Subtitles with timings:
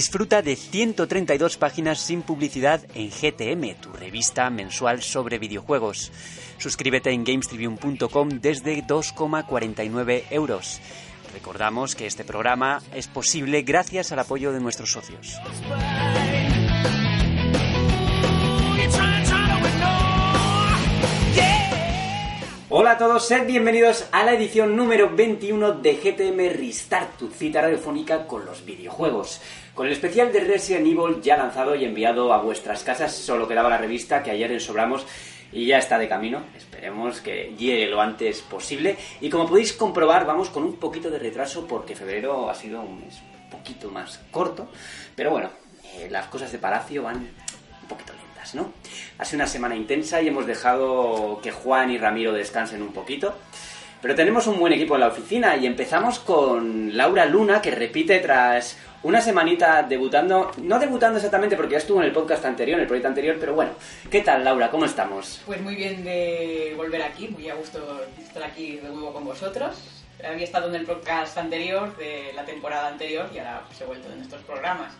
[0.00, 6.10] Disfruta de 132 páginas sin publicidad en GTM, tu revista mensual sobre videojuegos.
[6.56, 10.80] Suscríbete en gamestribune.com desde 2,49 euros.
[11.34, 15.36] Recordamos que este programa es posible gracias al apoyo de nuestros socios.
[22.72, 27.62] Hola a todos, sed bienvenidos a la edición número 21 de GTM Restart, tu cita
[27.62, 29.40] radiofónica con los videojuegos.
[29.74, 33.70] Con el especial de Resident Evil ya lanzado y enviado a vuestras casas, solo quedaba
[33.70, 35.06] la revista que ayer ensobramos
[35.52, 36.42] y ya está de camino.
[36.56, 38.96] Esperemos que llegue lo antes posible.
[39.20, 43.00] Y como podéis comprobar, vamos con un poquito de retraso porque febrero ha sido un
[43.00, 43.20] mes
[43.50, 44.68] poquito más corto.
[45.14, 45.50] Pero bueno,
[45.96, 48.72] eh, las cosas de Palacio van un poquito lentas, ¿no?
[49.18, 53.34] Ha sido una semana intensa y hemos dejado que Juan y Ramiro descansen un poquito.
[54.02, 58.18] Pero tenemos un buen equipo en la oficina y empezamos con Laura Luna, que repite
[58.20, 62.82] tras una semanita debutando, no debutando exactamente porque ya estuvo en el podcast anterior, en
[62.82, 63.72] el proyecto anterior, pero bueno,
[64.10, 64.70] ¿qué tal Laura?
[64.70, 65.42] ¿Cómo estamos?
[65.44, 69.76] Pues muy bien de volver aquí, muy a gusto estar aquí de nuevo con vosotros.
[70.24, 74.10] Había estado en el podcast anterior, de la temporada anterior, y ahora pues, he vuelto
[74.12, 74.92] en estos programas.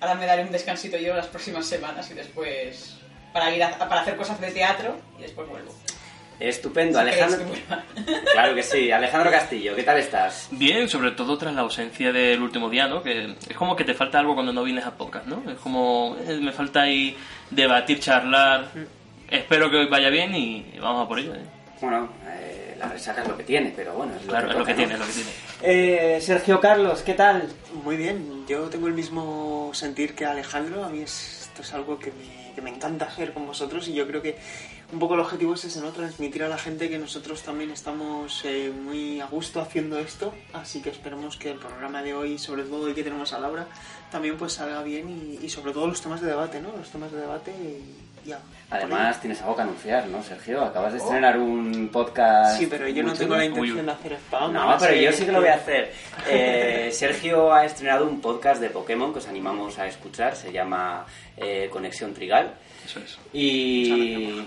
[0.00, 2.96] Ahora me daré un descansito yo las próximas semanas y después
[3.32, 5.72] para ir a, para hacer cosas de teatro y después vuelvo.
[6.40, 7.40] Estupendo, Alejandro.
[8.32, 10.48] Claro que sí, Alejandro Castillo, ¿qué tal estás?
[10.52, 13.02] Bien, sobre todo tras la ausencia del último día, ¿no?
[13.02, 15.42] Que es como que te falta algo cuando no vienes a podcast, ¿no?
[15.50, 17.16] Es como, eh, me falta ahí
[17.50, 18.68] debatir, charlar.
[19.28, 21.42] Espero que hoy vaya bien y vamos a por ello, ¿eh?
[21.80, 24.58] Bueno, eh, la resaca es lo que tiene, pero bueno, es lo Claro, que es
[24.58, 25.04] lo que toca, tiene, ¿no?
[25.04, 25.30] es lo que
[25.66, 26.14] tiene.
[26.16, 27.48] Eh, Sergio Carlos, ¿qué tal?
[27.84, 30.84] Muy bien, yo tengo el mismo sentir que Alejandro.
[30.84, 33.94] A mí es- esto es algo que me, que me encanta hacer con vosotros y
[33.94, 34.36] yo creo que
[34.90, 35.90] un poco el objetivo es ese, ¿no?
[35.90, 40.32] Transmitir a la gente que nosotros también estamos eh, muy a gusto haciendo esto.
[40.52, 43.66] Así que esperemos que el programa de hoy, sobre todo hoy que tenemos a Laura,
[44.10, 46.72] también pues salga bien y, y sobre todo los temas de debate, ¿no?
[46.76, 48.40] Los temas de debate y ya.
[48.70, 50.62] Además, tienes algo que anunciar, ¿no, Sergio?
[50.62, 52.58] Acabas de estrenar un podcast.
[52.58, 53.86] Sí, pero yo no tengo la intención Uy.
[53.86, 54.52] de hacer spam.
[54.52, 55.92] No, pero yo sí que lo voy a hacer.
[56.30, 60.36] Eh, Sergio ha estrenado un podcast de Pokémon que os animamos a escuchar.
[60.36, 61.06] Se llama
[61.38, 62.54] eh, Conexión Trigal.
[62.84, 63.18] Eso es.
[63.32, 64.42] Y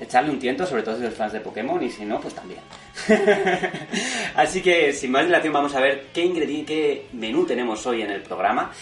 [0.00, 2.60] echarle un tiento, sobre todo si sois fans de Pokémon, y si no, pues también.
[4.34, 8.10] Así que, sin más dilación, vamos a ver qué ingrediente, qué menú tenemos hoy en
[8.10, 8.72] el programa.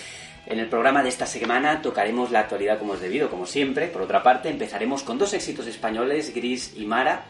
[0.46, 3.88] En el programa de esta semana tocaremos la actualidad como es debido, como siempre.
[3.88, 7.26] Por otra parte, empezaremos con dos éxitos españoles, Gris y Mara,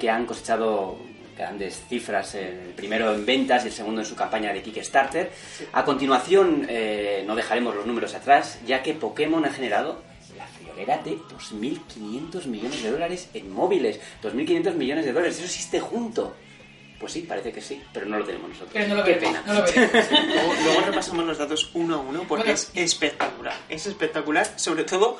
[0.00, 0.98] que han cosechado
[1.36, 5.30] grandes cifras, el primero en ventas y el segundo en su campaña de Kickstarter.
[5.74, 10.02] A continuación, eh, no dejaremos los números atrás, ya que Pokémon ha generado
[10.84, 14.00] la friolera de 2.500 millones de dólares en móviles.
[14.22, 16.34] 2.500 millones de dólares, ¿eso existe junto?
[16.98, 18.70] Pues sí, parece que sí, pero no lo tenemos nosotros.
[18.72, 19.54] Pero no lo Qué veremos, pena.
[19.54, 20.10] no lo veremos.
[20.34, 22.54] Luego, luego repasamos los datos uno a uno porque Bueno.
[22.54, 23.54] es espectacular.
[23.68, 25.18] Es espectacular, sobre todo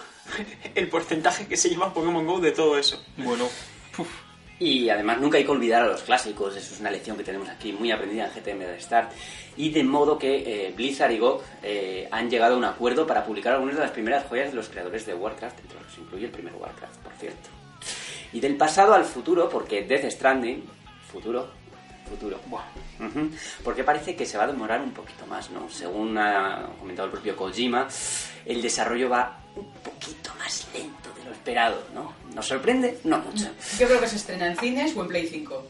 [0.75, 3.05] el porcentaje que se lleva Pokémon Go de todo eso.
[3.19, 3.44] Bueno,
[3.99, 4.09] uf,
[4.59, 7.49] Y además nunca hay que olvidar a los clásicos, eso es una lección que tenemos
[7.49, 9.12] aquí muy aprendida en GTM de Start.
[9.56, 13.25] Y de modo que eh, Blizzard y GOG eh, han llegado a un acuerdo para
[13.25, 16.00] publicar algunas de las primeras joyas de los creadores de Warcraft, entre los que se
[16.00, 17.49] incluye el primer Warcraft, por cierto.
[18.33, 20.65] Y del pasado al futuro, porque Death Stranding,
[21.11, 21.49] futuro,
[22.09, 22.41] futuro,
[22.99, 23.31] Ujú.
[23.62, 25.69] Porque parece que se va a demorar un poquito más, ¿no?
[25.69, 27.88] Según ha comentado el propio Kojima,
[28.44, 32.12] el desarrollo va un poquito más lento de lo esperado, ¿no?
[32.34, 32.99] ¿Nos sorprende?
[33.05, 33.47] No mucho.
[33.78, 35.67] Yo creo que se estrena en cines o en Play 5.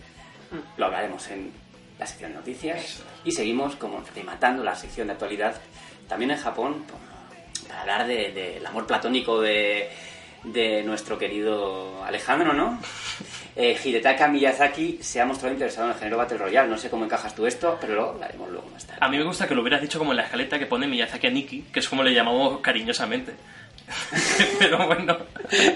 [0.76, 1.50] Lo hablaremos en
[1.98, 5.54] la sección de noticias y seguimos como rematando la sección de actualidad
[6.08, 6.84] también en Japón
[7.68, 9.88] para hablar de- del amor platónico de,
[10.44, 12.80] de nuestro querido Alejandro, ¿no?
[13.58, 16.68] Eh, Hidetaka Miyazaki se ha mostrado interesado en el género Battle Royale.
[16.68, 18.98] No sé cómo encajas tú esto, pero lo hablaremos luego más tarde.
[19.02, 21.26] a mí me gusta que lo hubieras dicho como en la escaleta que pone Miyazaki
[21.26, 23.32] a Nikki, que es como le llamamos cariñosamente.
[24.58, 25.16] Pero bueno,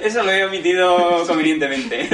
[0.02, 2.08] Eso lo he omitido convenientemente.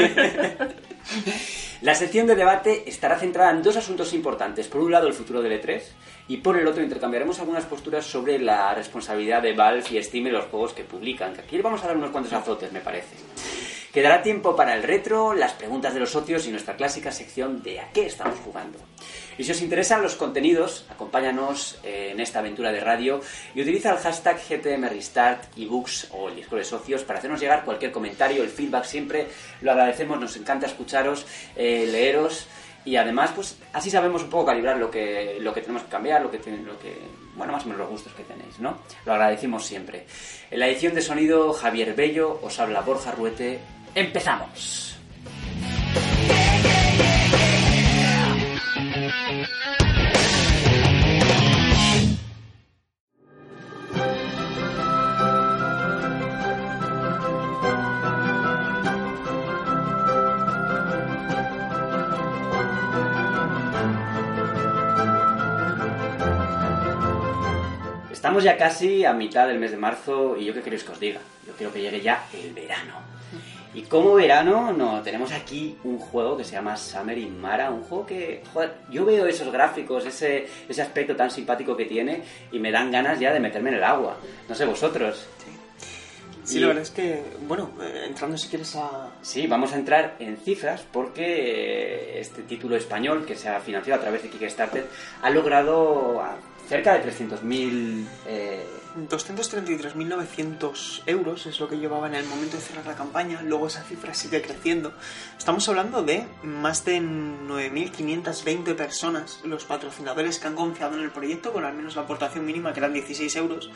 [1.82, 4.66] La sección de debate estará centrada en dos asuntos importantes.
[4.66, 5.82] Por un lado, el futuro del E3
[6.28, 10.32] y por el otro intercambiaremos algunas posturas sobre la responsabilidad de Valve y Steam en
[10.32, 11.34] los juegos que publican.
[11.34, 13.14] Que aquí vamos a dar unos cuantos azotes, me parece.
[13.96, 17.81] Quedará tiempo para el retro, las preguntas de los socios y nuestra clásica sección de
[17.81, 18.78] a qué estamos jugando.
[19.38, 23.22] Y si os interesan los contenidos, acompáñanos eh, en esta aventura de radio
[23.54, 27.90] y utiliza el hashtag GTMRestart, ebooks o el Discord de socios para hacernos llegar cualquier
[27.90, 29.28] comentario, el feedback siempre
[29.62, 31.25] lo agradecemos, nos encanta escucharos,
[31.56, 32.49] eh, leeros
[32.84, 36.20] y además pues así sabemos un poco calibrar lo que, lo que tenemos que cambiar,
[36.20, 36.99] lo que, lo que
[37.34, 38.78] bueno, más o menos los gustos que tenéis, ¿no?
[39.04, 40.06] Lo agradecemos siempre.
[40.50, 43.58] En la edición de sonido, Javier Bello, os habla Borja Ruete
[43.96, 44.94] empezamos.
[68.12, 71.00] Estamos ya casi a mitad del mes de marzo y yo qué queréis que os
[71.00, 71.20] diga.
[71.46, 73.15] Yo quiero que llegue ya el verano
[73.76, 77.82] y como verano, no, tenemos aquí un juego que se llama Summer in Mara, un
[77.82, 82.58] juego que, joder, yo veo esos gráficos, ese, ese aspecto tan simpático que tiene y
[82.58, 84.17] me dan ganas ya de meterme en el agua.
[84.49, 85.28] No sé vosotros.
[86.43, 89.11] Sí, la verdad es que, bueno, eh, entrando si quieres a...
[89.20, 94.00] Sí, vamos a entrar en cifras porque eh, este título español que se ha financiado
[94.00, 94.87] a través de Kickstarter
[95.20, 96.23] ha logrado
[96.67, 98.64] cerca de 300.000 eh,
[98.96, 103.82] 233.900 euros es lo que llevaba en el momento de cerrar la campaña, luego esa
[103.82, 104.94] cifra sigue creciendo.
[105.37, 111.52] Estamos hablando de más de 9.520 personas, los patrocinadores que han confiado en el proyecto,
[111.52, 113.70] con al menos la aportación mínima que eran 16 euros,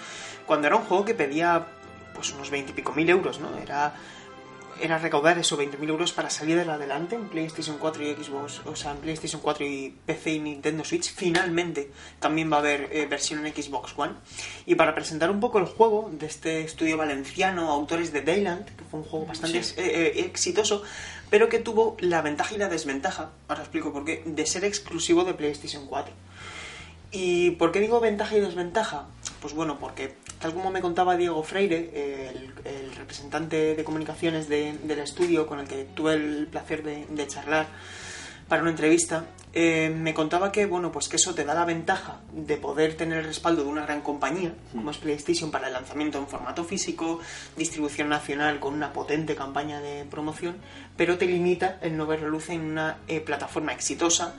[0.46, 1.66] cuando era un juego que pedía
[2.14, 3.56] pues unos 20 y pico mil euros, ¿no?
[3.58, 3.94] Era,
[4.82, 8.92] era recaudar esos 20.000 euros para salir adelante en PlayStation 4 y Xbox, o sea,
[8.92, 11.12] en PlayStation 4 y PC y Nintendo Switch.
[11.14, 14.14] Finalmente también va a haber eh, versión en Xbox One.
[14.66, 18.84] Y para presentar un poco el juego de este estudio valenciano, autores de Dayland, que
[18.84, 19.74] fue un juego bastante Sí.
[19.78, 20.82] eh, eh, exitoso,
[21.30, 25.24] pero que tuvo la ventaja y la desventaja, ahora explico por qué, de ser exclusivo
[25.24, 26.12] de PlayStation 4.
[27.12, 29.06] ¿Y por qué digo ventaja y desventaja?
[29.40, 34.48] Pues bueno, porque tal como me contaba Diego Freire, eh, el, el representante de comunicaciones
[34.48, 37.66] de- del estudio con el que tuve el placer de, de charlar
[38.48, 42.20] para una entrevista, eh, me contaba que bueno, pues que eso te da la ventaja
[42.32, 46.19] de poder tener el respaldo de una gran compañía, como es PlayStation, para el lanzamiento
[46.19, 47.20] en formato físico,
[47.56, 50.56] distribución nacional con una potente campaña de promoción,
[50.96, 54.34] pero te limita el no ver la luz en una eh, plataforma exitosa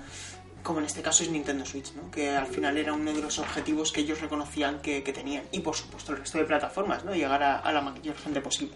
[0.63, 2.09] como en este caso es Nintendo Switch, ¿no?
[2.11, 5.43] que al final era uno de los objetivos que ellos reconocían que, que tenían.
[5.51, 7.13] Y por supuesto el resto de plataformas, ¿no?
[7.13, 8.73] llegar a, a la mayor gente posible.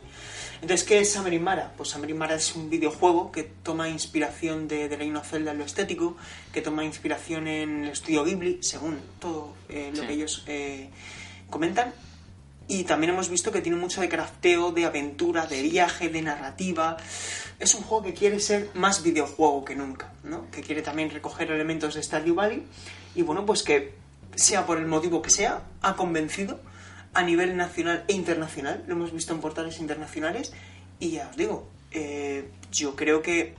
[0.62, 1.74] Entonces, ¿qué es Summer in Mara?
[1.76, 5.58] Pues Summer in Mara es un videojuego que toma inspiración de Legend of Zelda en
[5.60, 6.16] lo estético,
[6.54, 10.08] que toma inspiración en el estudio Ghibli, según todo eh, lo Sí.
[10.08, 10.90] que ellos eh,
[11.50, 11.94] comentan.
[12.68, 16.98] Y también hemos visto que tiene mucho de crafteo, de aventura, de viaje, de narrativa.
[17.60, 20.50] Es un juego que quiere ser más videojuego que nunca, ¿no?
[20.50, 22.64] Que quiere también recoger elementos de Stardew Valley.
[23.14, 23.94] Y bueno, pues que
[24.36, 26.60] sea por el motivo que sea, ha convencido
[27.14, 28.84] a nivel nacional e internacional.
[28.88, 30.52] Lo hemos visto en portales internacionales.
[31.00, 33.54] Y ya os digo, eh, yo creo que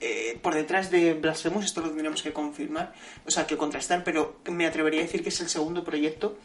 [0.00, 2.92] eh, por detrás de Blasphemous, esto lo tendríamos que confirmar,
[3.24, 6.38] o sea, que contrastar, pero me atrevería a decir que es el segundo proyecto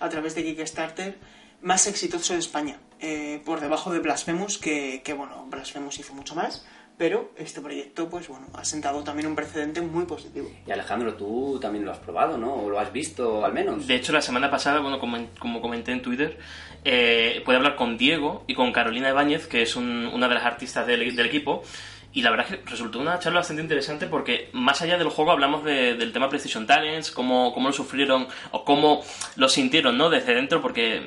[0.00, 1.16] a través de Kickstarter
[1.64, 6.34] más exitoso de España, eh, por debajo de Blasphemous, que, que, bueno, Blasphemous hizo mucho
[6.36, 6.64] más,
[6.96, 10.48] pero este proyecto, pues bueno, ha sentado también un precedente muy positivo.
[10.66, 12.54] Y Alejandro, tú también lo has probado, ¿no?
[12.54, 13.88] O lo has visto al menos.
[13.88, 16.38] De hecho, la semana pasada, bueno, como, como comenté en Twitter,
[16.84, 20.44] eh, pude hablar con Diego y con Carolina Ibáñez, que es un- una de las
[20.44, 21.64] artistas del, del equipo,
[22.12, 25.32] y la verdad es que resultó una charla bastante interesante porque más allá del juego
[25.32, 29.02] hablamos de- del tema PlayStation Talents, cómo, cómo lo sufrieron o cómo
[29.34, 30.10] lo sintieron, ¿no?
[30.10, 31.02] Desde dentro, porque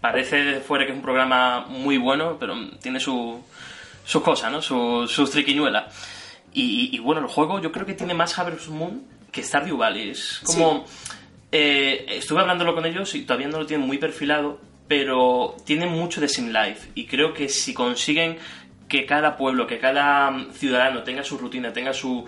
[0.00, 3.42] parece fuera que es un programa muy bueno, pero tiene su,
[4.04, 4.62] sus cosas, ¿no?
[4.62, 5.94] Su- sus triquiñuelas.
[6.52, 10.10] Y, y- bueno, el juego yo creo que tiene más Harvest Moon que Stardew Valley.
[10.10, 10.84] Es como...
[11.52, 16.20] eh, estuve hablándolo con ellos y todavía no lo tienen muy perfilado, pero tiene mucho
[16.20, 16.90] de Sim Life.
[16.94, 18.38] Y creo que si consiguen
[18.88, 22.24] que cada pueblo, que cada mm, ciudadano tenga su rutina, tenga su...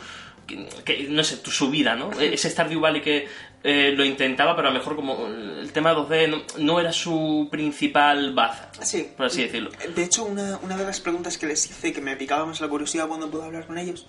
[0.46, 2.10] que- que, no sé, su vida, ¿no?
[2.12, 3.26] Ese Stardew Valley que
[3.62, 7.48] eh, lo intentaba, pero a lo mejor como el tema 2D no, no era su
[7.50, 9.08] principal baza, Sí.
[9.16, 9.70] por así decirlo.
[9.94, 12.68] De hecho, una, una de las preguntas que les hice, que me picaba más la
[12.68, 14.06] curiosidad cuando pude hablar con ellos,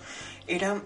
[0.48, 0.82] era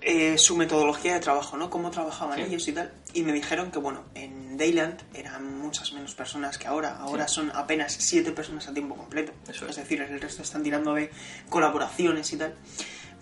[0.00, 1.70] eh, su metodología de trabajo, ¿no?
[1.70, 2.44] Cómo trabajaban Sí.
[2.46, 2.92] ellos y tal.
[3.14, 6.98] Y me dijeron que, bueno, en Dayland eran muchas menos personas que ahora.
[6.98, 9.32] Ahora son apenas siete personas a tiempo completo.
[9.48, 9.76] Eso es es.
[9.76, 11.10] decir, el resto están tirando de
[11.48, 12.54] colaboraciones y tal.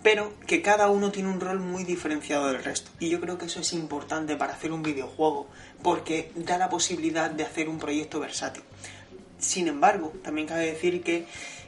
[0.07, 2.89] Pero que cada uno tiene un rol muy diferenciado del resto.
[2.97, 5.49] Y yo creo que eso es importante para hacer un videojuego,
[5.83, 8.63] porque da la posibilidad de hacer un proyecto versátil.
[9.37, 11.25] Sin embargo, también cabe decir que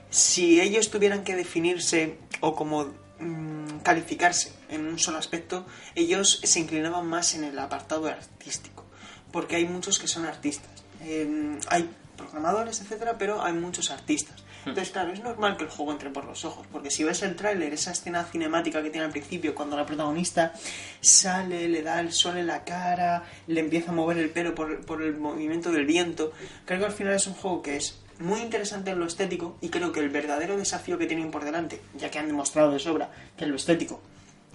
[0.10, 2.86] si ellos tuvieran que definirse o como
[3.20, 5.66] mm, calificarse en un solo aspecto,
[5.96, 8.86] ellos se inclinaban más en el apartado artístico,
[9.34, 10.72] porque hay muchos que son artistas.
[11.02, 14.46] Eh, hay programadores, etcétera, pero hay muchos artistas.
[14.66, 17.36] Entonces, claro, es normal que el juego entre por los ojos, porque si ves el
[17.36, 20.54] tráiler, esa escena cinemática que tiene al principio, cuando la protagonista
[21.02, 24.86] sale, le da el sol en la cara, le empieza a mover el pelo por,
[24.86, 26.32] por el movimiento del viento,
[26.66, 29.70] creo que al final es un juego que es muy interesante en lo estético y
[29.70, 33.12] creo que el verdadero desafío que tienen por delante, ya que han demostrado de sobra
[33.38, 34.02] que en lo estético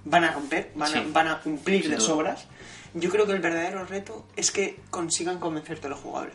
[0.04, 2.46] van a romper, van, a, van a cumplir de sobras,
[2.92, 6.32] yo creo que el verdadero reto es que consigan convencerte lo jugable.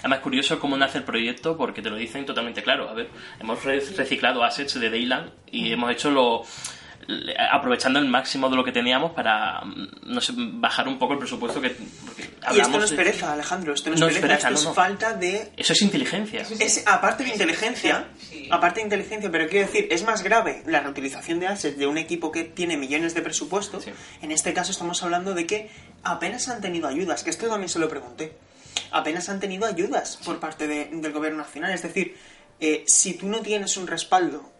[0.00, 2.88] Además, curioso cómo nace el proyecto porque te lo dicen totalmente claro.
[2.88, 6.44] A ver, hemos re- reciclado assets de Dayland y hemos hecho lo,
[7.50, 11.18] aprovechando el máximo de lo que teníamos para, mm, no sé, bajar un poco el
[11.18, 11.70] presupuesto que...
[12.04, 14.48] porque Y esto no es de- pereza, Alejandro, esto no es No es pereza, pereza,
[14.50, 15.52] esto no, es falta de...
[15.56, 16.42] Eso es inteligencia.
[16.58, 18.48] Es, aparte de inteligencia, Sí.
[18.50, 21.98] aparte de inteligencia, pero quiero decir, es más grave la reutilización de assets de un
[21.98, 23.80] equipo que tiene millones de presupuesto.
[23.80, 23.90] Sí.
[24.22, 25.70] En este caso estamos hablando de que
[26.04, 28.32] apenas han tenido ayudas, que esto también se lo pregunté.
[28.90, 31.72] Apenas han tenido ayudas por parte de- del gobierno nacional.
[31.72, 32.16] Es decir,
[32.60, 34.50] eh, si tú no tienes un respaldo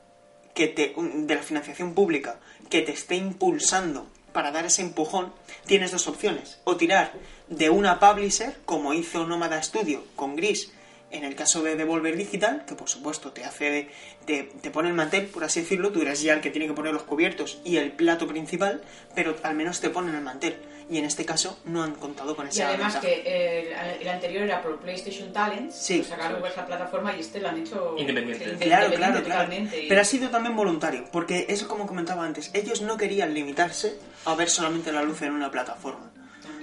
[0.55, 5.33] que te, de la financiación pública que te esté impulsando para dar ese empujón,
[5.67, 6.61] tienes dos opciones.
[6.65, 7.13] O tirar
[7.49, 10.73] de una publisher, como hizo Nómada Studio con Gris,
[11.11, 13.89] en el caso de Devolver Digital, que por supuesto te hace
[14.27, 16.73] te, te pone el mantel, por así decirlo, tú eres ya el que tiene que
[16.73, 18.81] poner los cubiertos y el plato principal,
[19.17, 20.55] pero al menos te ponen el mantel.
[20.91, 23.01] Y en este caso no han contado con Y esa además ventaja.
[23.15, 27.15] que eh, el, el anterior era por PlayStation Talents, Sí, lo sacaron por esa plataforma
[27.17, 28.45] y este lo han hecho Independiente.
[28.59, 29.85] sí, Claro, claro, independiente claro.
[29.85, 33.99] Y- Pero ha sido también voluntario, porque es como comentaba antes, ellos no querían limitarse
[34.25, 36.11] a ver solamente la luz en una plataforma.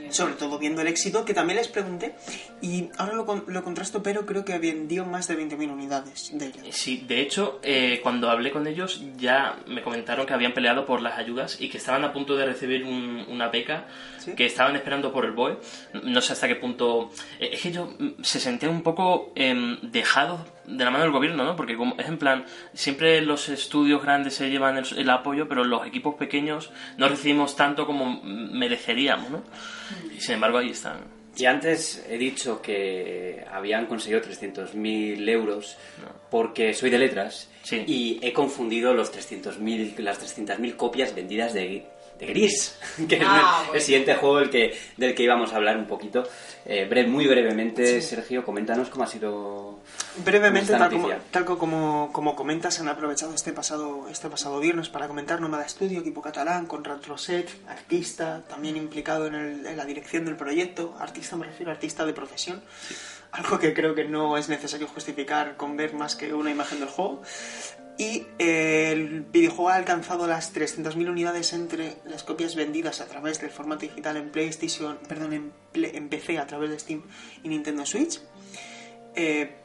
[0.09, 2.15] Sobre todo viendo el éxito, que también les pregunté,
[2.61, 6.61] y ahora lo, lo contrasto, pero creo que vendió más de 20.000 unidades de ella.
[6.71, 11.01] Sí, de hecho, eh, cuando hablé con ellos ya me comentaron que habían peleado por
[11.01, 13.87] las ayudas y que estaban a punto de recibir un- una beca,
[14.17, 14.33] ¿Sí?
[14.35, 15.57] que estaban esperando por el BOE.
[16.03, 17.11] No sé hasta qué punto...
[17.39, 21.13] eh, Es que yo mm, se sentían un poco em, dejados de la mano del
[21.13, 21.55] gobierno, ¿no?
[21.55, 25.63] Porque como, es en plan, siempre los estudios grandes se llevan el, el apoyo, pero
[25.63, 29.43] los equipos pequeños no recibimos tanto como mereceríamos, ¿no?
[30.15, 31.15] Y sin embargo ahí están.
[31.37, 35.77] Y antes he dicho que habían conseguido 300.000 euros
[36.31, 37.83] porque soy de letras Sí.
[37.85, 41.85] y he confundido los 300.000 las 300.000 copias vendidas de,
[42.17, 45.77] de Gris, que es Ah, el, siguiente juego del que, del que íbamos a hablar
[45.77, 46.23] un poquito.
[46.65, 49.66] Eh, bre- muy brevemente, Sergio, coméntanos cómo ha sido
[50.25, 54.89] Brevemente, tal como, tal co- como, como comentas, han aprovechado este pasado, este pasado viernes
[54.89, 59.85] para comentar Nómada Studio, equipo catalán, con Retroset, artista, también implicado en, el- en la
[59.85, 62.63] dirección del proyecto, artista me refiero, artista de profesión,
[63.31, 66.89] algo que creo que no es necesario justificar con ver más que una imagen del
[66.89, 67.21] juego.
[67.99, 73.39] Y eh, el videojuego ha alcanzado las 300.000 unidades entre las copias vendidas a través
[73.41, 77.01] del formato digital en PlayStation, perdón, en, en PC a través de Steam
[77.43, 78.21] y Nintendo Switch.
[79.15, 79.55] Eh,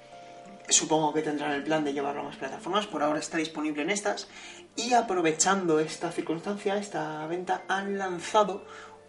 [0.68, 3.90] supongo que tendrán el plan de llevarlo a más plataformas, por ahora está disponible en
[3.90, 4.28] estas.
[4.76, 8.64] Y aprovechando esta circunstancia, esta venta, han lanzado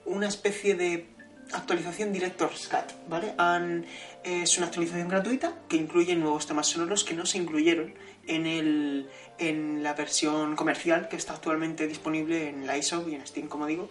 [0.05, 1.09] una especie de
[1.53, 3.35] actualización Director's Cut, ¿vale?
[4.23, 7.93] Es una actualización gratuita que incluye nuevos temas sonoros que no se incluyeron
[8.27, 13.25] en, el, en la versión comercial que está actualmente disponible en la iShop y en
[13.27, 13.89] Steam, como digo.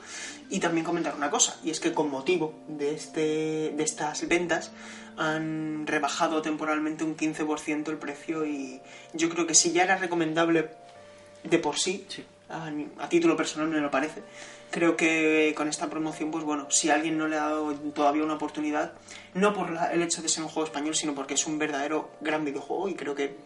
[0.51, 4.73] Y también comentar una cosa, y es que con motivo de, este, de estas ventas
[5.17, 8.81] han rebajado temporalmente un 15% el precio y
[9.13, 10.71] yo creo que si ya era recomendable
[11.45, 12.25] de por sí, Sí.
[12.49, 14.23] a, a título personal me lo parece,
[14.71, 18.35] creo que con esta promoción, pues bueno, si alguien no le ha dado todavía una
[18.35, 18.93] oportunidad,
[19.35, 22.11] no por la- el hecho de ser un juego español, sino porque es un verdadero
[22.23, 23.37] gran videojuego y creo que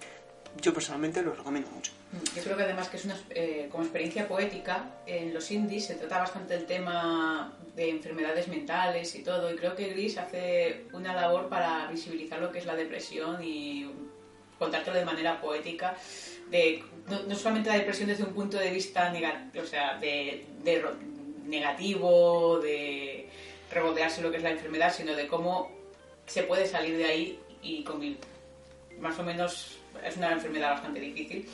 [0.60, 1.92] yo personalmente lo recomiendo mucho.
[2.34, 5.94] Yo creo que además que es una, eh, como experiencia poética, en los indies se
[5.94, 11.14] trata bastante el tema de enfermedades mentales y todo, y creo que Gris hace una
[11.14, 13.90] labor para visibilizar lo que es la depresión y
[14.58, 15.96] contártelo de manera poética,
[16.50, 20.46] de, no, no solamente la depresión desde un punto de vista negativo, o sea, de,
[20.64, 20.84] de
[21.44, 23.28] negativo, de
[23.70, 25.70] regodearse lo que es la enfermedad, sino de cómo
[26.26, 28.18] se puede salir de ahí y convivir
[28.98, 31.48] más o menos es una enfermedad bastante difícil.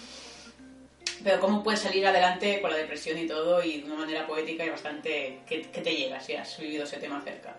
[1.23, 4.65] Pero cómo puedes salir adelante con la depresión y todo y de una manera poética
[4.65, 7.57] y bastante que, te llega si has vivido ese tema cerca.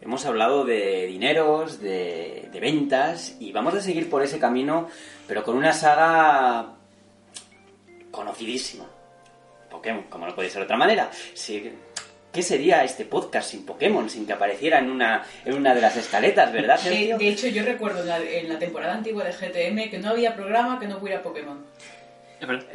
[0.00, 4.88] Hemos hablado de dineros, de, de ventas y vamos a seguir por ese camino,
[5.26, 6.74] pero con una saga
[8.10, 8.86] conocidísima.
[9.70, 11.10] Pokémon, como no puede ser de otra manera.
[11.34, 11.72] Sí,
[12.32, 15.96] ¿Qué sería este podcast sin Pokémon, sin que apareciera en una, en una de las
[15.96, 17.18] escaletas, verdad, De, Sergio?
[17.18, 20.34] de hecho, yo recuerdo en la, en la temporada antigua de GTM que no había
[20.36, 21.64] programa que no hubiera Pokémon.
[22.40, 22.66] Es verdad.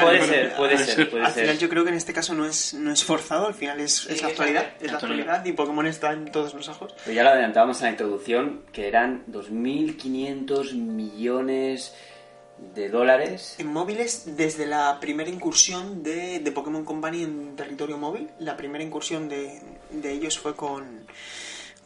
[0.00, 1.58] puede ser, puede ser, puede al final ser.
[1.58, 4.16] yo creo que en este caso no es, no es forzado, al final es, es
[4.16, 5.20] Sí, la actualidad, la- es la actualidad.
[5.28, 6.94] actualidad y Pokémon está en todos los ojos.
[7.04, 11.94] Pero ya lo adelantábamos en la introducción, que eran 2.500 millones
[12.74, 13.56] de dólares.
[13.58, 18.84] En móviles, desde la primera incursión de, de Pokémon Company en territorio móvil, la primera
[18.84, 21.06] incursión de, de ellos fue con,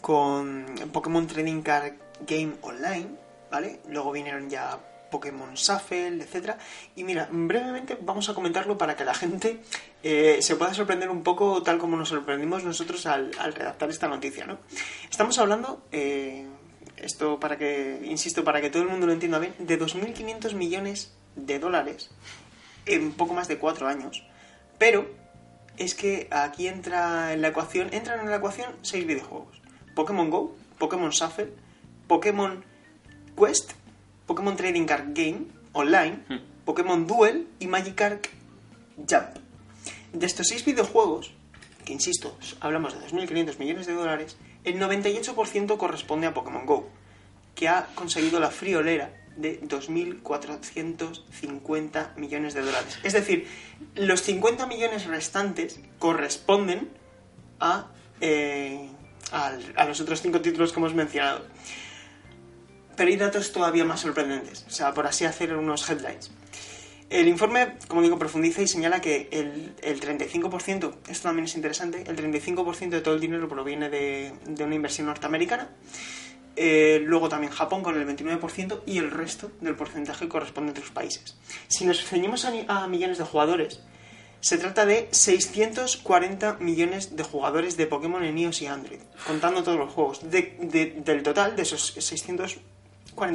[0.01, 1.95] con Pokémon Trading Card
[2.27, 3.09] Game Online,
[3.51, 3.81] ¿vale?
[3.89, 4.79] Luego vinieron ya
[5.11, 6.59] Pokémon Shuffle, etcétera.
[6.97, 9.61] Y mira, brevemente vamos a comentarlo para que la gente
[10.03, 14.47] eh, se pueda sorprender un poco tal como nos sorprendimos nosotros al, redactar esta noticia,
[14.47, 14.59] ¿no?
[15.11, 16.47] Estamos hablando, eh,
[17.03, 21.13] esto para que, insisto, para que todo el mundo lo entienda bien, de 2.500 millones
[21.37, 22.11] de dólares
[22.87, 24.25] en poco más de cuatro años.
[24.79, 25.09] Pero
[25.77, 29.61] es que aquí entra en la ecuación, entran en la ecuación seis videojuegos.
[29.95, 31.53] Pokémon Go, Pokémon Shuffle,
[32.07, 32.65] Pokémon
[33.37, 33.73] Quest,
[34.27, 36.39] Pokémon Trading Card Game Online, Hmm.
[36.65, 38.27] Pokémon Duel y Magikarp
[38.97, 39.37] Jump.
[40.13, 41.33] De estos seis videojuegos,
[41.85, 46.91] que insisto, hablamos de 2.500 millones de dólares, el 98% corresponde a Pokémon Go,
[47.55, 52.99] que ha conseguido la friolera de 2.450 millones de dólares.
[53.03, 53.47] Es decir,
[53.95, 56.89] los 50 millones restantes corresponden
[57.61, 57.89] a,
[58.21, 58.89] eh,
[59.31, 61.47] a los otros cinco títulos que hemos mencionado.
[62.97, 66.33] Pero hay datos todavía más sorprendentes, o sea, por así hacer unos headlines.
[67.11, 72.05] El informe, como digo, profundiza y señala que el, el 35%, esto también es interesante,
[72.07, 75.71] el 35% de todo el dinero proviene de, de una inversión norteamericana,
[76.57, 80.91] eh, luego también Japón con el 29% y el resto del porcentaje corresponde a otros
[80.91, 81.37] países.
[81.69, 83.81] Si nos ceñimos a, a millones de jugadores,
[84.41, 89.79] se trata de 640 millones de jugadores de Pokémon en iOS y Android, contando todos
[89.79, 90.31] los juegos.
[90.31, 92.61] De- de- del total de esos 640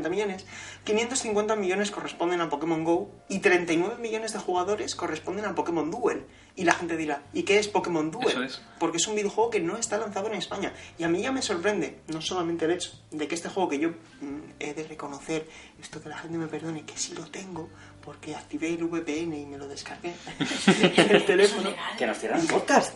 [0.09, 0.45] millones,
[0.83, 6.25] 550 millones corresponden a Pokémon Go y 39 millones de jugadores corresponden a Pokémon Duel.
[6.55, 8.27] Y la gente dirá, ¿y qué es Pokémon Duel?
[8.27, 8.61] Eso es.
[8.79, 10.73] Porque es un videojuego que no está lanzado en España.
[10.99, 13.79] Y a mí ya me sorprende, no solamente el hecho de que este juego que
[13.79, 15.47] yo mm, he de reconocer,
[15.81, 17.69] esto que la gente me perdone, que sí lo tengo,
[18.03, 20.13] porque activé el VPN y me lo descargué
[20.97, 21.71] en el teléfono.
[21.97, 22.93] Que nos cierran el podcast.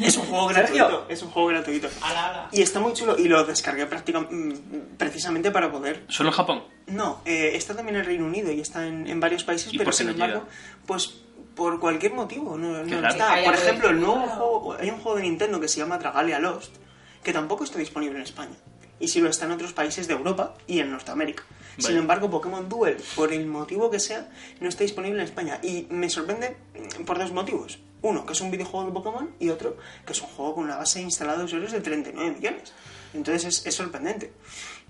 [0.00, 1.06] Es un juego gratuito.
[1.08, 1.88] Es un juego gratuito.
[2.02, 2.48] Ala, ala.
[2.52, 4.60] Y está muy chulo y lo descargué prácticamente
[4.96, 6.64] precisamente para poder ¿Solo en Japón?
[6.86, 9.86] no, eh, está también en Reino Unido y está en, en varios países, ¿Y pero
[9.86, 10.50] por qué sin no embargo, llega?
[10.86, 11.14] pues
[11.54, 13.42] por cualquier motivo no, está.
[13.44, 16.74] Por ejemplo, el nuevo juego, hay un juego de Nintendo que se llama Dragalia Lost,
[17.22, 18.56] que tampoco está disponible en España.
[19.00, 21.42] Y sí lo está en otros países de Europa y en Norteamérica.
[21.78, 24.28] Sin embargo, Pokémon Duel, por el motivo que sea,
[24.60, 25.58] no está disponible en España.
[25.62, 26.56] Y me sorprende
[27.00, 27.78] mm, por dos motivos.
[28.02, 30.76] Uno, que es un videojuego de Pokémon, y otro, que es un juego con una
[30.76, 32.72] base instalada de usuarios de 39 millones.
[33.14, 34.32] Entonces es, es sorprendente.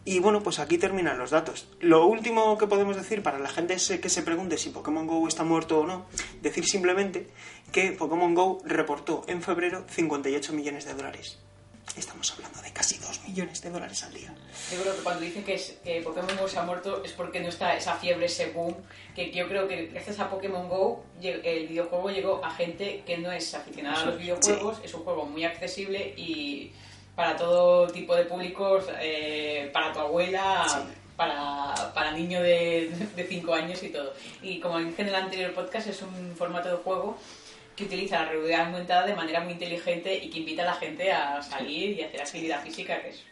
[0.05, 1.69] Y bueno, pues aquí terminan los datos.
[1.81, 5.29] Lo último que podemos decir para la gente se- que se pregunte si Pokémon Go
[5.29, 6.07] está muerto o no,
[6.41, 7.29] decir simplemente
[7.71, 11.39] que Pokémon Go reportó en febrero 58 millones de dólares.
[11.97, 14.33] Estamos hablando de casi 2 millones de dólares al día.
[14.73, 17.41] Yo creo que cuando dicen que, es- que Pokémon Go se ha muerto es porque
[17.41, 18.75] no está esa fiebre, ese boom,
[19.15, 23.31] que yo creo que gracias a Pokémon Go el videojuego llegó a gente que no
[23.31, 26.73] es aficionada a Eso los videojuegos, es un juego muy accesible y
[27.15, 30.79] para todo tipo de públicos, eh, para tu abuela, Sí.
[31.15, 32.91] para, para niño de
[33.29, 34.15] 5 años y todo.
[34.41, 37.19] Y como dije en el anterior podcast, es un formato de juego
[37.77, 41.13] que utiliza la realidad aumentada de manera muy inteligente y que invita a la gente
[41.13, 43.25] a salir y hacer actividad física, que es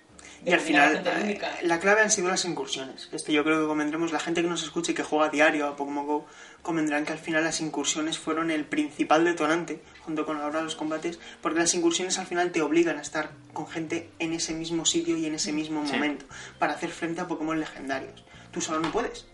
[0.45, 3.11] Y al final, bastante eh, la clave han sido las incursiones.
[3.13, 5.67] Esto yo creo que convendremos, la gente que nos escuche y que juega a diario
[5.67, 6.27] a Pokémon GO,
[6.63, 11.19] convendrán que al final las incursiones fueron el principal detonante, junto con ahora los combates,
[11.43, 15.17] porque las incursiones al final te obligan a estar con gente en ese mismo sitio
[15.19, 15.93] y en ese mismo Sí.
[15.93, 16.25] momento,
[16.59, 18.25] para hacer frente a Pokémon legendarios.
[18.51, 19.27] Tú solo no puedes.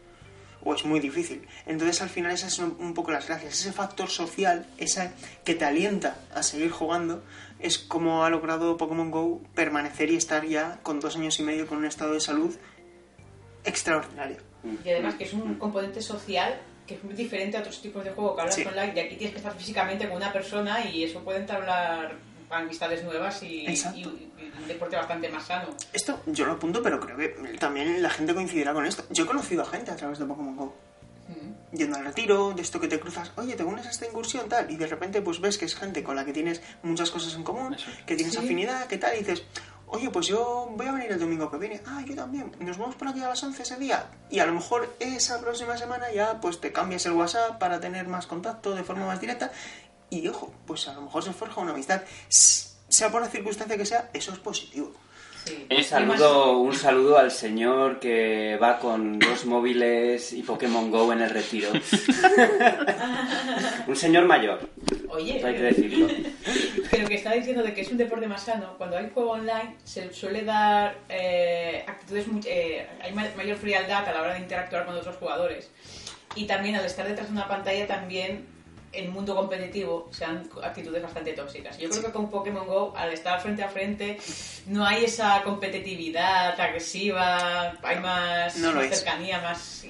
[0.68, 1.46] O es muy difícil.
[1.64, 3.54] Entonces al final esas son un poco las gracias.
[3.60, 5.12] Ese factor social, esa
[5.44, 7.22] que te alienta a seguir jugando,
[7.60, 11.68] es como ha logrado Pokémon Go permanecer y estar ya con dos años y medio
[11.68, 12.52] con un estado de salud
[13.64, 14.38] extraordinario.
[14.84, 18.10] Y además que es un componente social que es muy diferente a otros tipos de
[18.10, 18.64] juego que hablas Sí.
[18.64, 18.92] online.
[18.92, 22.16] De aquí tienes que estar físicamente con una persona y eso puede entablar
[22.50, 23.98] amistades nuevas y, Exacto.
[23.98, 25.68] y- y un deporte bastante más sano.
[25.92, 27.28] Esto yo lo apunto, pero creo que
[27.58, 29.04] también la gente coincidirá con esto.
[29.10, 30.74] Yo he conocido a gente a través de Pokémon Go.
[31.28, 31.76] Mm.
[31.76, 34.70] Yendo al retiro, de esto que te cruzas, oye, te unes a esta incursión, tal,
[34.70, 37.42] y de repente pues ves que es gente con la que tienes muchas cosas en
[37.42, 38.38] común, Eso que tienes Sí.
[38.40, 39.42] afinidad, que tal, y dices,
[39.88, 42.94] oye, pues yo voy a venir el domingo que viene, ah, yo también, nos vamos
[42.94, 46.40] por aquí a las 11 ese día, y a lo mejor esa próxima semana ya
[46.40, 49.50] pues te cambias el WhatsApp para tener más contacto de forma más directa,
[50.10, 53.76] y ojo, pues a lo mejor se forja una amistad, S- sea por la circunstancia
[53.76, 54.92] que sea, eso es positivo.
[55.44, 55.64] Sí.
[55.70, 61.20] Un saludo, un saludo al señor que va con dos móviles y Pokémon Go en
[61.22, 61.70] el retiro.
[63.86, 64.68] un señor mayor,
[65.08, 66.08] Oye, hay que decirlo.
[66.90, 69.32] que lo que estaba diciendo de que es un deporte más sano, cuando hay juego
[69.32, 74.34] online se suele dar eh, actitudes, muy- eh, hay ma- mayor frialdad a la hora
[74.34, 75.70] de interactuar con otros jugadores.
[76.34, 78.46] Y también al estar detrás de una pantalla también
[78.92, 81.76] en mundo competitivo se dan actitudes bastante tóxicas.
[81.78, 84.18] Yo creo que con Pokémon Go, al estar frente a frente,
[84.66, 89.84] no hay esa competitividad agresiva, hay más, No más cercanía, más...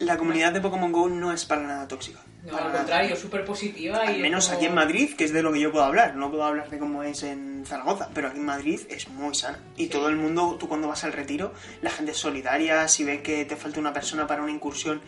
[0.00, 2.20] La comunidad de Pokémon Go no es para nada tóxica.
[2.44, 3.98] No, al contrario, súper positiva.
[4.02, 6.16] Al y menos como- aquí en Madrid, que es de lo que yo puedo hablar.
[6.16, 9.60] No puedo hablar de cómo es en Zaragoza, pero aquí en Madrid es muy sana.
[9.76, 9.90] Y Sí.
[9.90, 12.88] todo el mundo, tú cuando vas al retiro, la gente es solidaria.
[12.88, 15.00] Si ven que te falta una persona para una incursión,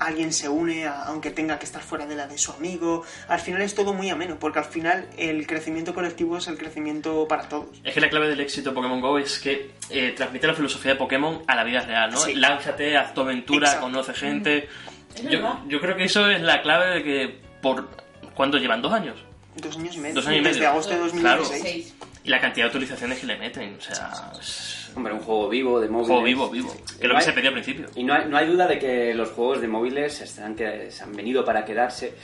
[0.00, 3.04] alguien se une, a- aunque tenga que estar fuera de la de su amigo.
[3.28, 7.26] Al final es todo muy ameno, porque al final el crecimiento colectivo es el crecimiento
[7.28, 7.68] para todos.
[7.84, 10.92] Es que la clave del éxito de Pokémon GO es que eh, transmite la filosofía
[10.92, 12.18] de Pokémon a la vida real, ¿no?
[12.18, 12.34] Sí.
[12.34, 13.86] Lánzate, haz tu aventura, Exacto.
[13.86, 14.68] conoce gente.
[15.14, 17.88] Es Yo, yo creo que eso es la clave de que por...
[18.34, 18.80] ¿Cuánto llevan?
[18.80, 19.16] ¿Dos años?
[19.56, 20.14] Dos años y medio.
[20.14, 21.42] Dos años y Desde agosto de Claro.
[21.42, 21.62] 2016.
[21.62, 21.94] Seis.
[22.24, 24.32] Y la cantidad de utilizaciones que le meten, o sea...
[24.38, 26.08] Es Hombre, un juego vivo, de un móviles.
[26.08, 26.72] juego vivo, vivo.
[26.72, 27.86] Que es lo que hay- se pedía al principio.
[27.94, 31.02] Y no hay, no hay duda de que los juegos de móviles están que, se
[31.04, 32.14] han venido para quedarse.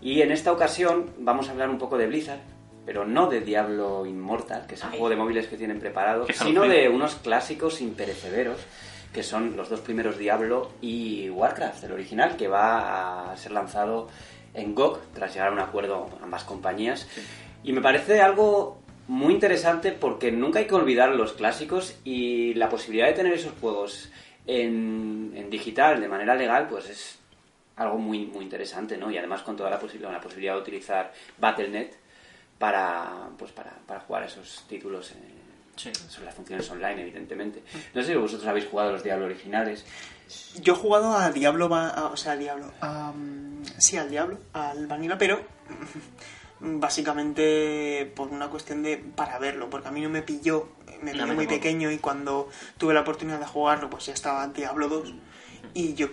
[0.00, 2.40] Y en esta ocasión vamos a hablar un poco de Blizzard,
[2.84, 4.92] pero no de Diablo Immortal, que es el Ay.
[4.92, 8.58] juego de móviles que tienen preparado, sino de unos clásicos imperecederos,
[9.12, 14.08] que son los dos primeros Diablo y Warcraft, el original, que va a ser lanzado
[14.54, 17.08] en GOG tras llegar a un acuerdo ambas compañías.
[17.64, 18.81] Y me parece algo
[19.12, 23.52] muy interesante porque nunca hay que olvidar los clásicos y la posibilidad de tener esos
[23.60, 24.10] juegos
[24.46, 27.18] en, en digital de manera legal, pues es
[27.76, 29.10] algo muy, muy interesante, ¿no?
[29.10, 31.90] Y además con toda la, posibilidad la posibilidad de utilizar Battle.net
[32.58, 35.14] para, pues para, para jugar a esos títulos, eh,
[35.74, 35.90] Sí.
[36.08, 37.62] sobre las funciones online, evidentemente.
[37.94, 39.86] No sé si vosotros habéis jugado los Diablo originales.
[40.60, 43.12] Yo he jugado a Diablo, a- o sea, a Diablo, a,
[43.78, 45.40] sí, al Diablo, al Vanilla, pero
[46.62, 50.68] básicamente por una cuestión de para verlo, porque a mí no me pilló,
[51.02, 52.48] me pilló muy pequeño y cuando
[52.78, 55.14] tuve la oportunidad de jugarlo, pues ya estaba Diablo 2
[55.74, 56.08] y yo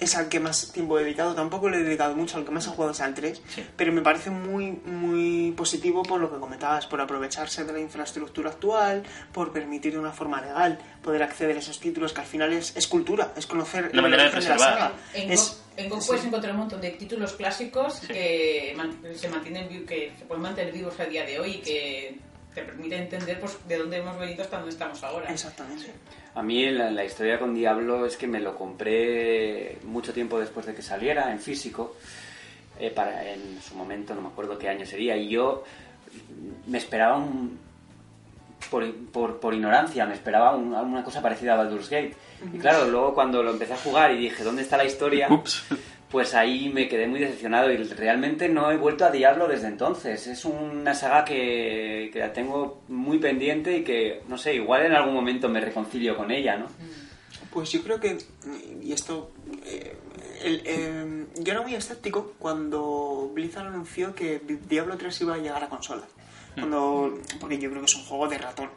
[0.00, 2.66] es al que más tiempo he dedicado, tampoco le he dedicado mucho, al que más
[2.66, 3.64] he jugado es al 3, Sí.
[3.76, 8.50] pero me parece muy muy positivo por lo que comentabas, por aprovecharse de la infraestructura
[8.50, 12.52] actual, por permitir de una forma legal poder acceder a esos títulos que al final
[12.52, 14.58] es, es cultura, es conocer Una manera de la preservar.
[14.58, 14.92] saga.
[15.14, 16.06] En Es- Go, en Go sí.
[16.08, 18.06] puedes encontrar un montón de títulos clásicos Sí.
[18.08, 18.76] que
[19.14, 22.18] se mantienen que se pueden mantener vivos a día de hoy y que
[22.60, 25.30] te permiten entender pues, de dónde hemos venido hasta dónde estamos ahora.
[25.30, 25.92] Exactamente.
[26.34, 30.66] A mí la, la historia con Diablo es que me lo compré mucho tiempo después
[30.66, 31.96] de que saliera en físico,
[32.78, 35.64] eh, para, en su momento, no me acuerdo qué año sería, y yo
[36.66, 37.58] me esperaba un...
[38.70, 42.14] Por, por, por ignorancia, me esperaba un- alguna cosa parecida a Baldur's Gate.
[42.54, 45.28] Y claro, luego cuando lo empecé a jugar y dije, ¿dónde está la historia?
[45.30, 45.64] Ups.
[46.10, 50.26] Pues ahí me quedé muy decepcionado y realmente no he vuelto a Diablo desde entonces.
[50.26, 54.92] Es una saga que, que la tengo muy pendiente y que, no sé, igual en
[54.92, 56.66] algún momento me reconcilio con ella, ¿no?
[57.52, 58.18] Pues yo creo que,
[58.82, 59.30] y esto,
[59.64, 59.96] eh,
[60.42, 65.68] eh, yo era muy escéptico cuando Blizzard anunció que Diablo 3 iba a llegar a
[65.68, 66.02] consola.
[66.54, 68.70] Cuando, porque yo creo que es un juego de ratón.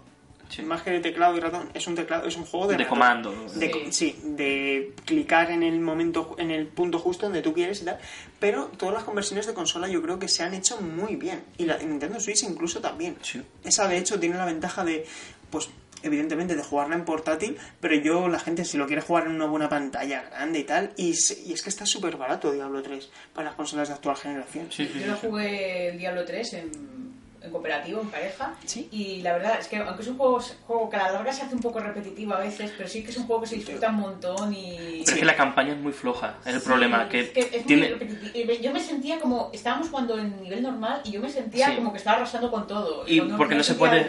[0.55, 0.61] Sí.
[0.61, 2.89] Más que de teclado y ratón, es un teclado, es un juego de, De ratón.
[2.89, 3.31] comando.
[3.55, 3.91] De- Sí.
[3.91, 7.97] sí, de clicar en el momento, en el punto justo donde tú quieres y tal.
[8.39, 11.43] Pero todas las conversiones de consola yo creo que se han hecho muy bien.
[11.57, 13.17] Y la Nintendo Switch incluso también.
[13.21, 13.41] Sí.
[13.63, 15.05] Esa de hecho tiene la ventaja de,
[15.49, 15.69] pues,
[16.03, 19.45] evidentemente de jugarla en portátil, pero yo, la gente, si lo quiere jugar en una
[19.45, 23.09] buena pantalla grande y tal, y, se- y es que está súper barato Diablo 3
[23.33, 24.67] para las consolas de actual generación.
[24.69, 27.12] Sí, sí, Yo lo jugué el Diablo 3 en,
[27.43, 28.53] en cooperativo, en pareja.
[28.65, 28.87] Sí.
[28.91, 31.43] Y la verdad es que, aunque es un juego, juego que a la larga se
[31.43, 33.89] hace un poco repetitivo a veces, pero sí que es un juego que se disfruta
[33.89, 35.01] un montón y.
[35.05, 37.09] Pero es que la campaña es muy floja, es el Sí, problema.
[37.09, 37.89] Que, es que es muy tiene...
[37.89, 38.53] repetitivo.
[38.61, 39.49] Yo me sentía como.
[39.53, 41.75] Estábamos jugando en nivel normal y yo me sentía Sí.
[41.75, 43.03] como que estaba arrasando con todo.
[43.07, 44.07] Y porque no se puede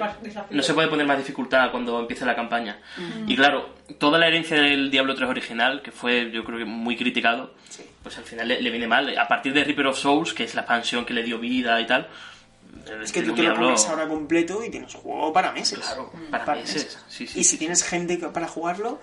[0.50, 2.78] no se puede poner más dificultad cuando empiece la campaña.
[3.26, 6.96] Y claro, toda la herencia del Diablo 3 original, que fue yo creo que muy
[6.96, 7.82] criticado, Sí.
[8.02, 9.16] pues al final le, le viene mal.
[9.18, 11.86] A partir de Reaper of Souls, que es la expansión que le dio vida y
[11.86, 12.08] tal,
[13.02, 15.78] Es que tú te lo pones ahora completo y tienes un juego para meses.
[15.78, 16.84] Claro, para, Para meses.
[16.84, 16.98] meses.
[17.08, 17.40] Sí, sí.
[17.40, 19.00] Y si tienes gente para jugarlo,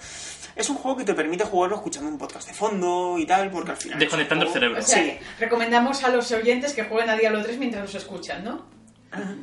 [0.56, 3.72] es un juego que te permite jugarlo escuchando un podcast de fondo y tal, porque
[3.72, 4.00] al final...
[4.00, 4.80] Desconectando el cerebro.
[4.80, 5.18] O sea, Sí.
[5.40, 8.66] recomendamos a los oyentes que jueguen a Diablo 3 mientras los escuchan, ¿no?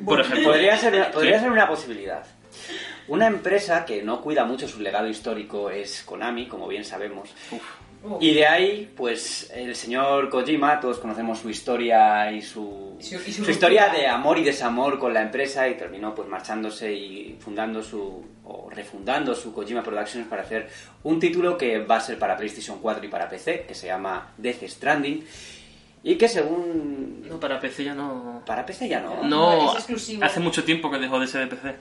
[0.05, 1.41] Por ejemplo, Podría ser, una- podría Sí.
[1.43, 2.25] ser una posibilidad.
[3.09, 7.31] Una empresa que no cuida mucho su legado histórico es Konami, como bien sabemos.
[7.51, 7.63] Uf.
[8.03, 13.03] Uh, Y de ahí, pues, el señor Kojima, todos conocemos su historia y su, Y
[13.03, 16.29] su- y su su historia de amor y desamor con la empresa y terminó pues
[16.29, 20.69] marchándose y fundando su, o refundando su Kojima Productions para hacer
[21.03, 24.33] un título que va a ser para PlayStation 4 y para PC, que se llama
[24.37, 25.25] Death Stranding
[26.05, 27.25] y que según...
[27.29, 28.43] No, para PC ya no.
[28.47, 29.25] Para PC ya no.
[29.25, 30.25] No, es exclusivo.
[30.25, 31.75] hace mucho tiempo que dejó de ser de PC.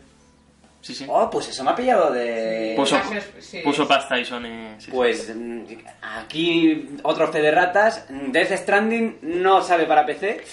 [0.82, 1.06] Sí, sí.
[1.10, 2.74] Oh, pues eso me ha pillado de...
[2.78, 2.98] Puso,
[3.40, 3.60] sí.
[3.64, 4.76] puso pasta y Sony.
[4.78, 4.92] sí, sí.
[4.92, 5.64] Pues mm,
[6.02, 8.06] aquí otro fe de ratas.
[8.10, 10.44] Death Stranding no sale para PC.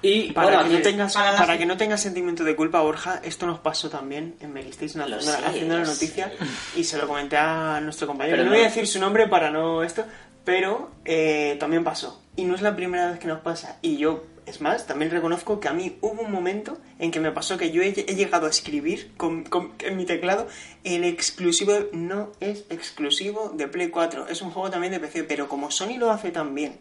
[0.00, 3.46] Y Para, bueno, que no tengas, para que no tengas sentimiento de culpa, Borja, esto
[3.46, 6.32] nos pasó también en Melistation Lo haciendo, sé, haciendo la noticia
[6.76, 8.36] y se lo comenté a nuestro compañero.
[8.36, 10.04] Pero no no- voy a decir su nombre para no esto,
[10.44, 12.22] pero eh, también pasó.
[12.36, 13.78] Y no es la primera vez que nos pasa.
[13.80, 17.32] Y yo es más, también reconozco que a mí hubo un momento en que me
[17.32, 19.44] pasó que yo he, llegado a escribir con,
[19.80, 20.46] en mi teclado
[20.84, 25.48] el exclusivo, no es exclusivo de Play 4, es un juego también de PC, pero
[25.48, 26.78] como Sony lo hace tan bien,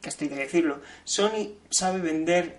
[0.00, 2.58] que estoy de decirlo, Sony sabe vender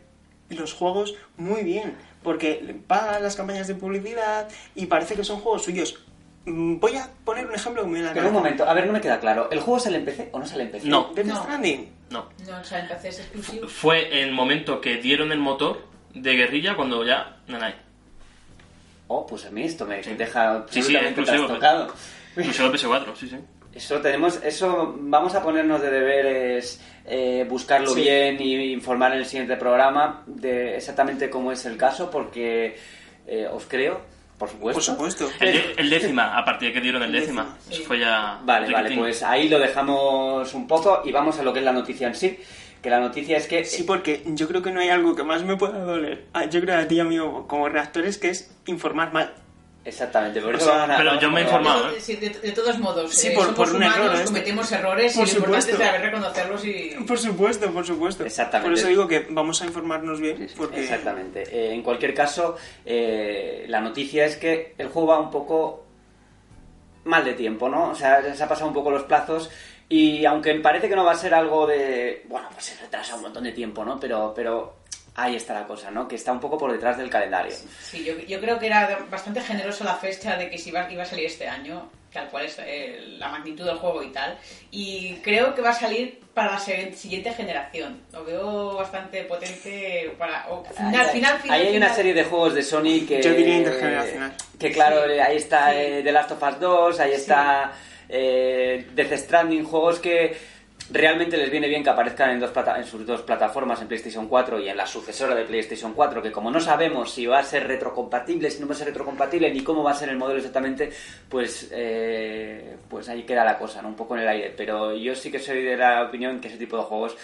[0.50, 5.64] los juegos muy bien, porque paga las campañas de publicidad y parece que son juegos
[5.64, 6.05] suyos.
[6.46, 8.44] Mm, Voy a poner un ejemplo que me viene a la Pero un cabeza.
[8.44, 9.50] momento, a ver, no me queda claro.
[9.52, 10.88] ¿El juego sale en PC o no sale en PC?
[10.88, 11.12] No.
[11.16, 11.42] Death No.
[11.44, 11.90] Stranding.
[12.12, 12.30] No.
[12.48, 13.68] No, o sea, en PC es exclusivo.
[13.68, 15.82] Fue el momento que dieron el motor
[16.14, 17.38] de guerrilla cuando ya.
[17.62, 17.74] Hay.
[19.08, 21.48] Oh, pues a mí esto me deja Sí, sí, absolutamente exclusivo.
[21.48, 21.94] trastocado.
[22.38, 23.38] Incluso el PS4, sí, sí.
[23.74, 28.02] Eso tenemos, eso vamos a ponernos de deberes, eh, buscarlo Sí.
[28.02, 32.78] bien y informar en el siguiente programa de exactamente cómo es el caso, porque
[33.28, 34.00] eh, os creo,
[34.38, 34.96] por supuesto.
[34.96, 35.30] Por supuesto.
[35.40, 37.58] El, décima, a partir de que dieron el décima.
[37.70, 38.40] Eso fue ya.
[38.44, 41.72] Vale, vale, pues ahí lo dejamos un poco y vamos a lo que es la
[41.72, 42.38] noticia en sí.
[42.82, 45.44] Que la noticia es que Sí, porque yo creo que no hay algo que más
[45.44, 46.26] me pueda doler.
[46.34, 49.34] Ah, Yo creo a ti, amigo, como reactores, que es informar mal.
[49.86, 51.90] Exactamente, por O eso sea, vamos a- pero yo me he informado.
[51.92, 52.00] ¿eh?
[52.02, 54.26] Sí, de, de todos modos, Sí, eh, por- somos por un humanos, error, ¿eh?
[54.26, 56.96] cometemos errores Por y lo importante es saber reconocerlos y...
[57.08, 58.26] Por supuesto, por supuesto.
[58.26, 58.70] Exactamente.
[58.72, 60.50] Por eso digo que vamos a informarnos bien.
[60.58, 60.82] Porque...
[60.82, 61.44] Exactamente.
[61.44, 65.86] Eh, en cualquier caso, eh, la noticia es que el juego va un poco
[67.04, 67.92] mal de tiempo, ¿no?
[67.92, 69.52] O sea, se ha pasado un poco los plazos
[69.88, 72.24] y aunque parece que no va a ser algo de...
[72.28, 74.00] Bueno, pues se retrasa un montón de tiempo, ¿no?
[74.00, 74.78] Pero, pero
[75.16, 76.08] ahí está la cosa, ¿no?
[76.08, 77.54] Que está un poco por detrás del calendario.
[77.82, 81.04] Sí, yo, yo creo que era bastante generoso la fecha de que si iba, iba
[81.04, 84.38] a salir este año, tal cual es eh, la magnitud del juego y tal.
[84.72, 88.02] Y creo que va a salir para la siguiente generación.
[88.12, 90.48] Lo veo bastante potente para...
[90.50, 93.22] o final, Ahí- final, final, ahí hay una serie de juegos de Sony que...
[93.24, 94.34] Yo diría intergeneracional.
[94.60, 95.20] Que claro, Sí.
[95.20, 95.78] ahí está Sí.
[95.80, 97.72] eh, The Last of Us 2, ahí está
[98.10, 100.38] eh, Death Stranding, juegos que
[100.92, 104.28] realmente les viene bien que aparezcan en, dos plata- en sus dos plataformas, en PlayStation
[104.28, 107.44] 4 y en la sucesora de PlayStation 4, que como no sabemos si va a
[107.44, 110.38] ser retrocompatible, si no va a ser retrocompatible, ni cómo va a ser el modelo
[110.38, 110.92] exactamente,
[111.30, 113.88] pues, eh, pues ahí queda la cosa, ¿no?
[113.90, 114.54] un poco en el aire.
[114.56, 117.18] Pero yo sí que soy de la opinión que ese tipo de juegos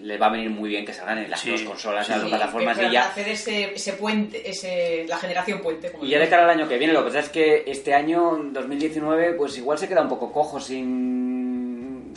[0.00, 1.50] les va a venir muy bien que salgan en las Sí.
[1.50, 3.08] dos consolas, Sí, en las dos plataformas pero y ya...
[3.08, 5.90] hacer ese, ese puente, ese, la generación puente.
[5.90, 7.94] Como Y ya de cara al año que viene, lo que pasa es que este
[7.94, 11.37] año, 2019, pues igual se queda un poco cojo sin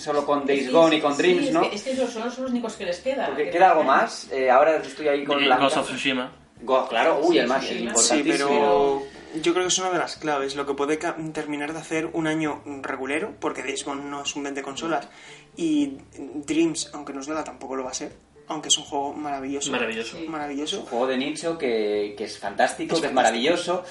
[0.02, 1.62] solo con Days Sí, Gone sí, y con sí, Dreams, es ¿no?
[1.62, 3.28] que- Es que, esos son los únicos que les queda.
[3.28, 4.28] Porque que queda algo más.
[4.32, 5.58] Eh, ahora estoy ahí con Eh, la...
[5.58, 6.32] Ghost of Tsushima.
[6.62, 7.98] Go- claro, uy, Sí, el más importantísimo.
[7.98, 9.02] Sí, pero
[9.42, 12.28] yo creo que es una de las claves, lo que puede terminar de hacer un
[12.28, 15.08] año regulero, porque Days Gone no es un 20 consolas,
[15.56, 15.98] y
[16.46, 18.12] Dreams, aunque nos duela, tampoco lo va a ser,
[18.48, 19.72] aunque es un juego maravilloso.
[19.72, 20.18] Maravilloso.
[20.18, 20.26] Sí.
[20.26, 20.82] un Maravilloso.
[20.90, 23.84] juego de nicho que, que es fantástico, Es que es maravilloso,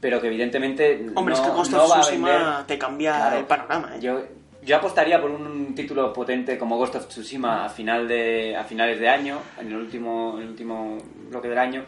[0.00, 2.66] pero que evidentemente Hombre, no, es que Ghost no of va a Tsushima vender.
[2.66, 3.38] te cambia Claro.
[3.38, 4.00] el panorama, ¿eh?
[4.00, 4.20] Yo,
[4.66, 8.98] yo apostaría por un título potente como Ghost of Tsushima a final de a finales
[9.00, 10.98] de año, en el último en el último
[11.30, 11.84] bloque del año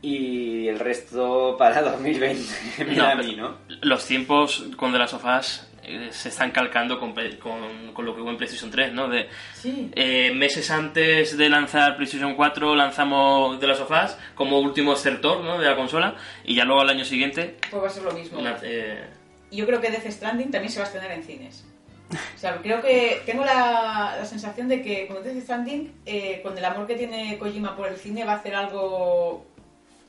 [0.00, 2.44] y el resto para 2020.
[2.88, 3.56] Mira a No, mí, ¿no?
[3.82, 8.14] Los tiempos con The Last of Us eh, se están calcando con, con, con lo
[8.14, 9.08] que hubo en PlayStation 3, ¿no?
[9.08, 9.90] De, Sí.
[9.94, 15.42] eh, meses antes de lanzar PlayStation 4 lanzamos The Last of Us como último estertor
[15.44, 15.58] ¿no?
[15.60, 18.40] de la consola y ya luego al año siguiente Pues va a ser lo mismo.
[18.40, 19.06] una- eh,
[19.52, 21.64] Yo creo que Death Stranding también se va a estrenar en cines.
[22.12, 26.56] O sea, creo que tengo la, la sensación de que con Death Stranding, eh, con
[26.58, 29.44] el amor que tiene Kojima por el cine, va a hacer algo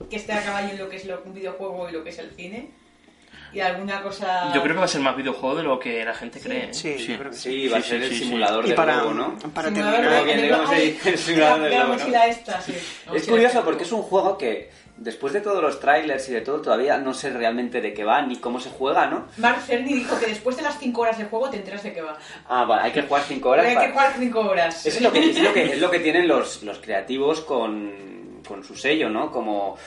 [0.10, 2.20] que esté a caballo en lo que es lo- un videojuego y lo que es
[2.20, 2.70] el cine.
[3.54, 4.52] Y alguna cosa...
[4.54, 6.66] yo creo que va a ser más videojuego de lo que la gente cree.
[6.66, 6.74] ¿eh?
[6.74, 9.14] Sí, yo creo que Sí, va a ser sí, el simulador Y del para, lobo,
[9.14, 9.38] ¿no?
[9.54, 10.04] para terminar...
[10.04, 15.42] Como de- el de simulador de Es curioso porque es un juego que después de
[15.42, 18.60] todos los trailers y de todo todavía no sé realmente de qué va ni cómo
[18.60, 19.26] se juega, ¿no?
[19.38, 22.02] Mark Cerny dijo que después de las 5 horas de juego te enteras de qué
[22.02, 22.18] va.
[22.48, 23.66] Ah, vale, hay que jugar 5 horas.
[23.66, 24.86] Hay para- que jugar 5 horas.
[24.86, 28.42] Eso es lo que, es lo que, es lo que tienen los, los creativos con,
[28.48, 29.32] con su sello, ¿no?
[29.32, 29.78] Como,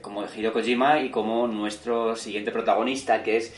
[0.00, 3.52] como Hideo Kojima y como nuestro siguiente protagonista, que es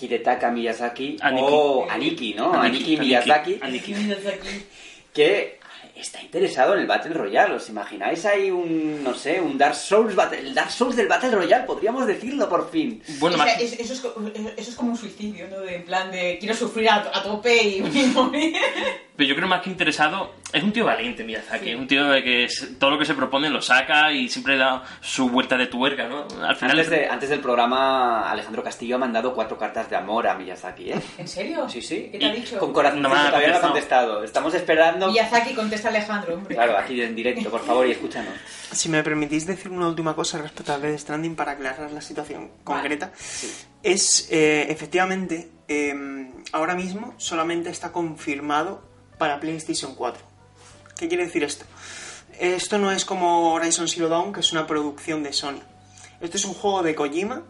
[0.00, 1.46] Hidetaka Miyazaki Aniki.
[1.50, 2.54] o Aniki, ¿no?
[2.54, 3.92] Aniki, Aniki, Miyazaki, Aniki.
[3.94, 4.66] aquí.
[5.12, 5.59] que
[6.02, 7.54] está interesado en el Battle Royale.
[7.54, 11.30] ¿Os imagináis ahí un, no sé, un Dark Souls, Battle- el Dark Souls del Battle
[11.30, 11.64] Royale?
[11.64, 13.02] Podríamos decirlo por fin.
[13.18, 14.02] Bueno, O sea, más- es- eso, es,
[14.56, 15.60] eso es como un suicidio, ¿no?
[15.60, 18.56] De, en plan de quiero sufrir a, a tope y, y morir.
[19.16, 21.70] Pero yo creo más que interesado, es un tío valiente Miyazaki, Sí.
[21.72, 24.56] es un tío de que es- todo lo que se propone lo saca y siempre
[24.56, 26.26] da su vuelta de tuerca, ¿no?
[26.42, 30.26] Al final Antes, de- antes del programa, Alejandro Castillo ha mandado cuatro cartas de amor
[30.26, 31.00] a Miyazaki, ¿eh?
[31.18, 31.68] ¿En serio?
[31.68, 32.08] Sí, sí.
[32.12, 32.58] ¿Qué te ha dicho?
[32.58, 34.24] Con corazón, No todavía no ha contestado.
[34.24, 35.08] Estamos esperando.
[35.08, 36.54] Miyazaki contesta a Alejandro, hombre.
[36.54, 38.32] Claro, aquí en directo, por favor, y escúchanos.
[38.72, 42.50] Si me permitís decir una última cosa respecto a Death Stranding para aclarar la situación
[42.64, 43.12] concreta,
[43.82, 45.94] es eh, efectivamente eh,
[46.52, 48.82] ahora mismo solamente está confirmado
[49.18, 50.22] para PlayStation 4.
[51.00, 51.64] ¿Qué quiere decir esto?
[52.38, 55.62] Esto no es como Horizon Zero Dawn, que es una producción de Sony.
[56.20, 57.42] Esto es un juego de Kojima,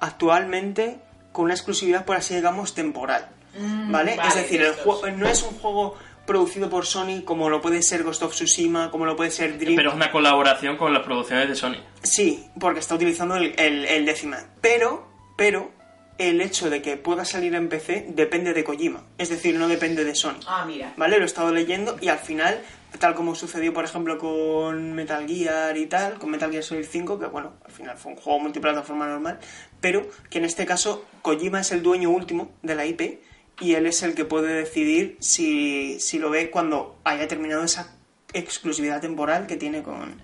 [0.00, 0.98] actualmente
[1.30, 3.28] con una exclusividad, por así digamos, temporal.
[3.56, 4.16] Mm, ¿Vale?
[4.16, 7.84] vale, es decir, el juego no es un juego producido por Sony como lo puede
[7.84, 9.76] ser Ghost of Tsushima, como lo puede ser Dream.
[9.76, 11.76] Pero es una colaboración con las producciones de Sony.
[12.02, 14.38] Sí, porque está utilizando el, el, el Decima.
[14.60, 15.06] Pero,
[15.36, 15.70] pero,
[16.18, 19.04] el hecho de que pueda salir en PC depende de Kojima.
[19.18, 20.40] Es decir, no depende de Sony.
[20.46, 20.92] Ah, mira.
[20.96, 21.16] ¿Vale?
[21.16, 22.60] Lo he estado leyendo y al final,
[22.98, 27.20] tal como sucedió, por ejemplo, con Metal Gear y tal, con Metal Gear Solid 5,
[27.20, 29.38] que bueno, al final fue un juego multiplataforma normal,
[29.80, 33.20] pero que en este caso Kojima es el dueño último de la IP
[33.60, 37.96] y él es el que puede decidir si, si lo ve cuando haya terminado esa
[38.32, 40.20] exclusividad temporal que tiene con...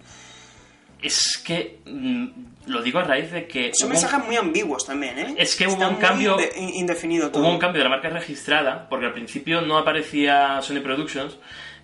[1.03, 2.29] Es que mm,
[2.67, 5.35] lo digo a raíz de que Son un- mensajes muy ambiguos también, ¿eh?
[5.39, 7.43] Es que hubo un cambio- inde- in- indefinido todo.
[7.43, 11.37] hubo un cambio de la marca registrada, porque al principio no aparecía Sony Productions,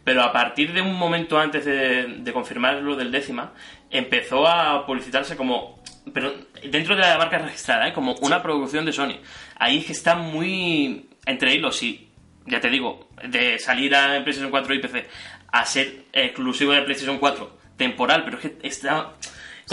[0.05, 3.53] pero a partir de un momento antes de, de confirmar lo del décima,
[3.91, 5.83] empezó a publicitarse como,
[6.15, 6.33] pero
[6.65, 7.93] dentro de la marca registrada, ¿eh?
[7.93, 9.17] como una producción de Sony.
[9.57, 12.09] Ahí es que está muy entre hilos y,
[12.47, 15.07] ya te digo, de salir a PlayStation 4 y PC
[15.53, 19.13] a ser exclusivo de PlayStation 4 temporal, pero es que está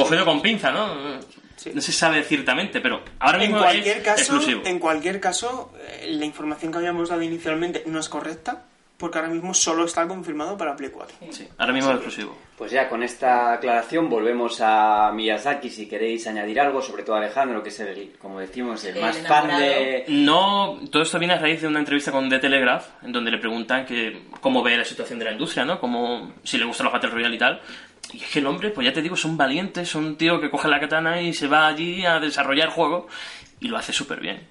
[0.03, 1.19] cogido con pinza, ¿no?
[1.57, 1.71] Sí.
[1.73, 4.61] No se sabe ciertamente, pero ahora En mismo cualquier es caso, exclusivo.
[4.65, 8.63] en cualquier caso, eh, la información que habíamos dado inicialmente no es correcta,
[8.95, 11.17] porque ahora mismo solo está confirmado para Play 4.
[11.31, 12.37] Sí, ahora mismo es exclusivo.
[12.57, 17.61] Pues ya con esta aclaración volvemos a Miyazaki si queréis añadir algo, sobre todo Alejandro,
[17.61, 19.59] que es el, como decimos, el El más fan enamorado.
[19.61, 20.05] de...
[20.09, 23.37] No, todo esto viene a raíz de una entrevista con The Telegraph, en donde le
[23.37, 25.79] preguntan que cómo ve la situación de la industria, ¿no?
[25.79, 27.61] Como si le gustan los Battle Royale y tal.
[28.13, 30.49] Y es que el hombre, pues ya te digo, son valientes, son un tío que
[30.49, 33.07] coge la katana y se va allí a desarrollar juego
[33.59, 34.47] y lo hace súper bien.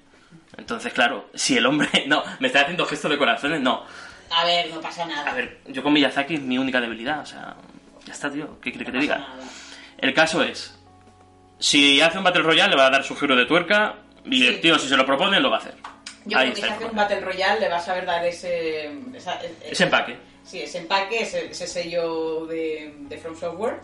[0.57, 1.89] Entonces, claro, si el hombre...
[2.07, 3.83] No, me está haciendo gestos de corazones, no.
[4.29, 5.31] A ver, no pasa nada.
[5.31, 7.55] A ver, yo con Miyazaki es mi única debilidad, o sea,
[8.05, 9.17] ya está, tío, ¿qué quiere que te No diga?
[9.19, 9.35] nada.
[9.97, 10.77] El caso es,
[11.59, 14.55] si hace un Battle Royale le va a dar su giro de tuerca y el
[14.55, 14.61] Sí.
[14.61, 15.75] tío si se lo propone lo va a hacer.
[16.25, 18.91] Yo Ahí creo que si hace un Battle Royale le va a saber dar ese...
[19.15, 20.17] esa- e- Ese empaque.
[20.47, 23.81] Sí, ese empaque, ese, ese sello de, de From Software.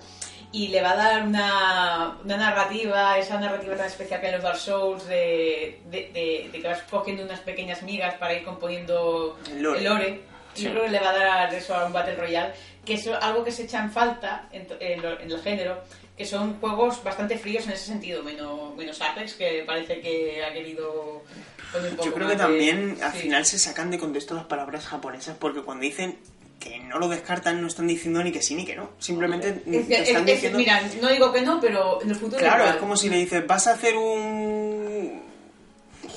[0.51, 4.37] Y le va a dar una, una narrativa, esa narrativa tan especial que hay en
[4.37, 9.63] los Dark Souls, de, de, que vas cogiendo unas pequeñas migas para ir componiendo El
[9.63, 10.21] lore.
[10.53, 10.65] Sí.
[10.65, 12.53] Yo creo que le va a dar eso a un Battle Royale,
[12.85, 15.81] que es algo que se echa en falta en, el género,
[16.15, 20.53] que son juegos bastante fríos en ese sentido, menos, menos Apex, que parece que ha
[20.53, 21.23] querido
[21.71, 23.17] poner un poco Yo creo que de- también al sí.
[23.21, 26.19] final se sacan de contexto las palabras japonesas, porque cuando dicen
[26.63, 28.91] que no lo descartan, no están diciendo ni que sí ni que no.
[28.99, 30.57] Simplemente Es que- es- están es- diciendo...
[30.59, 33.45] mira, no digo que no, pero en el futuro Claro, es como si le dices,
[33.45, 35.21] vas a hacer un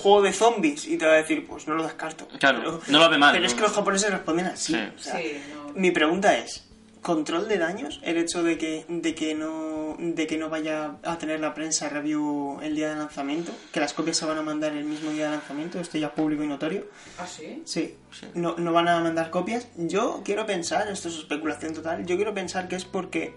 [0.03, 2.29] juego de zombies y te va a decir, pues no lo descarto.
[2.39, 3.49] Claro, no lo ve mal, Pero ¿no?
[3.49, 4.73] es que los japoneses responden así.
[4.75, 4.79] Sí.
[4.95, 5.73] o sea, Sí, no.
[5.75, 6.66] Mi pregunta es,
[7.07, 8.01] ¿control de daños?
[8.03, 11.89] El hecho de que, de que no de que no vaya a tener la prensa
[11.89, 15.27] review el día de lanzamiento, que las copias se van a mandar el mismo día
[15.27, 16.87] de lanzamiento, esto ya es público y notorio.
[17.19, 17.63] ¿Ah, sí?
[17.65, 18.27] Sí, Sí.
[18.35, 19.69] No, no van a mandar copias.
[19.77, 23.35] Yo quiero pensar, esto es especulación total, yo quiero pensar que es porque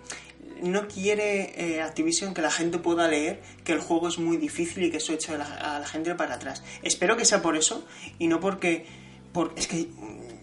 [0.62, 4.84] no quiere eh, Activision que la gente pueda leer que el juego es muy difícil
[4.84, 6.63] y que eso echa a la, a la gente para atrás.
[6.82, 7.86] Espero que sea por eso
[8.17, 8.86] y no porque...
[9.32, 9.88] por- es que,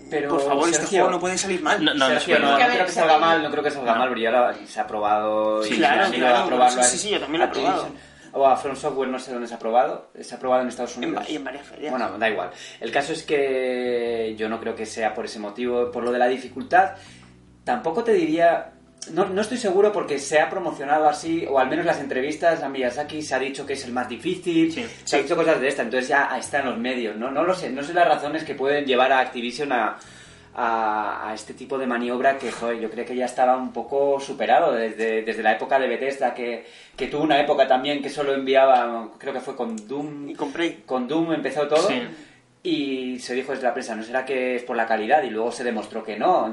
[0.08, 1.84] Pero, por favor, este Sergio, juego no puede salir mal.
[1.84, 4.08] No, no, Sergio, no, no, creo que se salga mal, no creo que salga mal,
[4.08, 6.90] porque ya lo- se ha probado y Sí, claro, han ido claro, a probarlo sí,
[6.90, 7.88] sí, sí, yo también lo he probado.
[8.32, 10.96] O a From Software no sé dónde se ha probado, se ha probado en Estados
[10.96, 11.24] Unidos.
[11.28, 11.90] y en varias ferias.
[11.90, 12.50] Bueno, da igual.
[12.80, 16.18] El caso es que yo no creo que sea por ese motivo, por lo de
[16.18, 16.92] la dificultad.
[17.64, 18.72] Tampoco te diría...
[19.12, 22.68] No, no estoy seguro porque se ha promocionado así, o al menos las entrevistas a
[22.68, 24.84] Miyazaki se ha dicho que es el más difícil, Sí.
[25.04, 27.30] se ha dicho cosas de esta, entonces ya está en los medios, ¿no?
[27.30, 29.96] No lo sé, no sé las razones que pueden llevar a Activision a,
[30.56, 34.18] a, a este tipo de maniobra que, joder, yo creo que ya estaba un poco
[34.18, 36.66] superado desde, desde la época de Bethesda, que,
[36.96, 40.34] que tuvo una época también que solo enviaba, creo que fue con Doom, Y
[40.84, 42.02] con Doom empezó todo Sí.
[42.68, 45.22] Y se dijo desde la prensa, ¿no será que es por la calidad?
[45.22, 46.48] Y luego se demostró que no.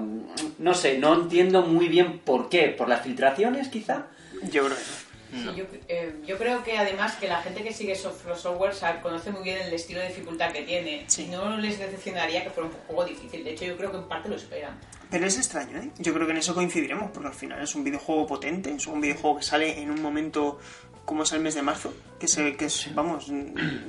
[0.60, 2.70] No sé, no entiendo muy bien por qué.
[2.70, 4.08] ¿Por las filtraciones quizá?
[4.52, 5.04] Yo creo que no.
[5.34, 9.02] Sí, yo, eh, yo creo que además que la gente que sigue Soft Software sabe-
[9.02, 11.06] conoce muy bien el estilo de dificultad que tiene.
[11.08, 11.24] Sí.
[11.24, 13.44] Y no les decepcionaría que fuera un juego difícil.
[13.44, 14.80] De hecho, yo creo que en parte lo esperan.
[15.10, 15.90] Pero es extraño, ¿eh?
[15.98, 19.02] Yo creo que en eso coincidiremos, porque al final es un videojuego potente, es un
[19.02, 20.60] videojuego que sale en un momento
[21.06, 23.32] como es el mes de marzo, que, se, que es, vamos,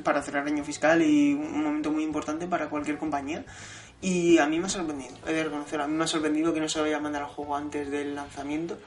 [0.02, 3.44] para cerrar año fiscal y un momento muy importante para cualquier compañía.
[4.00, 6.60] Y a mí me ha sorprendido, he de reconocer, a mí me ha sorprendido que
[6.60, 8.78] no se vaya a mandar al juego antes del lanzamiento.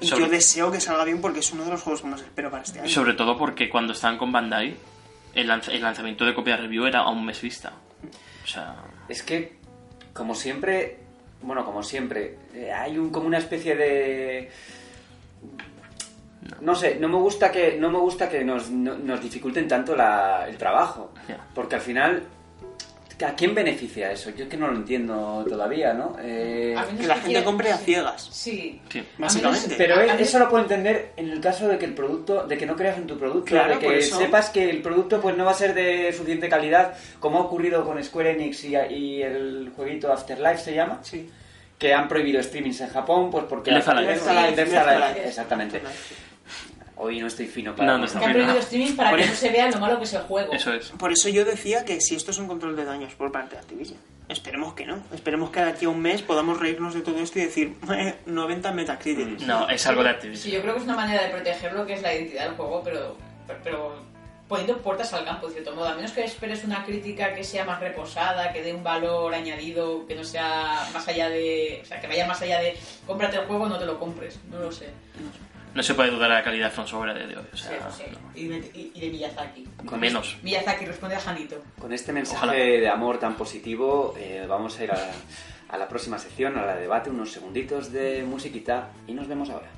[0.00, 2.20] Y Sobre- yo deseo que salga bien porque es uno de los juegos que más
[2.20, 2.88] espero para este año.
[2.88, 4.76] Sobre todo porque cuando estaban con Bandai,
[5.34, 7.72] el, lanz- el lanzamiento de copia review era a un mes vista.
[8.44, 8.76] O sea,
[9.08, 9.56] Es que,
[10.12, 10.98] como siempre,
[11.42, 14.50] bueno, como siempre, eh, hay un, como una especie de...
[16.60, 19.94] No sé, no me gusta que, no me gusta que nos, no- nos dificulten tanto
[19.96, 21.12] la- el trabajo.
[21.54, 22.22] Porque al final,
[23.26, 24.30] ¿a quién beneficia eso?
[24.30, 26.16] Yo es que no lo entiendo todavía, ¿no?
[26.22, 28.28] Eh, Que la que gente compre a ciegas.
[28.32, 28.80] Sí.
[28.88, 29.04] Sí.
[29.18, 29.74] Básicamente.
[29.76, 32.46] Pero A- a mí- eso lo puedo entender en el caso de que el producto,
[32.46, 34.18] de que no creas en tu producto, Claro, de que eso.
[34.18, 37.84] sepas que el producto pues no va a ser de suficiente calidad, como ha ocurrido
[37.84, 41.28] con Square Enix y, y el jueguito Afterlife se llama, Sí.
[41.78, 44.14] que han prohibido streamings en Japón, pues porque Alive.
[44.14, 45.32] Alive,
[47.00, 48.44] Hoy no estoy fino para No, no está Que han fino.
[48.44, 50.52] prohibido streaming para Por que eso- no se vea lo malo que es el juego.
[50.52, 50.88] Eso es.
[50.90, 53.60] Por eso yo decía que si esto es un control de daños por parte de
[53.60, 53.98] Activision.
[54.28, 55.02] Esperemos que no.
[55.14, 58.16] Esperemos que de aquí a un mes podamos reírnos de todo esto y decir "Eh,
[58.26, 59.40] 90 en Metacritic.
[59.46, 60.52] No, es algo de Sí, Activision.
[60.54, 62.82] yo creo que es una manera de proteger lo que es la identidad del juego,
[62.84, 64.08] pero, pero, pero
[64.48, 65.88] poniendo puertas al campo, de cierto modo.
[65.88, 70.06] A menos que esperes una crítica que sea más reposada, que dé un valor añadido,
[70.06, 71.80] que no sea más allá de...
[71.82, 72.74] O sea, que vaya más allá de
[73.06, 74.38] cómprate el juego no te lo compres.
[74.50, 74.86] No lo sé.
[75.74, 77.44] No se puede dudar de la calidad From Software a día de hoy.
[77.52, 78.02] O Sí, sea, sí.
[78.10, 78.18] no.
[78.34, 79.68] Y, de, y- de Miyazaki.
[79.98, 80.36] menos.
[80.42, 81.62] Miyazaki responde a Janito.
[81.80, 82.52] Con este mensaje Ojalá.
[82.52, 85.10] de amor tan positivo, eh, vamos a ir a,
[85.68, 89.50] a la próxima sección, a la de debate, unos segunditos de musiquita y nos vemos
[89.50, 89.68] ahora.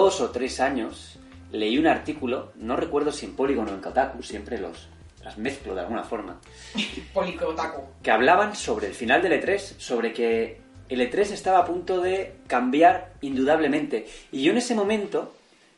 [0.00, 1.18] Dos o tres años
[1.50, 4.88] leí un artículo, no recuerdo si en Polygon o en Kotaku, siempre los,
[5.24, 6.40] las mezclo de alguna forma,
[7.12, 7.82] Policotaku.
[8.02, 12.36] que hablaban sobre el final del E3, sobre que el E3 estaba a punto de
[12.46, 14.06] cambiar indudablemente.
[14.30, 15.34] Y yo en ese momento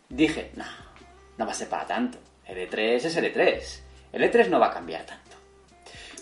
[0.09, 0.67] dije, no,
[1.39, 2.19] no va a ser para tanto.
[2.47, 3.81] El E3 es el E3.
[4.13, 5.37] El E3 no va a cambiar tanto.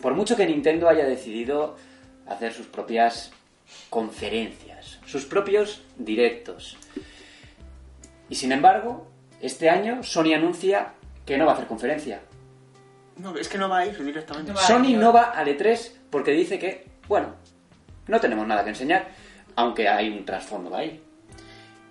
[0.01, 1.77] Por mucho que Nintendo haya decidido
[2.27, 3.33] hacer sus propias
[3.91, 6.77] conferencias, sus propios directos.
[8.29, 9.09] Y sin embargo,
[9.41, 10.93] este año Sony anuncia
[11.25, 12.21] que no va a hacer conferencia.
[13.17, 14.53] No, es que no va a ir directamente.
[14.53, 14.59] No.
[14.59, 17.35] Sony no va al E3 porque dice que, bueno,
[18.07, 19.09] no tenemos nada que enseñar,
[19.57, 21.03] aunque hay un trasfondo ahí.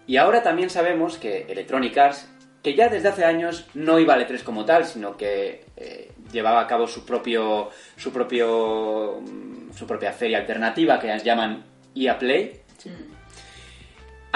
[0.07, 2.29] Y ahora también sabemos que Electronic Arts,
[2.63, 6.61] que ya desde hace años no iba al E3 como tal, sino que eh, llevaba
[6.61, 12.61] a cabo su propio, su propio, mm, su propia feria alternativa que llaman EA Play,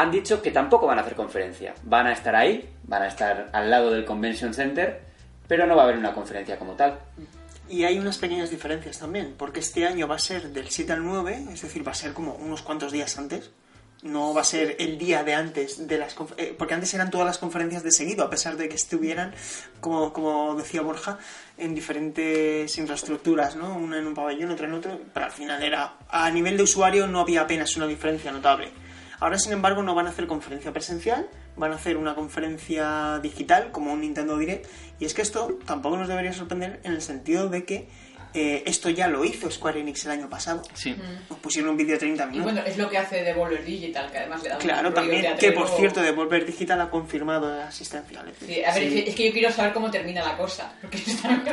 [0.02, 1.74] han dicho que tampoco van a hacer conferencia.
[1.84, 5.02] Van a estar ahí, van a estar al lado del Convention Center,
[5.48, 7.00] pero no va a haber una conferencia como tal.
[7.70, 11.06] Y hay unas pequeñas diferencias también, porque este año va a ser del 7 al
[11.06, 13.52] 9, es decir, va a ser como unos cuantos días antes.
[14.04, 17.12] No va a ser el día de antes de las conf- eh, porque antes eran
[17.12, 19.32] todas las conferencias de seguido, a pesar de que estuvieran,
[19.80, 21.20] como, como decía Borja,
[21.60, 23.76] en diferentes infraestructuras, ¿no?
[23.76, 27.06] Una en un pabellón, otra en otro, pero al final era, a nivel de usuario
[27.08, 28.70] no había apenas una diferencia notable.
[29.22, 33.72] Ahora, sin embargo, no van a hacer conferencia presencial, van a hacer una conferencia digital,
[33.72, 34.66] como un Nintendo Direct,
[35.00, 37.88] y es que esto tampoco nos debería sorprender en el sentido de que
[38.34, 40.62] eh, esto ya lo hizo Square Enix el año pasado.
[40.74, 40.96] Sí.
[41.30, 42.54] Nos pusieron un vídeo de 30 Y minutos.
[42.54, 45.38] bueno, es lo que hace Devolver Digital, que además le da un Claro, rollo también,
[45.38, 48.34] que por cierto, Devolver Digital ha confirmado la asistencia al E3.
[48.48, 48.88] Sí, a ver, Sí.
[49.00, 50.72] es que- es que yo quiero saber cómo termina la cosa.
[50.80, 51.44] Porque está...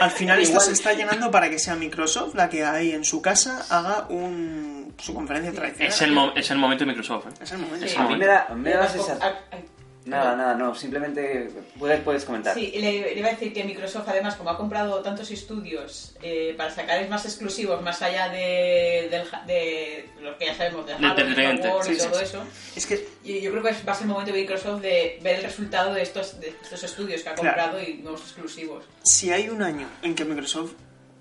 [0.00, 3.04] Al final esto Igual- se está llenando para que sea Microsoft la que ahí en
[3.04, 5.88] su casa haga un, su conferencia tradicional.
[5.88, 7.26] Es el, mo- es el momento de Microsoft.
[7.26, 7.30] ¿eh?
[7.42, 7.86] Es el momento.
[7.86, 7.94] Sí.
[7.96, 9.64] A mí me da, me da la Además, sensación...
[10.06, 12.52] Nada, nada, no, simplemente puedes, puedes comentar.
[12.52, 16.52] Sí, le, le iba a decir que Microsoft, además, como ha comprado tantos estudios eh,
[16.58, 21.06] para sacar más exclusivos, más allá de, del de lo que ya sabemos, del De
[21.06, 22.22] y sí, sí, todo sí.
[22.24, 22.44] eso,
[22.76, 25.36] Es que y yo creo que va a ser el momento de Microsoft de ver
[25.36, 27.56] el resultado de estos, de estos estudios que ha Claro.
[27.62, 28.84] comprado y nuevos exclusivos.
[29.04, 30.72] si hay un año en que Microsoft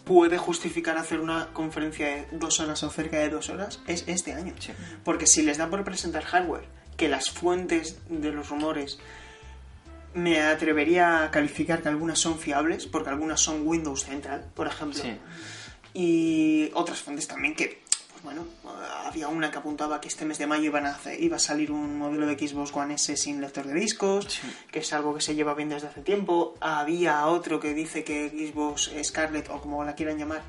[0.04, 4.34] puede justificar hacer una conferencia de dos horas o cerca de dos horas, es este
[4.34, 4.54] año.
[4.60, 4.74] Sí.
[5.04, 6.66] Porque si les da por presentar hardware,
[6.98, 9.00] que las fuentes de los rumores
[10.14, 15.02] me atrevería a calificar que algunas son fiables, porque algunas son Windows Central, por ejemplo.
[15.02, 15.18] Sí.
[15.94, 17.83] Y otras fuentes también que,
[18.24, 18.46] bueno,
[19.06, 21.72] había una que apuntaba que este mes de mayo iban a hacer- iba a salir
[21.72, 24.42] un modelo de Xbox One S sin lector de discos, Sí.
[24.72, 26.56] que es algo que se lleva bien desde hace tiempo.
[26.62, 30.42] Había otro que dice que Xbox Scarlett, o como la quieran llamar,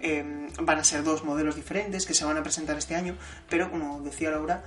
[0.00, 3.16] eh, van a ser dos modelos diferentes que se van a presentar este año,
[3.48, 4.62] pero como decía Laura,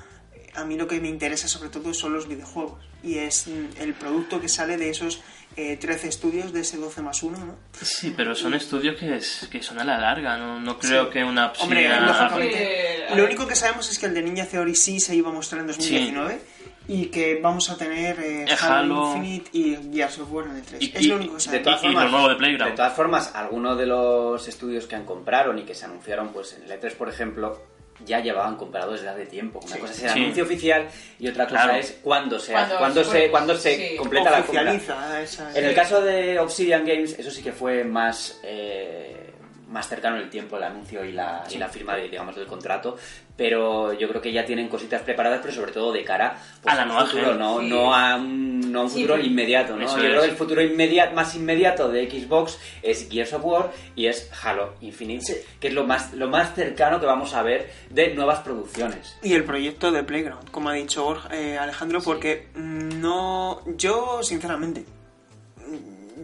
[0.56, 3.94] a mí lo que me interesa sobre todo son los videojuegos y es mm, el
[3.94, 5.22] producto que sale de esos
[5.58, 7.56] eh, 13 estudios de ese 12 más 1, ¿no?
[7.82, 11.12] Sí, pero son estudios que, es- que son a la larga, no, no creo Sí.
[11.12, 13.06] que una Hombre, lógicamente.
[13.10, 15.34] Sí, Lo único que sabemos es que el de Ninja Theory sí se iba a
[15.34, 16.40] mostrar en 2019
[16.88, 19.16] y que vamos a tener eh, Halo, Halo.
[19.16, 20.82] Infinite y Gears of War en el 3.
[20.82, 21.64] Y- es y- lo único que De sabemos.
[21.66, 22.72] todas Y- y formas, lo nuevo de Playground.
[22.72, 26.54] de todas formas, algunos de los estudios que han compraron y que se anunciaron, pues
[26.54, 27.62] en el E3, por ejemplo,
[28.04, 29.60] ya llevaban comprados desde hace tiempo.
[29.66, 29.80] Una Sí.
[29.82, 30.20] cosa es el Sí.
[30.20, 30.88] anuncio oficial
[31.20, 31.80] y otra cosa Claro.
[31.80, 33.96] es cuándo se, Cuando cuándo se- cuándo se sí.
[33.96, 34.62] completa la compra.
[34.64, 39.25] Oficializa esa- En el caso de Obsidian Games, eso sí que fue más, eh,
[39.68, 42.98] más cercano el tiempo, el anuncio y la, y la firma de, digamos, del contrato.
[43.38, 46.76] Pero yo creo que ya tienen cositas preparadas, pero sobre todo de cara pues, A
[46.78, 47.40] la al nueva futuro, gen.
[47.40, 47.68] no, Sí.
[47.70, 49.76] no a un, no a un Sí, futuro inmediato.
[49.76, 49.86] ¿no?
[49.86, 53.72] Eso Yo creo que el futuro inmediato, más inmediato de Xbox es Gears of War
[53.96, 55.36] y es Halo Infinite, Sí.
[55.60, 59.18] que es lo más, lo más cercano que vamos a ver de nuevas producciones.
[59.22, 63.62] Y el proyecto de Playground, como ha dicho Borja- eh, Alejandro, porque no.
[63.76, 64.86] Yo, sinceramente,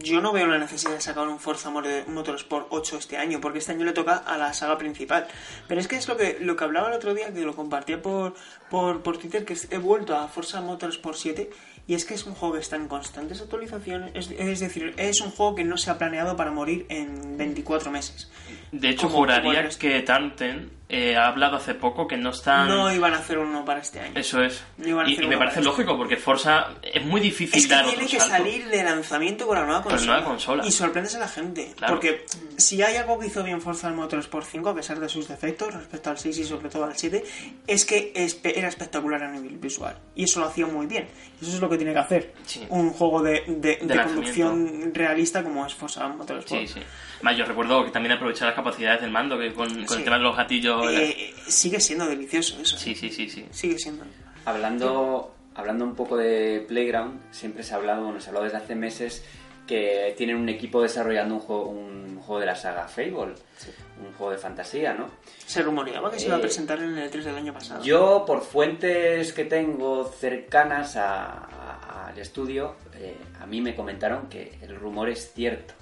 [0.02, 3.58] yo no veo la necesidad de sacar un Forza More- Motorsport 8 este año, porque
[3.58, 5.26] este año le toca a la saga principal.
[5.68, 8.00] Pero es que es lo que, lo que hablaba el otro día, que lo compartía
[8.02, 8.34] por,
[8.70, 11.50] por, por Twitter, que he vuelto a Forza Motorsport 7.
[11.88, 15.20] Y es que es un juego que está en constantes actualizaciones, es, es decir, es
[15.20, 18.30] un juego que no se ha planeado para morir en 24 meses.
[18.70, 22.68] De hecho, Como- juraría que Tanten eh, ha hablado hace poco que no están...
[22.68, 24.12] No iban a hacer uno para este año.
[24.14, 24.62] Eso es.
[24.76, 27.84] No Y, y me parece para lógico, porque Forza es muy difícil Es que dar
[27.86, 28.36] tiene otro que salto.
[28.36, 30.16] salir de lanzamiento con la nueva Con la consola.
[30.18, 30.66] nueva consola.
[30.66, 31.72] Y sorprendes a la gente.
[31.78, 31.94] Claro.
[31.94, 32.26] Porque
[32.58, 36.10] si hay algo que hizo bien Forza Motorsport 5, a pesar de sus defectos respecto
[36.10, 37.24] al 6 y sobre todo al 7,
[37.66, 38.12] es que
[38.44, 39.96] era espectacular a nivel visual.
[40.14, 41.08] Y eso lo hacía muy bien.
[41.40, 42.66] Eso es lo que tiene que hacer Sí.
[42.68, 44.14] un juego de, de- de lanzamiento.
[44.14, 46.60] conducción realista como es Forza Motorsport.
[46.60, 46.80] Sí, sí.
[47.22, 49.94] Más, yo recuerdo que también aprovechar las capacidades del mando, que con, con Sí.
[49.98, 50.84] el tema de los gatillos...
[50.90, 52.76] Eh, sigue siendo delicioso eso.
[52.76, 53.46] Sí, sí, sí, sí.
[53.50, 54.04] Sigue siendo.
[54.44, 58.58] Hablando, hablando un poco de Playground, siempre se ha hablado, bueno, se ha hablado desde
[58.58, 59.24] hace meses
[59.66, 63.34] que tienen un equipo desarrollando un juego, un juego de la saga Fable,
[64.04, 65.08] un juego de fantasía, ¿no?
[65.46, 67.84] Se rumoreaba que se iba a Eh, presentar en el 3 del año pasado.
[67.84, 74.28] Yo, por fuentes que tengo cercanas a- a- al estudio, eh, a mí me comentaron
[74.28, 75.74] que el rumor es cierto,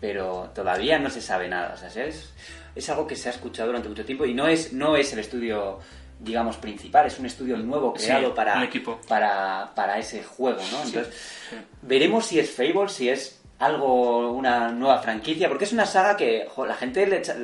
[0.00, 1.74] pero todavía no se sabe nada.
[1.74, 2.32] O sea, es,
[2.74, 5.18] es algo que se ha escuchado durante mucho tiempo y no es, no es el
[5.20, 5.78] estudio,
[6.20, 9.00] digamos, principal, es un estudio nuevo Sí, creado para, un equipo.
[9.08, 10.82] para, para ese juego, ¿no?
[10.84, 11.08] Entonces,
[11.82, 16.46] veremos si es Fable, si es algo, una nueva franquicia, porque es una saga que
[16.48, 17.36] jo, la gente le echa-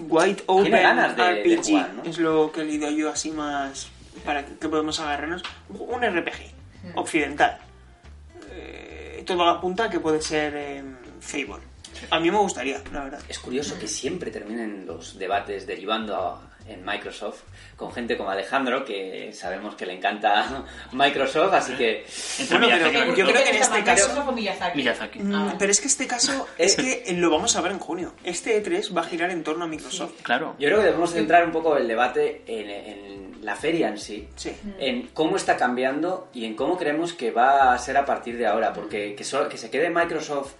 [0.00, 2.02] White Open Tiene ganas de- de RPG jugar, ¿no?
[2.04, 3.88] es lo que he leído yo así más
[4.24, 5.42] para que, que podemos agarrarnos.
[5.70, 6.52] Un RPG
[6.94, 7.58] occidental.
[8.52, 10.82] Eh, todo apunta a que puede ser eh,
[11.20, 11.66] Fable.
[12.10, 13.20] A mí me gustaría, la verdad.
[13.28, 17.44] Es curioso que siempre terminen los debates derivando a- en Microsoft
[17.76, 22.04] con gente como Alejandro, que sabemos que le encanta Microsoft, así que...
[22.40, 24.76] Entre Bueno, Miyazaki pero yo creo que en ¿Te gusta este caso- Miyazaki?
[24.76, 25.18] Miyazaki.
[25.20, 25.54] Mm, Ah.
[25.58, 28.12] Pero es que este caso es que lo vamos a ver en junio.
[28.22, 30.20] Este E3 va a girar en torno a Microsoft.
[30.22, 30.56] Claro.
[30.58, 34.28] Yo creo que debemos centrar un poco el debate en, en la feria en sí,
[34.36, 34.52] Sí.
[34.78, 38.46] en cómo está cambiando y en cómo creemos que va a ser a partir de
[38.46, 40.52] ahora, porque que, so- que se quede Microsoft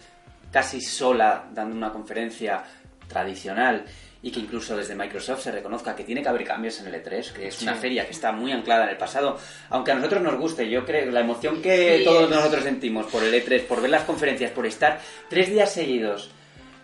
[0.50, 2.62] casi sola dando una conferencia
[3.06, 3.84] tradicional
[4.20, 7.32] y que incluso desde Microsoft se reconozca que tiene que haber cambios en el E3,
[7.32, 9.38] que es una feria que está muy anclada en el pasado,
[9.70, 12.04] aunque a nosotros nos guste, yo creo la emoción que Sí.
[12.04, 16.30] todos nosotros sentimos por el E3, por ver las conferencias, por estar tres días seguidos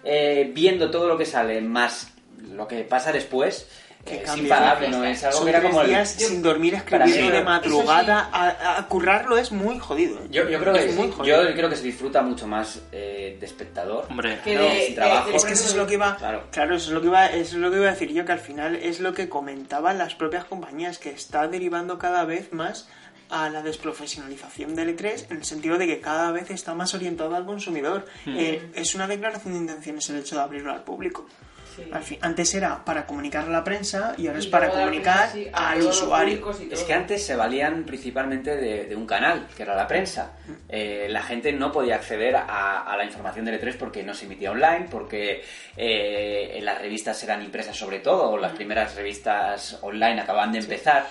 [0.05, 2.13] eh, viendo todo lo que sale, más
[2.53, 3.69] lo que pasa después,
[4.05, 4.43] Que eh, es cambia.
[4.45, 5.05] impagable, ¿no?
[5.05, 8.29] Es algo Son que era como el- días sin dormir mí- de madrugada.
[8.33, 10.19] A, a currarlo es muy jodido.
[10.19, 10.27] ¿eh?
[10.31, 11.13] Yo, yo creo que es muy sí.
[11.17, 11.49] jodido.
[11.49, 14.07] yo creo que se disfruta mucho más eh, de espectador.
[14.11, 15.31] Hombre, Que No, de- sin trabajo.
[15.31, 16.45] Es que eso es lo que iba, Claro.
[16.51, 18.33] claro, eso es lo que iba, eso es lo que iba a decir yo que
[18.33, 22.89] al final es lo que comentaban las propias compañías que está derivando cada vez más
[23.31, 27.35] a la desprofesionalización del E3 en el sentido de que cada vez está más orientado
[27.35, 28.05] al consumidor.
[28.27, 31.27] Eh, es una declaración de intenciones el hecho de abrirlo al público.
[31.75, 31.83] Sí.
[31.91, 35.49] Al fin- antes era para comunicar a la prensa y ahora es para comunicar sí,
[35.53, 36.53] al usuario.
[36.71, 40.33] Es que antes se valían principalmente de, de un canal, que era la prensa.
[40.69, 44.27] Eh, la gente no podía acceder a, a la información del E3 porque no se
[44.27, 45.43] emitía online, porque
[45.77, 51.07] eh, las revistas eran impresas sobre todo, o las primeras revistas online acababan de empezar.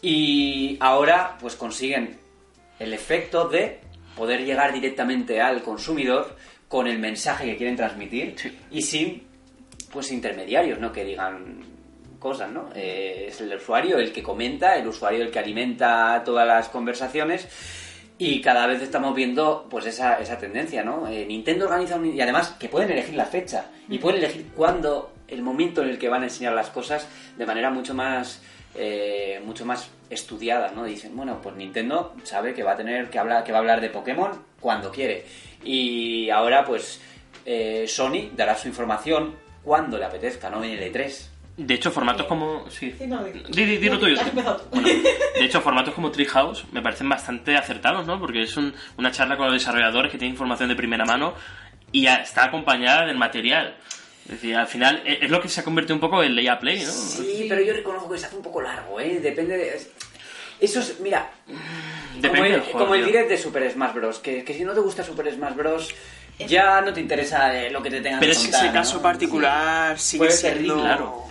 [0.00, 2.18] Y ahora pues consiguen
[2.78, 3.80] el efecto de
[4.16, 6.36] poder llegar directamente al consumidor
[6.68, 8.36] con el mensaje que quieren transmitir
[8.70, 9.26] y sin
[9.92, 10.92] pues intermediarios, ¿no?
[10.92, 11.60] Que digan
[12.18, 12.70] cosas, ¿no?
[12.74, 17.48] Eh, es el usuario el que comenta, el usuario el que alimenta todas las conversaciones
[18.18, 21.06] y cada vez estamos viendo pues esa, esa tendencia, ¿no?
[21.06, 25.12] Eh, Nintendo organiza un- y además que pueden elegir la fecha y pueden elegir cuándo,
[25.28, 28.42] el momento en el que van a enseñar las cosas de manera mucho más
[28.74, 30.84] eh, mucho más estudiada, ¿no?
[30.84, 33.80] Dicen, bueno, pues Nintendo sabe que va a tener que hablar, que va a hablar
[33.80, 34.30] de Pokémon
[34.60, 35.24] cuando quiere.
[35.64, 37.00] Y ahora, pues,
[37.46, 41.26] eh, Sony dará su información cuando le apetezca, no en el E3.
[41.56, 42.70] De hecho, formatos como...
[42.70, 42.94] Sí.
[42.96, 44.14] Sí, no, Di, di, di lo no, tuyo.
[44.16, 44.28] has sí.
[44.30, 44.64] empezado.
[44.70, 48.20] Bueno, de hecho, formatos como Treehouse me parecen bastante acertados, ¿no?
[48.20, 51.34] Porque es un- una charla con los desarrolladores que tienen información de primera mano
[51.90, 53.76] y está acompañada del material.
[54.26, 56.46] Es decir, al final e- es lo que se ha convertido un poco en Lay
[56.46, 56.92] a Play, ¿no?
[56.92, 59.18] Sí, pero yo reconozco que se hace un poco largo, ¿eh?
[59.20, 59.80] Depende de...
[60.60, 61.30] Eso es, mira,
[62.16, 62.78] Depende como el, del juego.
[62.78, 63.06] como el tío.
[63.12, 64.18] direct de Super Smash Bros.
[64.18, 65.94] Que, que si no te gusta Super Smash Bros.
[66.46, 68.68] Ya no te interesa eh, lo que te tengan Pero que es que contar, Ese
[68.72, 68.80] ¿no?
[68.80, 70.80] caso particular sigue Puede ser siendo...
[70.80, 71.24] claro.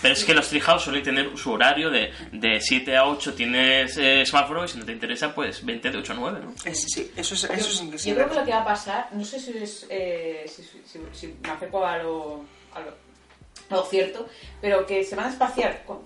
[0.00, 3.96] Pero es que los Treehouse suelen tener su horario de, de 7 a 8 tienes
[3.98, 4.70] eh, Smash Bros.
[4.70, 6.54] y si no te interesa, pues 20 de 8 a 9, ¿no?
[6.64, 8.10] Es- sí, eso es, eso sí que sí.
[8.10, 10.82] Yo creo que lo que va a pasar, no sé si, es, eh, si, si-
[10.84, 12.90] si- si me acerco a lo, a lo,
[13.70, 14.28] a lo cierto,
[14.60, 15.84] pero que se van a espaciar.
[15.86, 16.00] con-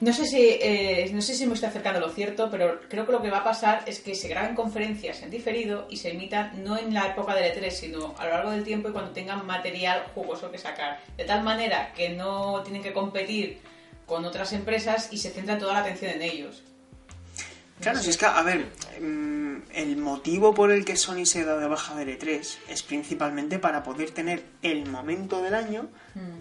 [0.00, 3.04] no sé si eh, no sé si me estoy acercando a lo cierto, pero creo
[3.04, 6.12] que lo que va a pasar es que se graben conferencias en diferido y se
[6.12, 9.10] emitan no en la época del E3, sino a lo largo del tiempo y cuando
[9.10, 11.00] tengan material jugoso que sacar.
[11.16, 13.58] De tal manera que no tienen que competir
[14.06, 16.62] con otras empresas y se centra toda la atención en ellos.
[17.80, 19.38] Claro, si es que, a ver, mm,
[19.72, 23.82] el motivo por el que Sony se da de baja del E3 es principalmente para
[23.82, 25.88] poder tener el momento del año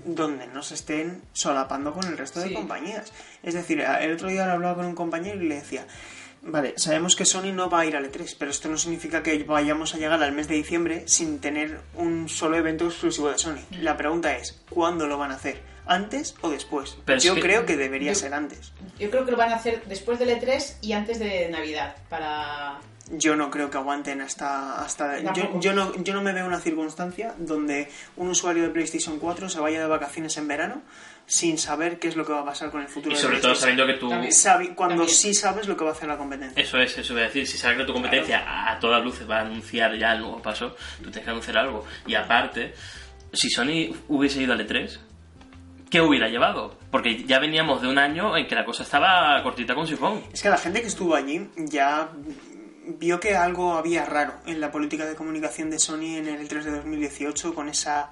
[0.05, 3.11] donde no se estén solapando con el resto de compañías.
[3.43, 5.85] Es decir, el otro día hablaba con un compañero y le decía,
[6.41, 9.43] vale, sabemos que Sony no va a ir al E3, pero esto no significa que
[9.43, 13.59] vayamos a llegar al mes de diciembre sin tener un solo evento exclusivo de Sony.
[13.81, 15.61] La pregunta es, ¿cuándo lo van a hacer?
[15.87, 16.97] ¿Antes o después?
[17.05, 18.71] Pero es Yo que- creo que debería Yo- ser antes.
[18.99, 22.79] Yo creo que lo van a hacer después del E3 y antes de Navidad, para...
[23.09, 24.81] Yo no creo que aguanten hasta...
[24.81, 29.17] hasta yo, yo, no, yo no me veo una circunstancia donde un usuario de PlayStation
[29.17, 30.81] 4 se vaya de vacaciones en verano
[31.25, 33.37] sin saber qué es lo que va a pasar con el futuro Y de sobre
[33.37, 33.77] todo PlayStation.
[33.77, 34.09] sabiendo que tú...
[34.09, 34.33] También.
[34.33, 35.15] Sabi- cuando También.
[35.17, 36.61] sí sabes lo que va a hacer la competencia.
[36.61, 37.47] Eso es, eso voy a decir.
[37.47, 40.41] Si sabes que tu competencia a, a todas luces va a anunciar ya el nuevo
[40.41, 41.85] paso, tú tienes que anunciar algo.
[42.05, 42.73] Y aparte,
[43.31, 44.99] si Sony hubiese ido al E3,
[45.89, 46.77] ¿qué hubiera llevado?
[46.91, 50.21] Porque ya veníamos de un año en que la cosa estaba cortita con sifón.
[50.33, 52.09] Es que la gente que estuvo allí ya
[52.99, 56.65] vio que algo había raro en la política de comunicación de Sony en el 3
[56.65, 58.09] de 2018 con esa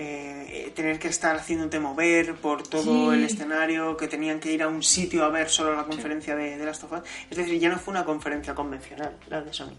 [0.00, 3.18] eh, tener que estar haciéndote mover por todo Sí.
[3.18, 6.56] el escenario, que tenían que ir a un sitio a ver solo la conferencia de,
[6.56, 7.00] de Last of Us.
[7.30, 9.72] Es decir, ya no fue una conferencia convencional la de Sony.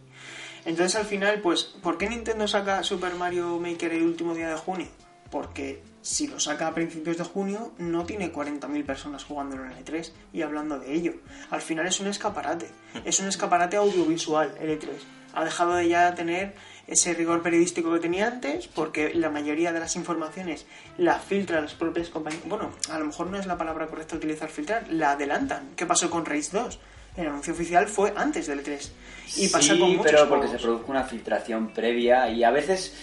[0.65, 4.55] Entonces al final, pues, ¿por qué Nintendo saca Super Mario Maker el último día de
[4.57, 4.87] junio?
[5.31, 9.85] Porque si lo saca a principios de junio, no tiene 40.000 personas jugando en el
[9.85, 11.13] E3 y hablando de ello.
[11.49, 12.69] Al final es un escaparate.
[13.05, 14.89] Es un escaparate audiovisual el E3.
[15.33, 16.55] Ha dejado de ya tener
[16.87, 20.65] ese rigor periodístico que tenía antes, porque la mayoría de las informaciones
[20.97, 22.43] la filtran las propias compañías.
[22.47, 25.69] Bueno, a lo mejor no es la palabra correcta utilizar filtrar, la adelantan.
[25.75, 26.79] ¿Qué pasó con Race 2?
[27.17, 28.89] El anuncio oficial fue antes del E3.
[29.37, 32.95] Y pasa sí, con muchos pero porque se produjo una filtración previa y a veces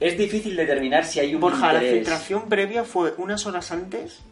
[0.00, 1.94] es difícil determinar si hay un Borja, la interés.
[1.94, 4.22] filtración previa fue unas horas antes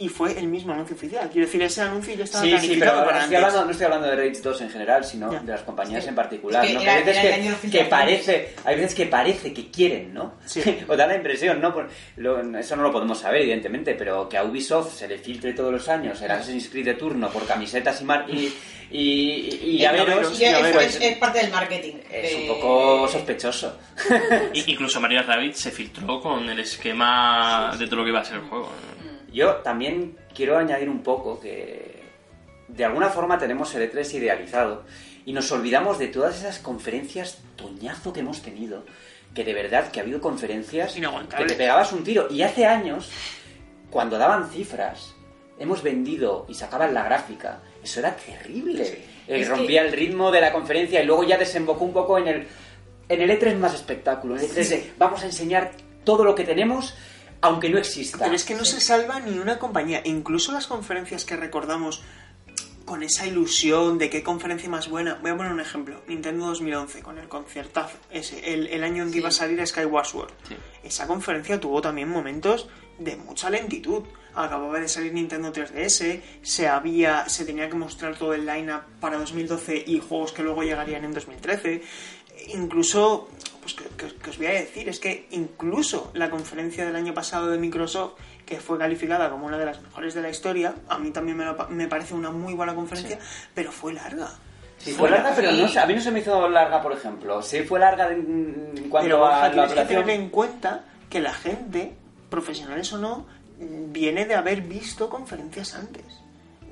[0.00, 1.28] y fue el mismo anuncio oficial.
[1.28, 3.46] Quiero decir, ese anuncio ya estaba Sí, sí, planificado pero no para estoy, antes.
[3.48, 5.40] hablando, no estoy hablando de Rage 2 en general, sino Ya.
[5.40, 6.08] de las compañías Sí.
[6.10, 6.64] en particular.
[6.64, 6.80] Es que ¿no?
[6.82, 10.34] era- hay, veces que, parece, hay veces que parece que quieren, ¿no?
[10.46, 10.62] Sí.
[10.88, 11.74] o da la impresión, ¿no?
[11.74, 15.52] Por- lo- eso no lo podemos saber, evidentemente, pero que a Ubisoft se le filtre
[15.52, 18.52] todos los años el Assassin's Creed de turno por camisetas y, mar- y,
[18.90, 19.90] y, y- y es,
[20.72, 21.94] pues, es- es parte del marketing.
[22.10, 23.76] es de- un poco sospechoso.
[24.54, 28.36] Incluso Mario Rabbit se filtró con el esquema de todo lo que iba a ser
[28.36, 28.70] el juego.
[29.32, 32.02] Yo también quiero añadir un poco que
[32.68, 34.84] de alguna forma tenemos el E3 idealizado
[35.24, 38.84] y nos olvidamos de todas esas conferencias toñazo que hemos tenido,
[39.34, 40.94] que de verdad que ha habido conferencias
[41.28, 42.28] que te pegabas un tiro.
[42.30, 43.10] Y hace años
[43.90, 45.14] cuando daban cifras
[45.58, 48.82] hemos vendido y sacaban la gráfica, eso era terrible.
[49.26, 52.28] Eh, que- rompía el ritmo de la conferencia y luego ya desembocó un poco en
[52.28, 52.46] el
[53.10, 55.70] en el E3 más espectáculo, en el E3 de vamos a enseñar
[56.04, 56.94] todo lo que tenemos
[57.40, 58.18] aunque no exista.
[58.18, 60.02] Pero es que no se salva ni una compañía.
[60.04, 62.02] Incluso las conferencias que recordamos
[62.84, 65.18] con esa ilusión de qué conferencia más buena.
[65.20, 66.00] Voy a poner un ejemplo.
[66.08, 67.98] Nintendo 2011, con el conciertazo.
[68.10, 69.18] Ese, el, el año en que Sí.
[69.18, 70.30] iba a salir Skyward Sword.
[70.48, 70.56] Sí.
[70.82, 72.68] Esa conferencia tuvo también momentos
[72.98, 74.04] de mucha lentitud.
[74.34, 79.18] Acababa de salir Nintendo 3DS, se había, se tenía que mostrar todo el line-up para
[79.18, 81.82] 2012 y juegos que luego llegarían en 2013.
[82.54, 83.28] Incluso,
[83.74, 87.12] pues que, que- que os voy a decir, es que incluso la conferencia del año
[87.14, 88.12] pasado de Microsoft,
[88.46, 91.44] que fue calificada como una de las mejores de la historia, a mí también me,
[91.44, 93.18] lo me parece una muy buena conferencia,
[93.54, 94.30] pero fue larga.
[94.78, 97.42] Sí, fue larga, pero no, a mí no se me hizo larga, por ejemplo.
[97.42, 101.34] Sí fue larga en cuanto Pero a la tienes que tener en cuenta que la
[101.34, 101.94] gente,
[102.30, 103.26] profesionales o no,
[103.58, 106.04] viene de haber visto conferencias antes.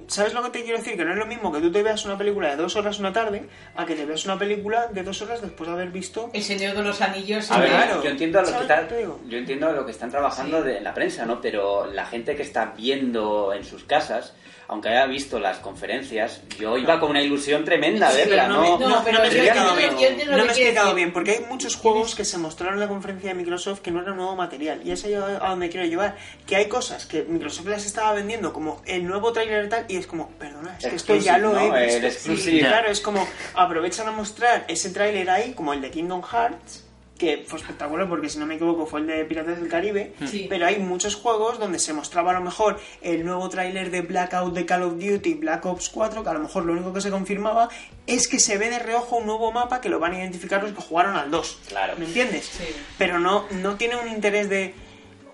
[0.09, 0.97] ¿Sabes lo que te quiero decir?
[0.97, 3.13] Que no es lo mismo que tú te veas una película de dos horas una
[3.13, 6.31] tarde a que te veas una película de dos horas después de haber visto...
[6.33, 7.51] El Señor de los Anillos.
[7.51, 8.03] A ver, Claro.
[8.03, 8.89] yo entiendo lo que ¿Sabes está-
[9.29, 10.69] yo entiendo lo que están trabajando Sí.
[10.69, 11.41] de, en la prensa, ¿no?
[11.41, 14.35] Pero la gente que está viendo en sus casas,
[14.69, 18.79] aunque haya visto las conferencias, yo iba con una ilusión tremenda a Sí, verla, no,
[19.05, 19.91] pero no me he explicado bien.
[20.31, 23.29] No me he explicado bien, porque hay muchos juegos que se mostraron en la conferencia
[23.29, 24.81] de Microsoft que no era nuevo material.
[24.85, 26.17] Y es ahí a donde quiero llevar.
[26.47, 30.07] Que hay cosas que Microsoft las estaba vendiendo como el nuevo trailer tal, y es
[30.07, 32.37] como, perdona, es que esto ya lo he visto.
[32.37, 36.86] Sí, claro, es como aprovechan a mostrar ese tráiler ahí, como el de Kingdom Hearts,
[37.19, 40.47] que fue espectacular porque si no me equivoco fue el de Piratas del Caribe, Sí.
[40.51, 44.53] pero hay muchos juegos donde se mostraba a lo mejor el nuevo tráiler de Blackout
[44.55, 47.11] de Call of Duty, Black Ops 4, que a lo mejor lo único que se
[47.11, 47.69] confirmaba
[48.07, 50.73] es que se ve de reojo un nuevo mapa que lo van a identificar los
[50.73, 51.59] que jugaron al 2.
[51.69, 51.95] Claro.
[51.99, 52.45] ¿Me entiendes?
[52.45, 52.64] Sí.
[52.99, 54.75] Pero no, no tiene un interés de,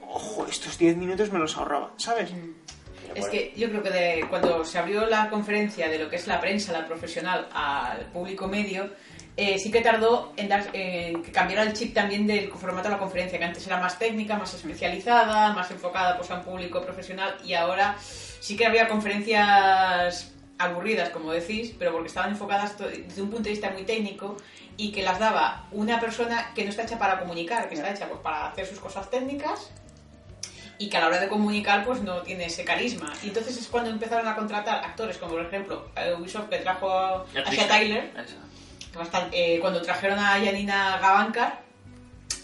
[0.08, 2.30] ojo, estos 10 minutos me los ahorraba, ¿sabes?
[3.14, 6.26] Es que yo creo que de- cuando se abrió la conferencia de lo que es
[6.26, 8.88] la prensa, la profesional, al público medio,
[9.36, 12.94] eh, sí que tardó en, dar, en que cambiara el chip también del formato de
[12.94, 16.82] la conferencia, que antes era más técnica, más especializada, más enfocada pues, a un público
[16.82, 23.22] profesional, y ahora sí que había conferencias aburridas, como decís, pero porque estaban enfocadas desde
[23.22, 24.36] un punto de vista muy técnico
[24.76, 28.08] y que las daba una persona que no está hecha para comunicar, que está hecha
[28.08, 29.70] pues, para hacer sus cosas técnicas
[30.78, 33.12] y que a la hora de comunicar pues no tiene ese carisma.
[33.22, 36.90] Y entonces es cuando empezaron a contratar actores como por ejemplo eh, Ubisoft que trajo
[36.90, 37.24] a
[37.68, 38.36] Tyler, Eso.
[38.94, 41.60] Bastante- eh, cuando trajeron a Janina Gavankar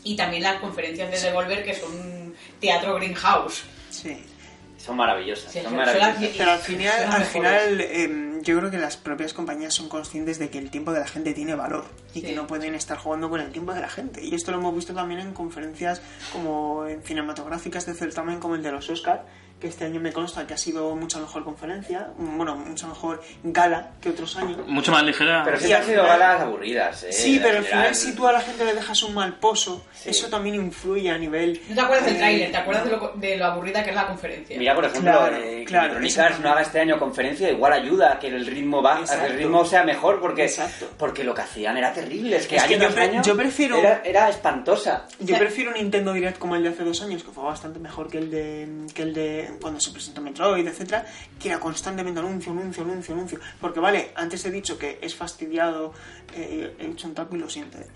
[0.05, 3.65] y también las conferencias de Devolver que son un teatro greenhouse.
[3.91, 4.25] Sí.
[4.77, 6.21] Son maravillosas, Sí, son son maravillosas.
[6.21, 10.39] las- Pero al final, al final em, yo creo que las propias compañías son conscientes
[10.39, 11.85] de que el tiempo de la gente tiene valor
[12.15, 12.27] y Sí.
[12.27, 14.23] que no pueden estar jugando con el tiempo de la gente.
[14.25, 16.01] Y esto lo hemos visto también en conferencias
[16.33, 19.27] como en cinematográficas de certamen como el de los Oscar,
[19.61, 23.91] que este año me consta que ha sido mucha mejor conferencia, bueno, mucha mejor gala
[24.01, 24.59] que otros años.
[24.69, 25.43] Mucho más ligera.
[25.45, 27.13] Pero al han sido final- galas aburridas, ¿eh?
[27.13, 30.11] Sí, pero al final si tú a la gente le dejas un mal pozo, Sí.
[30.11, 31.61] eso también influye a nivel...
[31.69, 32.51] ¿No te acuerdas del eh, tráiler?
[32.53, 34.57] ¿Te acuerdas de lo, de lo aburrida que es la conferencia?
[34.57, 36.33] Mira, por ejemplo, Claro, eh, que claro, Electronic exacto.
[36.35, 39.27] Arts no haga este año conferencia, igual ayuda a que el ritmo va, a que
[39.27, 40.89] el ritmo sea mejor, porque, Exacto.
[40.97, 43.37] porque lo que hacían era terrible, es que Es que año yo pre- año yo
[43.37, 45.07] prefiero- era, era espantosa.
[45.19, 48.09] Yo prefiero un Nintendo Direct como el de hace dos años, que fue bastante mejor
[48.09, 51.05] que el de, que el de cuando se presentó Metroid, etcétera,
[51.41, 53.41] que era constantemente anuncio, anuncio, anuncio, anuncio.
[53.61, 55.93] Porque vale, antes he dicho que es fastidiado,
[56.35, 57.79] eh, he hecho un taco y lo siento.
[57.79, 57.87] eh.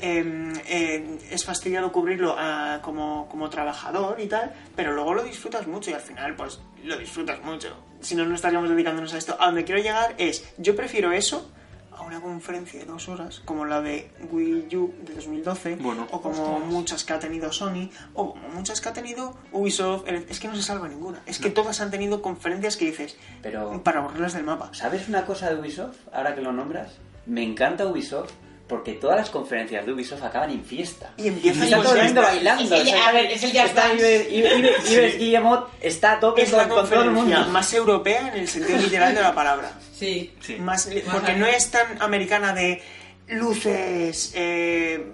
[0.00, 5.66] Eh, eh, es fastidiado cubrirlo ah, como, como trabajador y tal, pero luego lo disfrutas
[5.66, 7.76] mucho y al final pues lo disfrutas mucho.
[8.00, 9.36] Si no, no estaríamos dedicándonos a esto.
[9.40, 11.50] A donde quiero llegar es, yo prefiero eso
[11.98, 16.06] a una conferencia de dos horas como la de Wii U de 2012 Bueno.
[16.12, 20.38] o como muchas que ha tenido Sony o como muchas que ha tenido Ubisoft es
[20.40, 24.00] que no se salva ninguna es que todas han tenido conferencias que dices Pero- para
[24.00, 26.92] borrarlas del mapa ¿Sabes una cosa de Ubisoft, ahora que lo nombras?
[27.26, 28.32] Me encanta Ubisoft
[28.68, 31.12] porque todas las conferencias de Ubisoft acaban en fiesta.
[31.16, 32.62] y empieza está con todo el mundo bailando.
[32.62, 34.28] Es el- o sea, a ver, es el Jazz está Dance.
[34.30, 37.20] Ives, Guillemot está a tope es con, la con todo el mundo.
[37.20, 40.32] conferencia más europea en el sentido literal de la palabra Sí.
[40.40, 40.56] Sí.
[40.56, 42.80] más porque no es tan americana de
[43.28, 45.04] luces eh,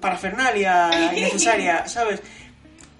[0.00, 2.20] parafernalia innecesaria sabes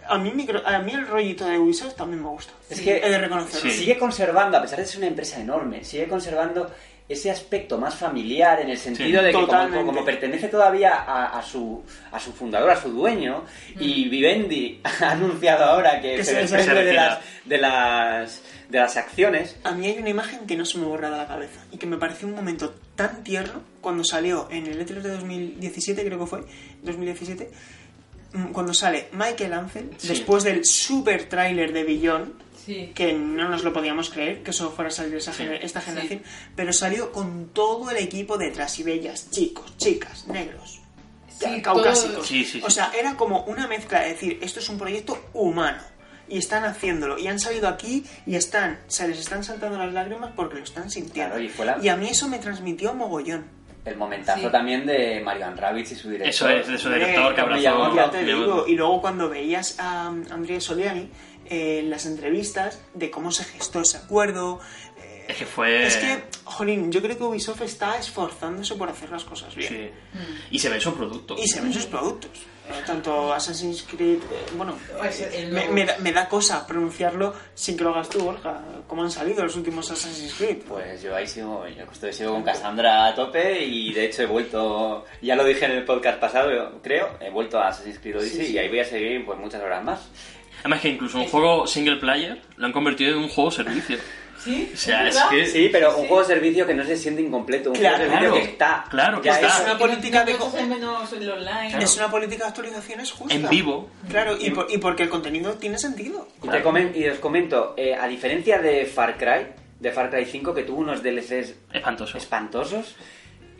[0.09, 3.09] a mí, micro- a mí el rollito de Ubisoft también me gusta Es que he
[3.09, 3.79] de reconocerlo Sí.
[3.79, 6.71] sigue conservando, a pesar de ser una empresa enorme, sigue conservando
[7.09, 9.47] ese aspecto más familiar en el sentido Sí, de que
[9.85, 13.45] como, pertenece todavía a, a su, a su fundador, a su dueño,
[13.79, 18.97] y Vivendi ha anunciado ahora que, Que se desprende de las, de, las, de las
[18.97, 19.57] acciones.
[19.65, 21.87] A mí hay una imagen que no se me borra de la cabeza y que
[21.87, 26.27] me pareció un momento tan tierno cuando salió en el E3 de 2017, creo que
[26.27, 26.41] fue,
[26.83, 27.51] 2017,
[28.33, 30.09] mm, cuando sale Michael Ansel, Sí.
[30.09, 32.35] después del super tráiler de Billón,
[32.65, 32.93] Sí.
[32.95, 35.43] que no nos lo podíamos creer que eso fuera a salir esa Sí.
[35.43, 35.87] gener- esta Sí.
[35.87, 36.23] generación,
[36.55, 40.81] pero salió con todo el equipo detrás y bellas, chicos, chicas, negros,
[41.41, 42.15] Sí, caucásicos.
[42.15, 42.63] todo- Sí, sí, sí.
[42.65, 45.83] O sea, era como una mezcla de decir, esto es un proyecto humano.
[46.29, 47.19] Y están haciéndolo.
[47.19, 50.89] Y han salido aquí y están, se les están saltando las lágrimas porque lo están
[50.89, 51.33] sintiendo.
[51.35, 53.45] Claro, y fue la- a mí eso me transmitió mogollón.
[53.85, 54.49] El momentazo Sí.
[54.53, 56.29] también de Marian Rabbits y su director.
[56.31, 57.95] Eso es, de su director que abrazó.
[57.97, 58.65] ya te digo.
[58.69, 61.09] Y luego cuando veías a Andrea Soliani
[61.47, 64.61] eh, en las entrevistas de cómo se gestó ese acuerdo.
[64.99, 65.87] eh, Es que fue.
[65.87, 69.69] Es que, jolín, yo creo que Ubisoft está esforzándose por hacer las cosas bien.
[69.69, 69.91] Sí.
[70.51, 71.41] Y se ven sus productos.
[71.41, 72.31] Y se ven sus productos.
[72.69, 77.77] Eh, tanto Assassin's Creed, eh, bueno, Pues me, me da, me da cosa pronunciarlo sin
[77.77, 78.63] que lo hagas tú, Borja.
[78.87, 80.59] ¿Cómo han salido los últimos Assassin's Creed?
[80.69, 84.27] Pues yo ahí sigo, yo estoy sigo con Cassandra a tope y de hecho he
[84.27, 88.39] vuelto, ya lo dije en el podcast pasado, creo, he vuelto a Assassin's Creed Odyssey
[88.41, 88.53] Sí, sí.
[88.53, 90.01] y ahí voy a seguir pues muchas horas más.
[90.63, 93.99] Además que incluso un juego single player lo han convertido en un juego servicio.
[94.39, 94.71] ¿Sí?
[94.75, 96.01] O sea, es que- Sí, pero Sí.
[96.01, 98.45] un juego de servicio que no se siente incompleto, un Claro, juego de servicio claro.
[98.47, 98.85] que está.
[98.91, 99.47] Claro que Ya está.
[99.47, 100.33] es- una política de
[100.67, 101.83] menos online.
[101.85, 103.35] Es una política de actualizaciones justa.
[103.35, 103.89] En vivo.
[104.09, 106.27] Claro, y, por- y porque el contenido tiene sentido.
[106.43, 109.47] Y, te comen- y os comento, eh, a diferencia de Far Cry,
[109.79, 112.19] de Far Cry 5, que tuvo unos DLCs Espantoso.
[112.19, 112.97] espantosos,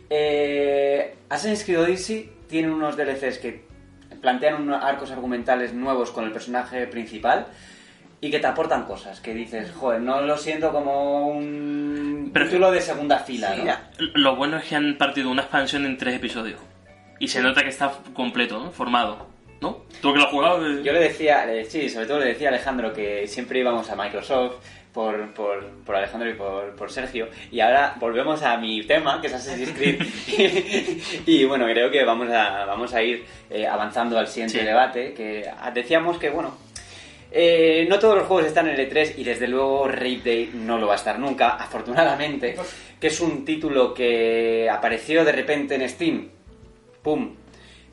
[0.09, 3.63] eh, Assassin's Creed Odyssey tiene unos DLCs que
[4.23, 7.45] plantean unos arcos argumentales nuevos con el personaje principal
[8.21, 12.71] y que te aportan cosas, que dices, joder, no lo siento como un Pero- título
[12.71, 13.61] de segunda fila, Sí.
[13.65, 13.73] ¿no?
[14.15, 16.59] Lo bueno es que han partido una expansión en tres episodios.
[17.19, 18.71] Y se nota que está completo, ¿no?
[18.71, 19.27] Formado.
[19.61, 19.83] ¿No?
[20.01, 20.65] Tú que lo has jugado.
[20.67, 23.95] eh, Yo le decía, sí, sobre todo le decía a Alejandro que siempre íbamos a
[23.95, 24.55] Microsoft
[24.93, 27.27] por, por, por Alejandro y por, por Sergio.
[27.51, 30.01] Y ahora volvemos a mi tema, que es Assassin's Creed.
[31.25, 34.65] y bueno, creo que vamos a, vamos a ir eh, avanzando al siguiente Sí.
[34.65, 35.13] debate.
[35.13, 36.55] Que decíamos que, bueno,
[37.31, 40.77] eh, no todos los juegos están en el E3 y desde luego Rape Day no
[40.77, 42.55] lo va a estar nunca, afortunadamente.
[42.99, 46.29] Que es un título que apareció de repente en Steam.
[47.01, 47.35] ¡Pum!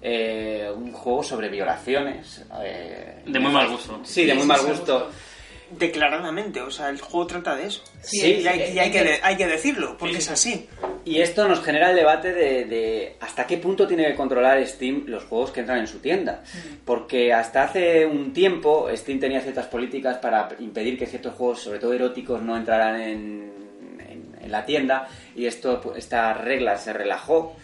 [0.03, 2.45] Eh, un juego sobre violaciones.
[2.63, 4.01] eh, De muy mal gusto.
[4.05, 5.11] Sí, de muy mal gusto.
[5.79, 7.83] Declaradamente, o sea, el juego trata de eso.
[8.03, 10.33] Sí, Sí, y hay, y hay que, de- hay que decirlo, porque es sí.
[10.33, 10.69] así.
[11.05, 15.05] Y esto nos genera el debate de, de hasta qué punto tiene que controlar Steam
[15.07, 16.43] los juegos que entran en su tienda.
[16.85, 21.79] Porque hasta hace un tiempo Steam tenía ciertas políticas para impedir que ciertos juegos, sobre
[21.79, 23.53] todo eróticos, no entraran en,
[23.99, 25.09] en- en la tienda.
[25.35, 27.57] Y esto, pues, esta regla se relajó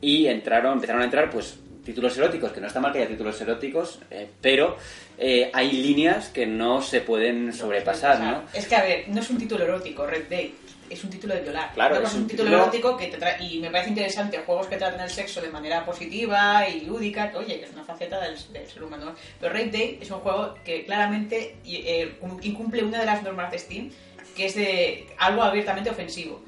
[0.00, 3.38] y entraron, empezaron a entrar pues títulos eróticos, que no está mal que haya títulos
[3.40, 4.76] eróticos, eh, pero
[5.18, 8.42] eh, hay líneas que no se pueden sobrepasar, ¿no?
[8.52, 10.54] Es que, a ver, no es un título erótico, Red Day.
[10.90, 11.72] Es un título de violar.
[11.72, 14.66] Claro, es es un título título- erótico que te trae, y me parece interesante juegos
[14.66, 18.20] que tratan el sexo de manera positiva y lúdica, que oye, que es una faceta
[18.20, 19.14] del, del ser humano.
[19.40, 22.12] Pero Red Day es un juego que claramente eh,
[22.42, 23.90] incumple una de las normas de Steam,
[24.36, 26.42] que es de algo abiertamente ofensivo.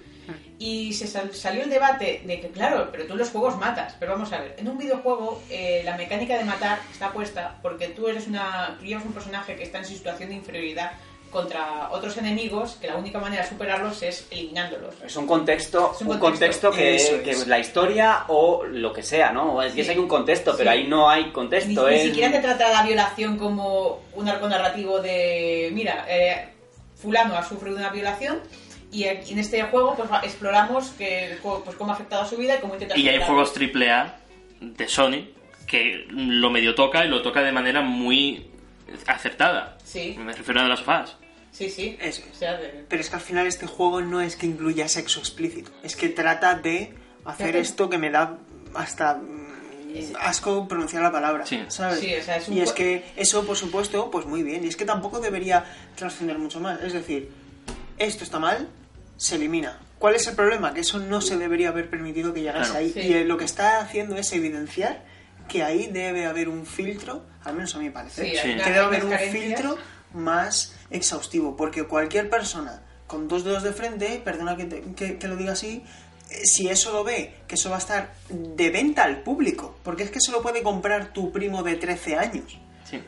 [0.58, 3.94] Y se sal- salió el debate de que, claro, pero tú en los juegos matas.
[4.00, 7.88] Pero vamos a ver, en un videojuego eh, la mecánica de matar está puesta porque
[7.88, 10.92] tú eres una, tú llevas un personaje que está en situación de inferioridad
[11.30, 14.94] contra otros enemigos que la única manera de superarlos es eliminándolos.
[15.04, 16.70] Es un contexto, Es un un contexto.
[16.70, 17.46] que, que es.
[17.46, 19.60] la historia o lo que sea, ¿no?
[19.60, 19.90] Es que Sí.
[19.90, 20.78] hay un contexto, pero Sí.
[20.78, 21.88] ahí no hay Ni, contexto.
[21.90, 26.48] ni es- siquiera se trata la violación como un arco narrativo de, mira, eh,
[26.96, 28.40] fulano ha sufrido una violación
[28.92, 32.56] y aquí en este juego pues exploramos que pues cómo ha afectado a su vida
[32.56, 34.16] y cómo intenta Y hay juegos AAA
[34.60, 35.28] de Sony
[35.66, 38.46] que lo medio toca y lo toca de manera muy
[39.06, 39.76] acertada.
[39.84, 40.14] Sí.
[40.18, 41.16] Me refiero a de las sofás.
[41.52, 41.96] Sí, sí.
[42.00, 42.36] Eso es.
[42.36, 45.20] O sea, de- Pero es que al final este juego no es que incluya sexo
[45.20, 48.38] explícito, es que trata de hacer Pero- esto que me da
[48.74, 49.46] hasta mm,
[50.20, 51.64] asco pronunciar la palabra, Sí.
[51.68, 51.98] ¿sabes?
[52.00, 54.68] Sí, o sea, es un y es que eso, por supuesto, pues muy bien, y
[54.68, 55.64] es que tampoco debería
[55.96, 57.30] trascender mucho más, es decir,
[57.98, 58.68] esto está mal,
[59.16, 59.78] se elimina.
[59.98, 60.74] ¿Cuál es el problema?
[60.74, 62.84] Que eso no se debería haber permitido que llegase Claro.
[62.84, 62.92] ahí.
[62.92, 63.00] Sí.
[63.00, 65.02] Y eh, lo que está haciendo es evidenciar
[65.48, 69.04] que ahí debe haber un filtro, al menos a mi parecer, Sí, que debe haber
[69.04, 69.76] un filtro
[70.12, 75.28] más exhaustivo, porque cualquier persona con dos dedos de frente, perdona que, te- que- que
[75.28, 75.84] lo diga así,
[76.30, 80.02] eh, si eso lo ve, que eso va a estar de venta al público, porque
[80.02, 82.58] es que eso lo puede comprar tu primo de 13 años,
[82.90, 83.00] Sí.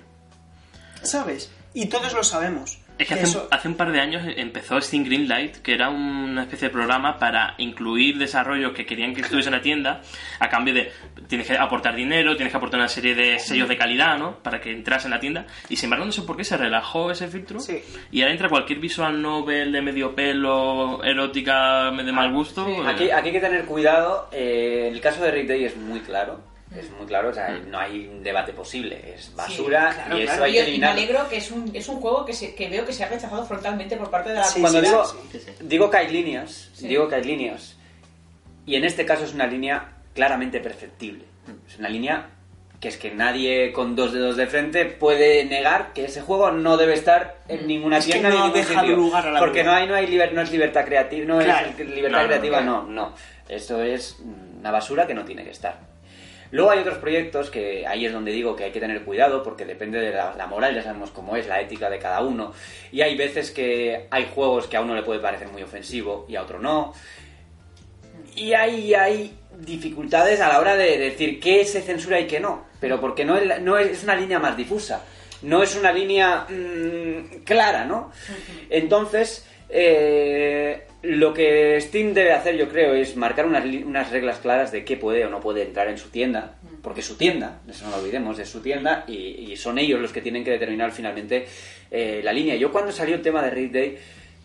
[1.02, 1.50] ¿sabes?
[1.74, 2.78] Y todos lo sabemos.
[2.98, 5.88] Es que que hace, eso- hace un par de años empezó Steam Greenlight, que era
[5.88, 10.00] una especie de programa para incluir desarrollos que querían que estuviese en la tienda,
[10.40, 10.90] a cambio de
[11.28, 14.38] tienes que aportar dinero, tienes que aportar una serie de sellos de calidad, ¿no?
[14.42, 15.46] Para que entras en la tienda.
[15.68, 17.60] Y sin embargo, no sé por qué se relajó ese filtro.
[17.60, 17.80] Sí.
[18.10, 22.64] Y ahora entra cualquier visual novel de medio pelo, erótica, de mal gusto.
[22.66, 22.72] Sí.
[22.72, 24.28] eh, Aquí, aquí hay que tener cuidado.
[24.32, 26.40] eh, el caso de Rick Day es muy claro.
[26.78, 27.70] Es muy claro, o sea, Mm.
[27.70, 29.14] no hay un debate posible.
[29.16, 30.44] Es basura claro, y eso claro.
[30.44, 30.90] hay Y que y me eliminar.
[30.92, 33.44] alegro que es un, es un juego que, se- que veo que se ha rechazado
[33.44, 35.38] frontalmente por parte de la Sí, Cuando sí, digo, sí, sí.
[35.38, 35.52] Sí, sí.
[35.60, 36.86] digo que hay líneas, Sí.
[36.88, 37.76] digo que hay líneas.
[38.66, 41.24] Y en este caso es una línea claramente perceptible.
[41.66, 42.30] Es una línea
[42.80, 46.76] que es que nadie con dos dedos de frente puede negar que ese juego no
[46.76, 48.96] debe estar en ninguna Es que tienda no ni en ningún deja sitio.
[48.96, 51.66] lugar a la porque no hay no hay liber- no es libertad creativa, no Claro.
[51.70, 52.82] es libertad No, no, creativa, claro.
[52.84, 53.14] no, no.
[53.48, 54.18] Esto es
[54.60, 55.80] una basura que no tiene que estar.
[56.50, 59.64] Luego hay otros proyectos que ahí es donde digo que hay que tener cuidado porque
[59.64, 62.52] depende de la, la moral, ya sabemos cómo es, la ética de cada uno.
[62.90, 66.36] Y hay veces que hay juegos que a uno le puede parecer muy ofensivo y
[66.36, 66.94] a otro no.
[68.34, 72.66] Y hay, hay dificultades a la hora de decir qué se censura y qué no.
[72.80, 75.04] Pero porque no es, no es, es una línea más difusa.
[75.42, 78.10] No es una línea mm, clara, ¿no?
[78.70, 84.72] Entonces, eh, lo que Steam debe hacer, yo creo, es marcar unas, unas reglas claras
[84.72, 86.56] de qué puede o no puede entrar en su tienda.
[86.82, 89.16] Porque es su tienda, eso no lo olvidemos, es su tienda y,
[89.52, 91.46] y son ellos los que tienen que determinar finalmente
[91.90, 92.54] eh, la línea.
[92.56, 93.98] Yo cuando salió el tema de Read Day,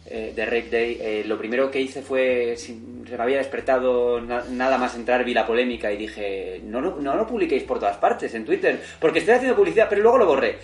[0.08, 4.20] eh, de Rape Day, eh, lo primero que hice fue, sin- se me había despertado
[4.20, 7.80] na- nada más entrar, vi la polémica y dije, no, lo- no lo publiquéis por
[7.80, 10.58] todas partes en Twitter, porque estoy haciendo publicidad, pero luego lo borré.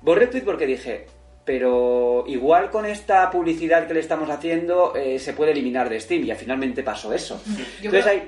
[0.00, 1.06] Borré el tweet porque dije,
[1.46, 6.24] pero igual con esta publicidad que le estamos haciendo eh, se puede eliminar de Steam
[6.24, 7.40] y finalmente pasó eso.
[7.80, 8.22] Yo Entonces ahí,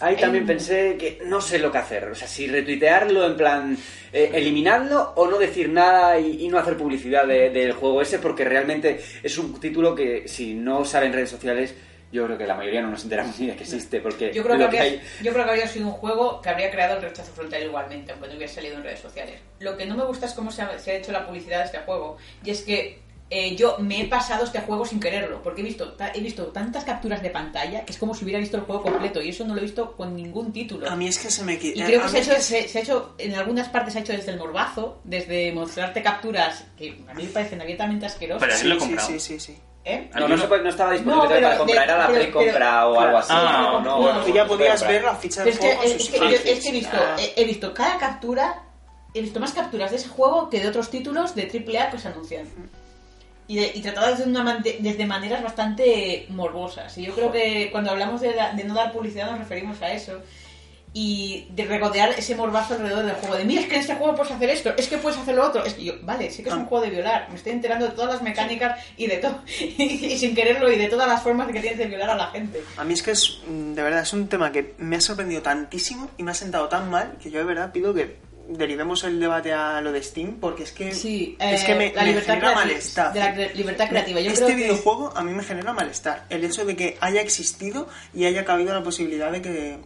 [0.00, 2.04] ahí también En- pensé que no sé lo que hacer.
[2.10, 3.78] O sea, si retuitearlo en plan
[4.12, 8.18] eh, eliminarlo o no decir nada y, y no hacer publicidad de- del juego ese
[8.18, 11.74] porque realmente es un título que si no sale en redes sociales
[12.16, 14.54] yo creo que la mayoría no nos enteramos ni de que existe porque Yo creo,
[14.54, 15.00] que que habría, hay...
[15.22, 18.28] yo creo que habría sido un juego que habría creado el rechazo frontal igualmente, aunque
[18.28, 19.40] no hubiera salido en redes sociales.
[19.60, 21.64] Lo que no me gusta es cómo se ha, se ha hecho la publicidad de
[21.66, 22.16] este juego.
[22.44, 25.94] Y es que eh, yo me he pasado este juego sin quererlo, porque he visto,
[25.94, 28.82] ta- he visto tantas capturas de pantalla que es como si hubiera visto el juego
[28.82, 30.88] completo, y eso no lo he visto con ningún título.
[30.88, 31.80] A mí es que se me quita.
[31.80, 34.02] Y creo que se ha, hecho, se, se ha hecho, en algunas partes se ha
[34.02, 38.46] hecho desde el morbazo, desde mostrarte capturas que a mí me parecen abiertamente asquerosas.
[38.46, 39.08] Pero Sí, lo he sí, comprado.
[39.08, 39.56] sí, sí, sí.
[39.88, 40.10] ¿Eh?
[40.18, 43.00] No, no, se puede- no estaba disponible pero para comprar, de- era la precompra o
[43.00, 43.32] algo así.
[43.32, 46.08] Ah, no, no, bueno, Tú ya podías ver la ficha del es que, juego es,
[46.10, 47.16] que yo- es que he visto, Ah.
[47.20, 48.62] he, he visto cada captura,
[49.14, 52.08] he visto más capturas de ese juego que de otros títulos de AAA que se
[52.08, 52.48] anuncian.
[53.46, 56.98] Y, de- y tratadas de una man- de- desde maneras bastante morbosas.
[56.98, 59.92] Y yo creo que cuando hablamos de, la- de no dar publicidad nos referimos a
[59.92, 60.20] eso.
[60.98, 63.36] Y de regodear ese morbazo alrededor del juego.
[63.36, 65.46] De mira, es que en este juego puedes hacer esto, es que puedes hacer lo
[65.46, 65.62] otro.
[65.62, 66.66] Es que yo, vale, sí que es un Ah.
[66.66, 67.28] juego de violar.
[67.28, 69.42] Me estoy enterando de todas las mecánicas y de todo.
[69.60, 72.62] y sin quererlo, y de todas las formas que tienes de violar a la gente.
[72.78, 75.42] A mí es que es, mm, de verdad, es un tema que me ha sorprendido
[75.42, 78.16] tantísimo y me ha sentado tan mal que yo de verdad pido que
[78.48, 81.92] derivemos el debate a lo de Steam porque es que, Sí, es eh, que me,
[81.92, 83.12] la me genera malestar.
[83.12, 84.20] de la libertad creativa.
[84.20, 86.24] Yo este creo que- videojuego a mí me genera malestar.
[86.30, 89.78] El hecho de que haya existido y haya cabido la posibilidad de que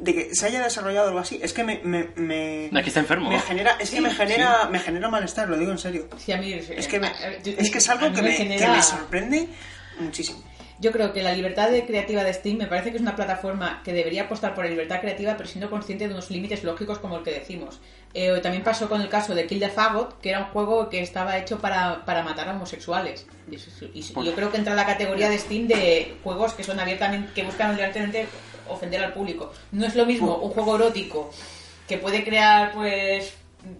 [0.00, 3.30] de que se haya desarrollado algo así es que me me, me, Aquí está enfermo.
[3.30, 6.08] me genera es Sí, que me genera me genera malestar lo digo en serio.
[6.18, 7.12] Sí, a mí es que me-
[7.44, 9.48] es que es algo que me, que genera- me sorprende
[10.00, 10.42] muchísimo
[10.80, 13.80] Yo creo que la libertad de- creativa de Steam me parece que es una plataforma
[13.84, 17.16] que debería apostar por la libertad creativa, pero siendo consciente de unos límites lógicos como
[17.18, 17.80] el que decimos.
[18.14, 21.00] Eh, también pasó con el caso de Kill the Fagot, que era un juego que
[21.00, 23.26] estaba hecho para, para matar a homosexuales.
[23.50, 26.62] Y, y- y yo creo que entra en la categoría de Steam de juegos que
[26.62, 28.26] son abiertamente, que buscan abiertamente
[28.68, 29.52] ofender al público.
[29.72, 31.30] No es lo mismo un juego erótico
[31.88, 33.32] que puede crear pues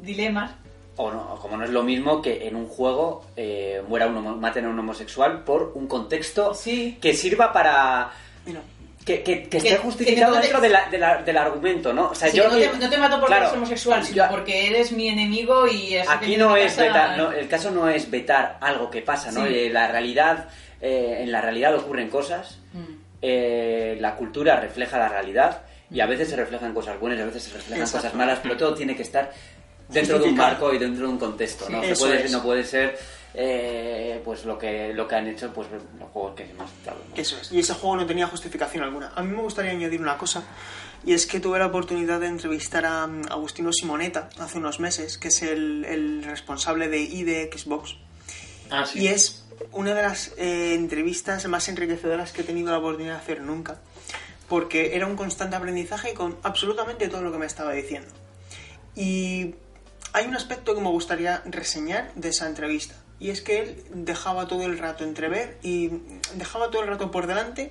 [0.02, 0.50] dilemas
[0.98, 4.64] O no, como no es lo mismo que en un juego eh, muera un maten
[4.66, 6.98] a un homosexual por un contexto Sí.
[7.00, 8.10] que sirva para...
[8.44, 8.60] Mira,
[9.04, 12.10] Que, que, esté que justificado no te- dentro de la- de la- del argumento, ¿no?
[12.10, 14.16] O sea, Sí, yo no, que- te, no te mato porque claro, eres homosexual, sino
[14.24, 15.88] yo- porque eres mi enemigo y...
[15.90, 19.46] que Aquí no es vetar, no, el caso no es vetar algo que pasa, ¿no?
[19.46, 19.54] Sí.
[19.54, 20.48] Eh, la realidad,
[20.82, 22.80] eh, en la realidad ocurren cosas, Mm.
[23.22, 27.26] eh, la cultura refleja la realidad y a veces se reflejan cosas buenas y a
[27.26, 27.98] veces se reflejan Exacto.
[28.02, 29.30] cosas malas, pero todo tiene que estar
[29.88, 31.82] dentro de un marco y dentro de un contexto, ¿no?
[31.82, 32.28] Sí, Se puede.
[32.28, 32.98] No puede ser
[33.34, 37.16] eh, pues lo que lo que han hecho pues los juegos que hemos citado, ¿no?
[37.16, 37.52] Eso es.
[37.52, 39.12] Y ese juego no tenía justificación alguna.
[39.14, 40.42] A mí me gustaría añadir una cosa,
[41.04, 45.18] y es que tuve la oportunidad de entrevistar a mm, Agustino Simoneta hace unos meses,
[45.18, 47.96] que es el, el responsable de ID Xbox.
[48.70, 49.00] Ah, sí.
[49.00, 53.20] Y es una de las eh, entrevistas más enriquecedoras que he tenido la oportunidad de
[53.20, 53.78] hacer nunca,
[54.48, 58.08] porque era un constante aprendizaje con absolutamente todo lo que me estaba diciendo.
[58.94, 59.54] Y
[60.18, 64.48] hay un aspecto que me gustaría reseñar de esa entrevista, y es que él dejaba
[64.48, 65.90] todo el rato entrever y
[66.34, 67.70] dejaba todo el rato por delante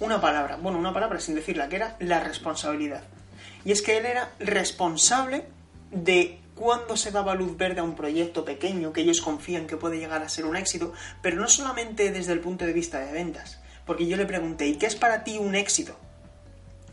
[0.00, 3.04] una palabra, bueno, una palabra sin decirla, que era la responsabilidad.
[3.66, 5.44] Y es que él era responsable
[5.90, 9.98] de cuándo se daba luz verde a un proyecto pequeño que ellos confían que puede
[9.98, 13.60] llegar a ser un éxito, pero no solamente desde el punto de vista de ventas.
[13.84, 15.94] Porque yo le pregunté, ¿y qué es para ti un éxito?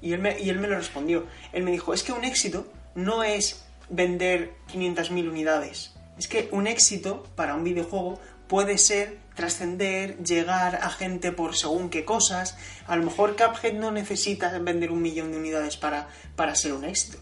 [0.02, 1.26] Y él me, y él me lo respondió.
[1.54, 5.94] Él me dijo, es que un éxito no es vender 500.000 unidades.
[6.18, 11.90] Es que un éxito para un videojuego puede ser trascender, llegar a gente por según
[11.90, 12.58] qué cosas.
[12.88, 16.84] A lo mejor Cuphead no necesita vender un millón de unidades para, para ser un
[16.84, 17.20] éxito.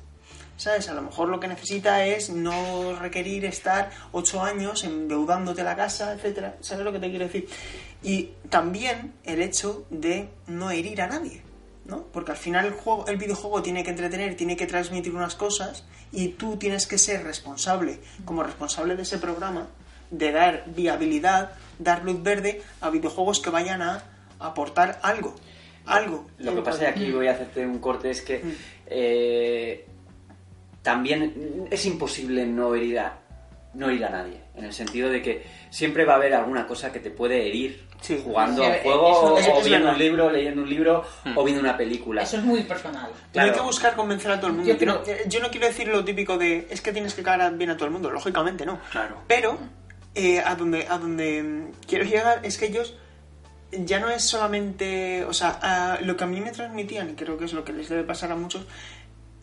[0.55, 0.89] ¿Sabes?
[0.89, 6.13] A lo mejor lo que necesita es no requerir estar ocho años endeudándote la casa,
[6.13, 6.55] etcétera.
[6.61, 7.47] ¿Sabes lo que te quiero decir?
[8.01, 11.43] Y también el hecho de no herir a nadie.
[11.88, 12.03] ¿No?
[12.11, 15.85] Porque al final el, juego, el videojuego tiene que entretener, tiene que transmitir unas cosas
[16.11, 19.67] y tú tienes que ser responsable, como responsable de ese programa,
[20.11, 24.03] de dar viabilidad, dar luz verde a videojuegos que vayan a
[24.39, 25.33] aportar algo.
[25.85, 26.27] Algo.
[26.39, 28.41] Lo que pasa y aquí voy a hacerte un corte es que
[28.88, 29.85] eh,
[30.81, 33.19] también es imposible no herir a
[33.73, 36.91] no herir a nadie, en el sentido de que siempre va a haber alguna cosa
[36.91, 38.20] que te puede herir Sí.
[38.24, 39.93] jugando Sí, a un eh, juego eso- o eso viendo verdad.
[39.93, 41.05] un libro, leyendo un libro
[41.36, 42.22] o viendo una película.
[42.24, 43.10] Eso es muy personal.
[43.12, 43.49] No Claro.
[43.51, 44.74] hay que buscar convencer a todo el mundo.
[44.74, 47.70] Yo eh, yo no quiero decir lo típico de es que tienes que caer bien
[47.70, 48.80] a todo el mundo, lógicamente no.
[48.91, 49.18] Claro.
[49.28, 49.58] Pero
[50.16, 52.95] eh, a donde a donde mm, quiero llegar es que ellos
[53.72, 57.38] ya no es solamente, o sea, a- lo que a mí me transmitían, y creo
[57.38, 58.66] que es lo que les debe pasar a muchos,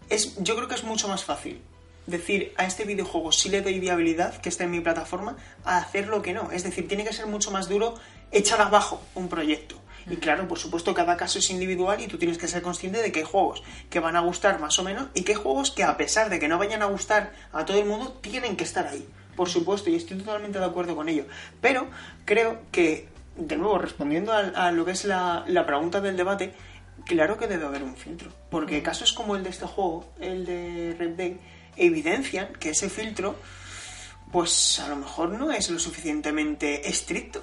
[0.08, 1.60] es, yo creo que es mucho más fácil
[2.06, 6.08] decir a este videojuego sí le doy viabilidad, que está en mi plataforma, a hacer
[6.08, 6.50] lo que no.
[6.50, 7.94] Es decir, tiene que ser mucho más duro
[8.30, 9.76] echar abajo un proyecto.
[10.08, 13.10] Y claro, por supuesto, cada caso es individual y tú tienes que ser consciente de
[13.10, 15.82] que hay juegos que van a gustar más o menos y que hay juegos que
[15.82, 18.86] a pesar de que no vayan a gustar a todo el mundo, tienen que estar
[18.86, 19.08] ahí.
[19.34, 21.26] Por supuesto, y estoy totalmente de acuerdo con ello.
[21.60, 21.88] Pero
[22.24, 26.52] creo que, de nuevo, respondiendo a, a lo que es la, la pregunta del debate,
[27.06, 28.30] claro que debe haber un filtro.
[28.50, 31.32] Porque casos como el de este juego, el de Red Dead,
[31.76, 33.38] evidencian que ese filtro,
[34.32, 37.42] pues a lo mejor no es lo suficientemente estricto.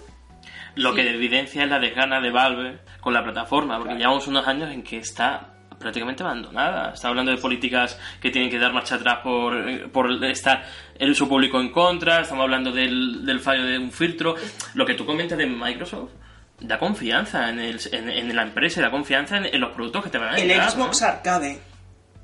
[0.75, 4.71] Lo que evidencia es la desgana de Valve con la plataforma, porque llevamos unos años
[4.71, 6.93] en que está prácticamente abandonada.
[6.93, 10.63] Está hablando de políticas que tienen que dar marcha atrás por, eh, por estar
[10.97, 14.36] el, su público en contra, estamos hablando del, del fallo de un filtro.
[14.75, 16.11] Lo que tú comentas de Microsoft
[16.59, 20.03] da confianza en, el, en, en la empresa, y da confianza en, en los productos
[20.03, 20.69] que te van a El llegar.
[20.69, 21.07] Xbox ¿no?
[21.07, 21.59] Arcade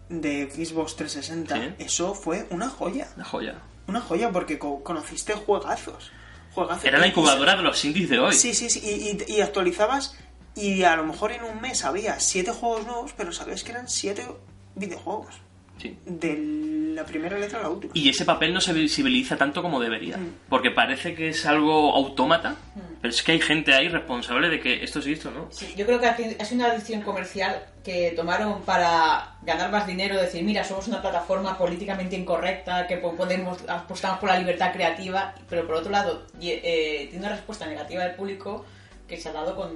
[0.09, 1.75] de Xbox 360, Sí.
[1.79, 3.07] eso fue una joya.
[3.15, 3.55] Una joya.
[3.87, 6.11] Una joya porque co- conociste juegazos.
[6.53, 6.85] juegazos.
[6.85, 8.33] Era la incubadora de los indies de hoy.
[8.33, 8.79] Sí, sí, sí.
[8.83, 10.15] Y, y- y actualizabas
[10.55, 13.87] y a lo mejor en un mes había siete juegos nuevos, pero sabías que eran
[13.87, 14.25] siete
[14.73, 15.35] videojuegos.
[15.77, 15.97] Sí.
[16.05, 17.91] De la primera letra a la última.
[17.95, 20.17] Y ese papel no se visibiliza tanto como debería.
[20.17, 20.33] Mm.
[20.49, 22.55] Porque parece que es algo autómata,
[23.01, 25.47] pero es que hay gente ahí responsable de que esto sí, esto no.
[25.51, 29.71] Sí, yo creo que ha sido- ha sido una decisión comercial que tomaron para ganar
[29.71, 34.39] más dinero, decir, mira, somos una plataforma políticamente incorrecta, que po- podemos apostamos por la
[34.39, 38.65] libertad creativa, pero por otro lado, eh, tiene una respuesta negativa del público
[39.07, 39.69] que se ha dado con,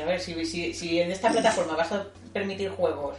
[0.00, 3.16] a ver, si, si, si en esta plataforma vas a permitir juegos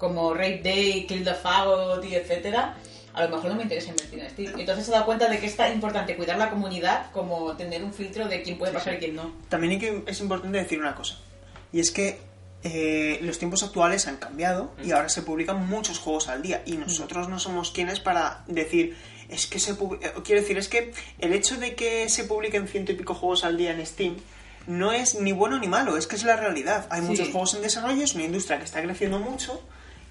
[0.00, 2.74] como Rape Day, Kill the Fagot y etcétera,
[3.12, 4.58] a lo mejor no me interesa invertir en Steam.
[4.58, 7.92] Entonces se dado cuenta de que es tan importante cuidar la comunidad como tener un
[7.92, 9.32] filtro de quién puede pasar y quién no.
[9.48, 11.18] También hay que- es importante decir una cosa.
[11.72, 12.18] Y es que
[12.62, 16.62] eh, los tiempos actuales han cambiado y ahora se publican muchos juegos al día.
[16.66, 18.96] Y nosotros no somos quienes para decir,
[19.30, 19.76] es que se eh,
[20.24, 23.56] Quiero decir, es que el hecho de que se publiquen ciento y pico juegos al
[23.56, 24.16] día en Steam
[24.66, 26.86] no es ni bueno ni malo, es que es la realidad.
[26.90, 27.06] Hay Sí.
[27.08, 29.62] muchos juegos en desarrollo, es una industria que está creciendo mucho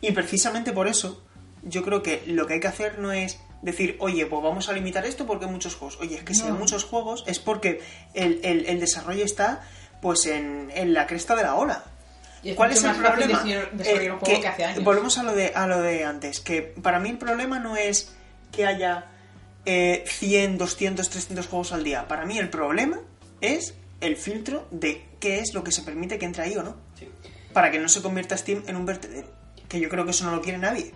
[0.02, 1.24] y precisamente por eso
[1.64, 4.74] yo creo que lo que hay que hacer no es decir, oye, pues vamos a
[4.74, 5.98] limitar esto porque hay muchos juegos.
[6.00, 6.56] Oye, es que si hay No.
[6.60, 7.82] muchos juegos es porque
[8.14, 9.62] el, el- el desarrollo está
[10.02, 11.84] pues en, en la cresta de la ola.
[12.42, 13.44] Y ¿Cuál es el problema?
[13.46, 14.82] Eh, un juego que- que hace años.
[14.86, 18.16] Volvemos a lo, de, a lo de antes, que para mí el problema no es
[18.54, 19.08] que haya
[19.66, 22.08] eh, 100, 200, 300 juegos al día.
[22.08, 23.02] Para mí el problema
[23.42, 26.78] es el filtro de qué es lo que se permite que entre ahí o no.
[27.52, 29.28] Para que no se convierta Steam en un vertedero.
[29.70, 30.92] Que yo creo que eso no lo quiere nadie.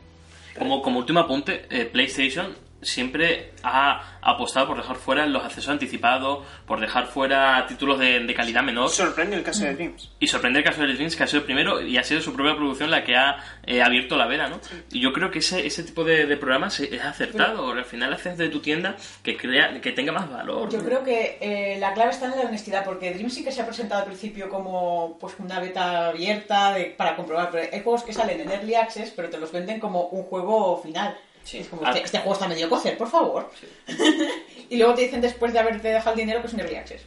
[0.57, 2.53] Como, como último apunte, eh, PlayStation
[2.85, 8.33] siempre ha apostado por dejar fuera los accesos anticipados, por dejar fuera títulos de, de
[8.33, 8.89] calidad menor.
[8.89, 10.11] Sorprende el caso de Dreams.
[10.19, 12.33] Y sorprende el caso de Dreams, que ha sido el primero y ha sido su
[12.33, 14.59] propia producción la que ha eh, abierto la veda, ¿no?
[14.91, 17.71] Y yo creo que ese, ese tipo de, de programas es acertado.
[17.71, 20.69] Al final haces de tu tienda que crea que tenga más valor.
[20.69, 23.61] Yo creo que eh, la clave está en la honestidad, porque Dream sí que se
[23.61, 28.03] ha presentado al principio como pues una beta abierta de- para comprobar, pero hay juegos
[28.03, 31.17] que salen en Early Access, pero te los venden como un juego final.
[31.43, 31.59] Sí.
[31.59, 31.89] Es como, Ah.
[31.91, 33.49] este, este juego está medio cocer, por favor.
[34.69, 37.01] y luego te dicen después de haberte dejado el dinero que es un Early Access.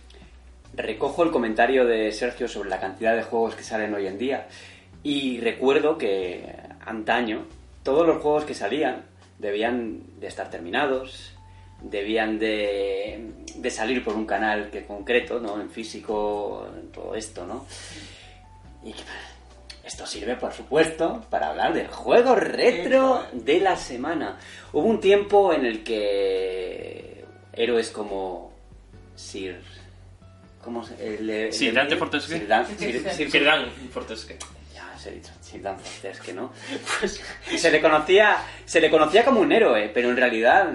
[0.75, 4.47] Recojo el comentario de Sergio sobre la cantidad de juegos que salen hoy en día
[5.03, 6.45] y recuerdo que
[6.85, 7.47] antaño
[7.83, 9.05] todos los juegos que salían
[9.39, 11.33] debían de estar terminados,
[11.81, 15.61] debían de, de salir por un canal que concreto, ¿no?
[15.61, 17.65] En físico, en todo esto, ¿no?
[18.85, 18.95] Y
[19.87, 24.39] esto sirve, por supuesto, para hablar del juego retro de la semana.
[24.73, 28.53] Hubo un tiempo en el que héroes como
[29.15, 29.61] Sir...
[30.63, 32.39] ¿Cómo se el, de- el Sir de- Dante Fortescue.
[32.39, 34.37] Sir Dan- Sir- Sir- Sir- Sir- Que dan Fortesque.
[34.75, 36.53] ya os he dicho, Sir Dan Fortesque, ¿no?
[37.01, 37.23] Pues
[37.57, 40.73] se le conocía, se le conocía como un héroe, pero en realidad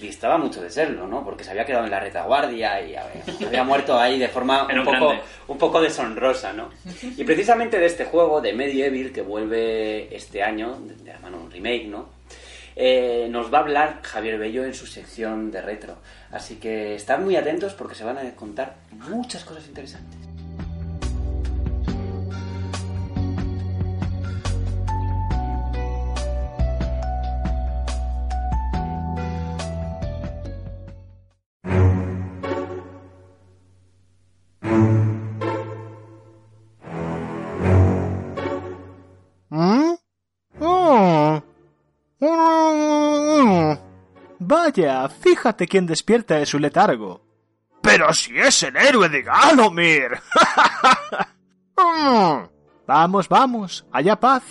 [0.00, 1.24] distaba mucho de serlo, ¿no?
[1.24, 4.78] Porque se había quedado en la retaguardia y había, había muerto ahí de forma un
[4.78, 5.24] un poco, grande.
[5.48, 6.70] un poco deshonrosa, ¿no?
[7.16, 11.38] Y precisamente de este juego, de Medieval, que vuelve este año, de, de la mano
[11.38, 12.08] un remake, ¿no?
[12.74, 15.96] Eh, nos va a hablar Javier Bello en su sección de retro.
[16.30, 20.21] Así que estad muy atentos porque se van a contar muchas cosas interesantes.
[44.62, 47.20] Vaya, fíjate quién despierta de su letargo.
[47.82, 50.10] Pero si es el héroe de Galomir.
[51.74, 52.44] Mm.
[52.86, 54.42] Vamos, vamos, haya paz.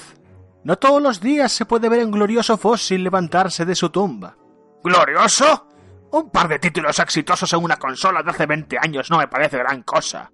[0.64, 4.36] No todos los días se puede ver un glorioso fósil levantarse de su tumba.
[4.84, 5.68] ¿Glorioso?
[6.12, 9.60] Un par de títulos exitosos en una consola de hace 20 años no me parece
[9.60, 10.30] gran cosa.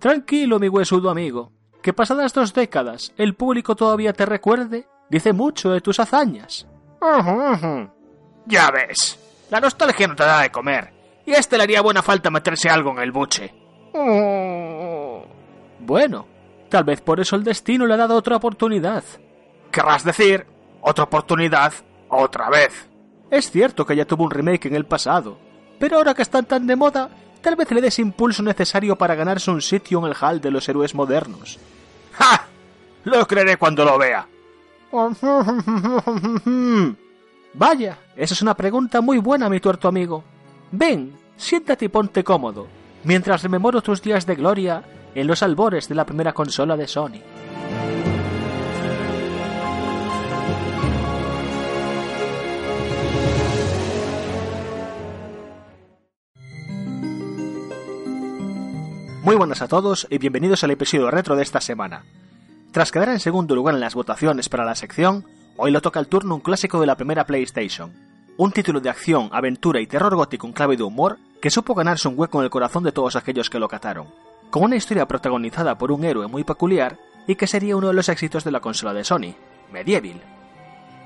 [0.00, 5.70] Tranquilo, mi huesudo amigo, que pasadas dos décadas el público todavía te recuerde, dice mucho
[5.70, 6.66] de tus hazañas.
[8.46, 9.18] Ya ves,
[9.50, 10.92] la nostalgia no te da de comer,
[11.26, 13.54] y a este le haría buena falta meterse algo en el buche.
[15.80, 16.26] Bueno,
[16.68, 19.04] tal vez por eso el destino le ha dado otra oportunidad.
[19.70, 20.46] Querrás decir,
[20.80, 21.72] otra oportunidad,
[22.08, 22.88] otra vez.
[23.30, 25.38] Es cierto que ya tuvo un remake en el pasado,
[25.78, 27.10] pero ahora que están tan de moda,
[27.42, 30.68] tal vez le des impulso necesario para ganarse un sitio en el hall de los
[30.68, 31.58] héroes modernos.
[32.12, 32.46] ¡Ja!
[33.04, 34.26] Lo creeré cuando lo vea.
[37.54, 40.24] Vaya, esa es una pregunta muy buena, mi tuerto amigo.
[40.72, 42.66] Ven, siéntate y ponte cómodo,
[43.04, 44.82] mientras rememoro tus días de gloria
[45.14, 47.20] en los albores de la primera consola de Sony.
[59.22, 62.06] Muy buenas a todos y bienvenidos al episodio retro de esta semana.
[62.72, 65.24] Tras quedar en segundo lugar en las votaciones para la sección,
[65.56, 67.92] hoy lo toca el turno un clásico de la primera PlayStation.
[68.36, 72.08] Un título de acción, aventura y terror gótico en clave de humor que supo ganarse
[72.08, 74.08] un hueco en el corazón de todos aquellos que lo cataron.
[74.50, 78.08] Con una historia protagonizada por un héroe muy peculiar y que sería uno de los
[78.10, 79.34] éxitos de la consola de Sony,
[79.72, 80.20] Medieval.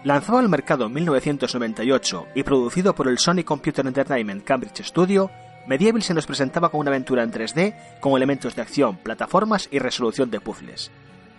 [0.02, 5.30] Lanzado al mercado en 1998 y producido por el Sony Computer Entertainment Cambridge Studio,
[5.68, 9.78] Medieval se nos presentaba como una aventura en 3D con elementos de acción, plataformas y
[9.78, 10.90] resolución de puzzles.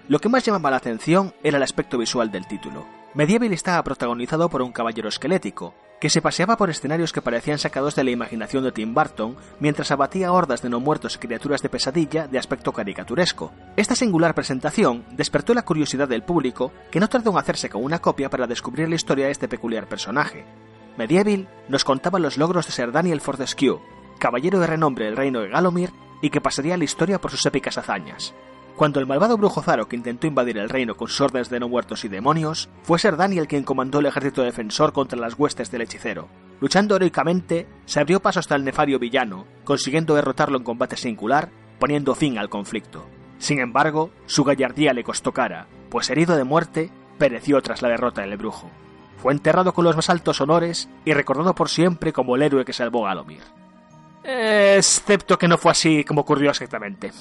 [0.10, 2.86] Lo que más llamaba la atención era el aspecto visual del título.
[3.14, 7.96] Medieval estaba protagonizado por un caballero esquelético, que se paseaba por escenarios que parecían sacados
[7.96, 11.70] de la imaginación de Tim Burton mientras abatía hordas de no muertos y criaturas de
[11.70, 13.54] pesadilla de aspecto caricaturesco.
[13.78, 18.00] Esta singular presentación despertó la curiosidad del público, que no tardó en hacerse con una
[18.00, 20.44] copia para descubrir la historia de este peculiar personaje.
[20.98, 23.80] Medieval nos contaba los logros de Sir Daniel Fortescue,
[24.20, 27.46] caballero de renombre del reino de Galomir y que pasaría a la historia por sus
[27.46, 28.34] épicas hazañas.
[28.76, 31.70] Cuando el malvado brujo Zaro que intentó invadir el reino con sus órdenes de no
[31.70, 35.84] muertos y demonios, fue Ser Daniel quien comandó el ejército defensor contra las huestes del
[35.84, 36.28] hechicero.
[36.60, 42.16] Luchando heroicamente, se abrió paso hasta el nefario villano, consiguiendo derrotarlo en combate singular, poniendo
[42.16, 43.06] fin al conflicto.
[43.38, 46.90] Sin embargo, su gallardía le costó cara, pues herido de muerte,
[47.20, 48.72] pereció tras la derrota del brujo.
[49.18, 52.74] Fue enterrado con los más altos honores y recordado por siempre como el héroe que
[52.74, 53.44] salvó Galomir.
[54.24, 57.12] Excepto que no fue así como ocurrió exactamente.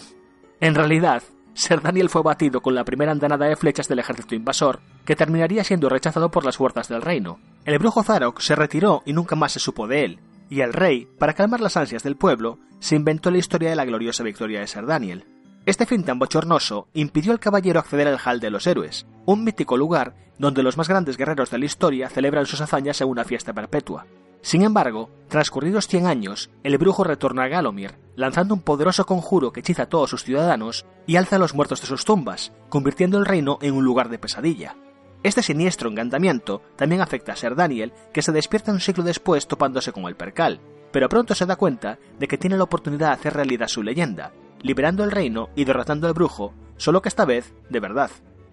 [0.61, 1.23] En realidad,
[1.55, 5.65] Ser Daniel fue batido con la primera andanada de flechas del ejército invasor, que terminaría
[5.65, 7.39] siendo rechazado por las fuerzas del reino.
[7.65, 11.09] El brujo Zarok se retiró y nunca más se supo de él, y el rey,
[11.19, 14.66] para calmar las ansias del pueblo, se inventó la historia de la gloriosa victoria de
[14.66, 15.27] Ser Daniel.
[15.65, 19.77] Este fin tan bochornoso impidió al caballero acceder al Hall de los Héroes, un mítico
[19.77, 23.53] lugar donde los más grandes guerreros de la historia celebran sus hazañas en una fiesta
[23.53, 24.07] perpetua.
[24.41, 29.61] Sin embargo, transcurridos 100 años, el brujo retorna a Galomir, lanzando un poderoso conjuro que
[29.61, 33.27] hechiza a todos sus ciudadanos y alza a los muertos de sus tumbas, convirtiendo el
[33.27, 34.77] reino en un lugar de pesadilla.
[35.23, 39.93] Este siniestro encantamiento también afecta a Ser Daniel, que se despierta un siglo después topándose
[39.93, 40.61] con el percal,
[40.91, 44.33] pero pronto se da cuenta de que tiene la oportunidad de hacer realidad su leyenda,
[44.61, 48.11] liberando el reino y derrotando al brujo, solo que esta vez de verdad.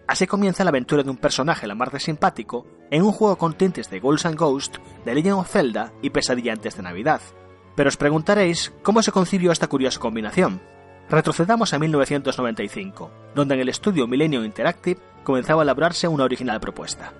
[0.07, 3.53] Así comienza la aventura de un personaje la mar de simpático en un juego con
[3.53, 7.21] tintes de Ghouls and Ghosts, de Legend of Zelda y Pesadilla antes de Navidad.
[7.79, 10.59] Pero os preguntaréis cómo se concibió esta curiosa combinación.
[11.09, 17.13] Retrocedamos a 1995, donde en el estudio Millennium Interactive comenzaba a elaborarse una original propuesta.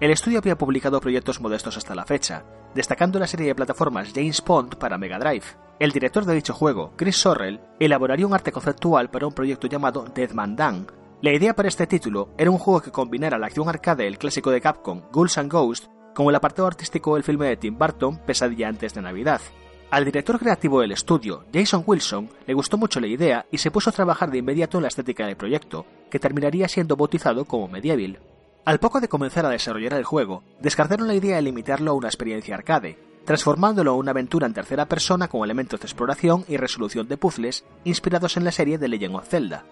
[0.00, 2.44] El estudio había publicado proyectos modestos hasta la fecha,
[2.74, 5.44] destacando la serie de plataformas James Pond para Mega Drive.
[5.78, 10.06] El director de dicho juego, Chris Sorrell, elaboraría un arte conceptual para un proyecto llamado
[10.14, 10.86] Deadman Dan,
[11.20, 14.50] la idea para este título era un juego que combinara la acción arcade del clásico
[14.50, 18.68] de Capcom, Ghouls and Ghosts, con el apartado artístico del filme de Tim Burton, Pesadilla
[18.68, 19.42] antes de Navidad.
[19.88, 23.90] Al director creativo del estudio, Jason Wilson, le gustó mucho la idea y se puso
[23.90, 28.18] a trabajar de inmediato en la estética del proyecto, que terminaría siendo bautizado como Medieval.
[28.64, 32.08] Al poco de comenzar a desarrollar el juego, descartaron la idea de limitarlo a una
[32.08, 37.06] experiencia arcade, transformándolo en una aventura en tercera persona con elementos de exploración y resolución
[37.06, 39.64] de puzzles inspirados en la serie de Legend of Zelda.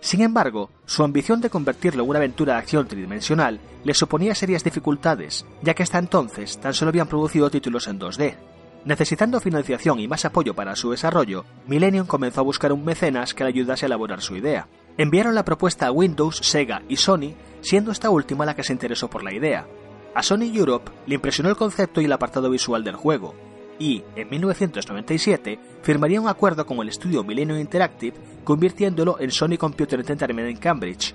[0.00, 4.64] Sin embargo, su ambición de convertirlo en una aventura de acción tridimensional le suponía serias
[4.64, 8.36] dificultades, ya que hasta entonces tan solo habían producido títulos en 2D.
[8.84, 13.44] Necesitando financiación y más apoyo para su desarrollo, Millennium comenzó a buscar un mecenas que
[13.44, 14.68] le ayudase a elaborar su idea.
[14.96, 19.10] Enviaron la propuesta a Windows, Sega y Sony, siendo esta última la que se interesó
[19.10, 19.66] por la idea.
[20.14, 23.34] A Sony Europe le impresionó el concepto y el apartado visual del juego,
[23.78, 30.00] y, en 1997, firmaría un acuerdo con el estudio Millennium Interactive, convirtiéndolo en Sony Computer
[30.00, 31.14] Entertainment en Cambridge.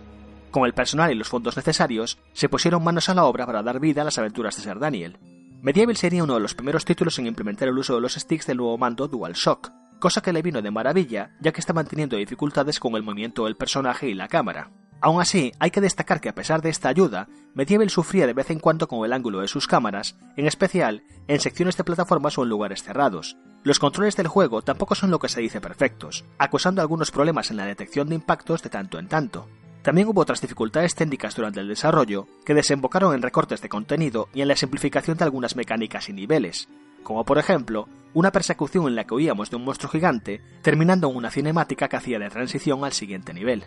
[0.52, 3.80] Con el personal y los fondos necesarios, se pusieron manos a la obra para dar
[3.80, 5.18] vida a las aventuras de Sir Daniel.
[5.64, 8.58] Medieval sería uno de los primeros títulos en implementar el uso de los sticks del
[8.58, 12.96] nuevo mando DualShock, cosa que le vino de maravilla ya que estaban teniendo dificultades con
[12.96, 14.72] el movimiento del personaje y la cámara.
[15.00, 18.52] Aún así, hay que destacar que a pesar de esta ayuda, Medieval sufría de vez
[18.52, 22.44] en cuando con el ángulo de sus cámaras, en especial en secciones de plataformas o
[22.44, 23.38] en lugares cerrados.
[23.64, 27.56] Los controles del juego tampoco son lo que se dice perfectos, acusando algunos problemas en
[27.56, 29.48] la detección de impactos de tanto en tanto.
[29.84, 34.42] También hubo otras dificultades técnicas durante el desarrollo que desembocaron en recortes de contenido y
[34.42, 36.70] en la simplificación de algunas mecánicas y niveles,
[37.04, 41.18] como por ejemplo una persecución en la que huíamos de un monstruo gigante, terminando en
[41.18, 43.66] una cinemática que hacía de transición al siguiente nivel.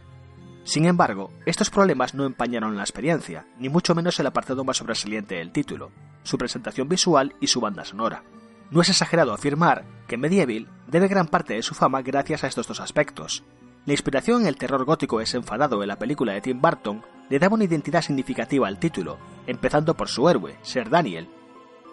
[0.64, 5.36] Sin embargo, estos problemas no empañaron la experiencia, ni mucho menos el apartado más sobresaliente
[5.36, 8.22] del título, su presentación visual y su banda sonora.
[8.70, 12.66] No es exagerado afirmar que Medieval debe gran parte de su fama gracias a estos
[12.66, 13.44] dos aspectos.
[13.86, 17.54] La inspiración en el terror gótico desenfadado de la película de Tim Burton le daba
[17.54, 21.28] una identidad significativa al título, empezando por su héroe, Ser Daniel.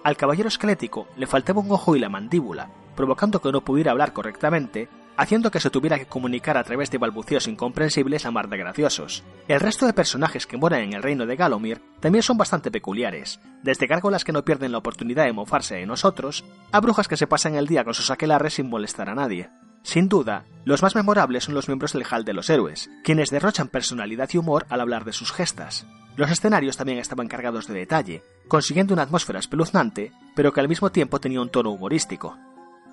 [0.03, 4.11] Al caballero esquelético le faltaba un ojo y la mandíbula, provocando que no pudiera hablar
[4.11, 8.57] correctamente haciendo que se tuviera que comunicar a través de balbuceos incomprensibles a mar de
[8.57, 9.23] graciosos.
[9.47, 13.39] El resto de personajes que moran en el reino de Galomir también son bastante peculiares,
[13.61, 17.27] desde gárgolas que no pierden la oportunidad de mofarse de nosotros, a brujas que se
[17.27, 19.51] pasan el día con sus aquelarres sin molestar a nadie.
[19.83, 23.67] Sin duda, los más memorables son los miembros del Hall de los Héroes, quienes derrochan
[23.67, 25.85] personalidad y humor al hablar de sus gestas.
[26.15, 30.91] Los escenarios también estaban cargados de detalle, consiguiendo una atmósfera espeluznante, pero que al mismo
[30.91, 32.37] tiempo tenía un tono humorístico.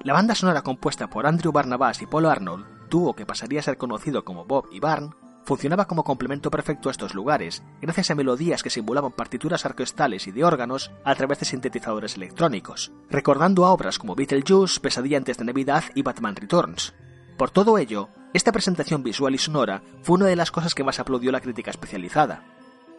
[0.03, 3.77] La banda sonora compuesta por Andrew Barnabas y Paul Arnold, dúo que pasaría a ser
[3.77, 5.15] conocido como Bob y Barn,
[5.45, 10.33] funcionaba como complemento perfecto a estos lugares, gracias a melodías que simulaban partituras orquestales y
[10.33, 15.45] de órganos a través de sintetizadores electrónicos, recordando a obras como Beetlejuice, Pesadilla antes de
[15.45, 16.95] Navidad y Batman Returns.
[17.37, 21.01] Por todo ello, esta presentación visual y sonora fue una de las cosas que más
[21.01, 22.45] aplaudió la crítica especializada.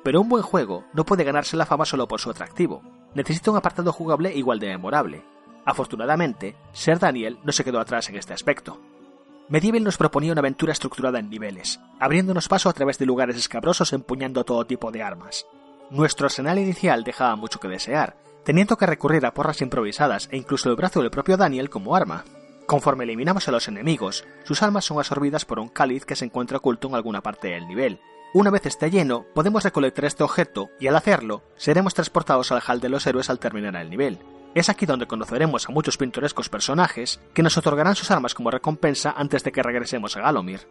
[0.04, 2.82] Pero un buen juego no puede ganarse la fama solo por su atractivo,
[3.14, 5.24] necesita un apartado jugable igual de memorable,
[5.66, 8.80] Afortunadamente, Ser Daniel no se quedó atrás en este aspecto.
[9.52, 13.92] Medieval nos proponía una aventura estructurada en niveles, abriéndonos paso a través de lugares escabrosos
[13.92, 15.46] empuñando todo tipo de armas.
[15.90, 18.16] Nuestro arsenal inicial dejaba mucho que desear,
[18.46, 22.24] teniendo que recurrir a porras improvisadas e incluso el brazo del propio Daniel como arma.
[22.66, 26.60] Conforme eliminamos a los enemigos, sus almas son absorbidas por un cáliz que se encuentra
[26.60, 28.00] oculto en alguna parte del nivel.
[28.34, 32.80] Una vez esté lleno, podemos recolectar este objeto y al hacerlo, seremos transportados al hall
[32.80, 34.18] de los héroes al terminar el nivel.
[34.54, 39.14] Es aquí donde conoceremos a muchos pintorescos personajes que nos otorgarán sus armas como recompensa
[39.16, 40.68] antes de que regresemos a Galomir.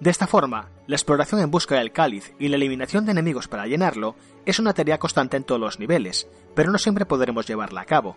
[0.00, 3.66] De esta forma, la exploración en busca del cáliz y la eliminación de enemigos para
[3.66, 4.16] llenarlo
[4.46, 6.26] es una tarea constante en todos los niveles,
[6.56, 8.16] pero no siempre podremos llevarla a cabo.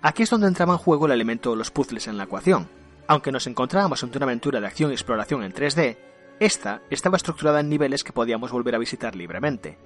[0.00, 2.68] Aquí es donde entraba en juego el elemento de los puzzles en la ecuación.
[3.06, 5.98] Aunque nos encontrábamos ante una aventura de acción y exploración en 3D,
[6.40, 9.76] esta estaba estructurada en niveles que podíamos volver a visitar libremente.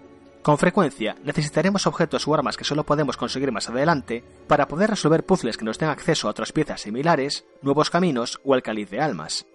[0.43, 5.27] Con frecuencia necesitaremos objetos o armas que solo podemos conseguir más adelante para poder resolver
[5.27, 9.01] puzzles que nos den acceso a otras piezas similares, nuevos caminos o al cáliz de
[9.01, 9.47] almas.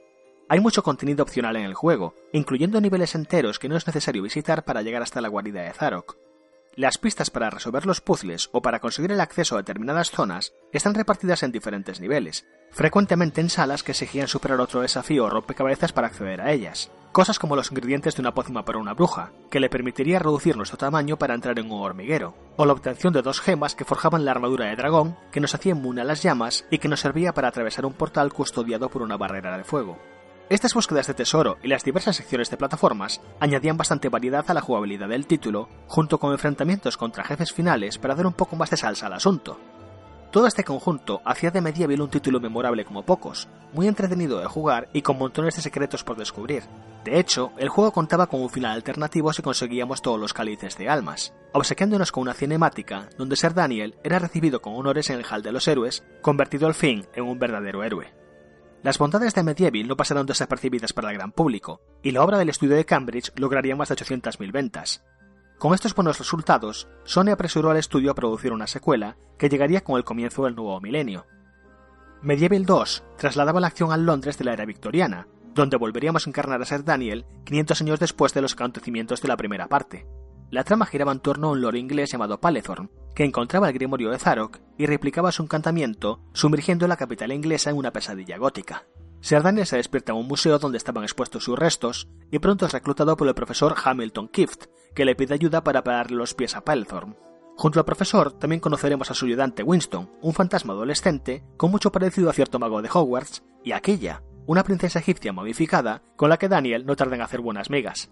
[0.49, 4.65] Hay mucho contenido opcional en el juego, incluyendo niveles enteros que no es necesario visitar
[4.65, 6.17] para llegar hasta la guarida de Zarok.
[6.75, 10.95] Las pistas para resolver los puzzles o para conseguir el acceso a determinadas zonas están
[10.95, 16.07] repartidas en diferentes niveles, frecuentemente en salas que exigían superar otro desafío o rompecabezas para
[16.07, 16.89] acceder a ellas.
[17.11, 20.79] Cosas como los ingredientes de una pócima para una bruja, que le permitiría reducir nuestro
[20.79, 24.31] tamaño para entrar en un hormiguero, o la obtención de dos gemas que forjaban la
[24.31, 27.49] armadura de dragón, que nos hacía inmune a las llamas y que nos servía para
[27.49, 29.99] atravesar un portal custodiado por una barrera de fuego.
[30.53, 34.61] Estas búsquedas de tesoro y las diversas secciones de plataformas añadían bastante variedad a la
[34.61, 38.77] jugabilidad del título, junto con enfrentamientos contra jefes finales para dar un poco más de
[38.77, 39.59] salsa al asunto.
[40.29, 44.89] Todo este conjunto hacía de Medieval un título memorable como pocos, muy entretenido de jugar
[44.93, 46.61] y con montones de secretos por descubrir.
[47.03, 50.87] De hecho, el juego contaba con un final alternativo si conseguíamos todos los cálices de
[50.87, 55.41] almas, obsequiándonos con una cinemática donde Ser Daniel era recibido con honores en el Hall
[55.41, 58.22] de los Héroes, convertido al fin en un verdadero héroe.
[58.83, 62.49] Las bondades de Medieval no pasaron desapercibidas para el gran público, y la obra del
[62.49, 65.03] estudio de Cambridge lograría más de 800.000 ventas,
[65.63, 69.95] con estos buenos resultados, Sony apresuró al estudio a producir una secuela que llegaría con
[69.95, 71.25] el comienzo del nuevo milenio.
[72.21, 76.61] Medieval 2 trasladaba la acción al Londres de la era victoriana, donde volveríamos a encarnar
[76.61, 80.05] a ser Daniel 500 años después de los acontecimientos de la primera parte.
[80.53, 84.11] La trama giraba en torno a un lord inglés llamado Palethorn, que encontraba el grimorio
[84.11, 88.85] de Zarok y replicaba su encantamiento, sumergiendo la capital inglesa en una pesadilla gótica.
[89.27, 93.17] Daniel se despierta en un museo donde estaban expuestos sus restos y pronto es reclutado
[93.17, 97.17] por el profesor Hamilton Kift, que le pide ayuda para pararle los pies a Palethorn.
[97.57, 102.29] Junto al profesor también conoceremos a su ayudante Winston, un fantasma adolescente con mucho parecido
[102.29, 106.85] a cierto mago de Hogwarts, y aquella, una princesa egipcia modificada con la que Daniel
[106.85, 108.11] no tarda en hacer buenas migas.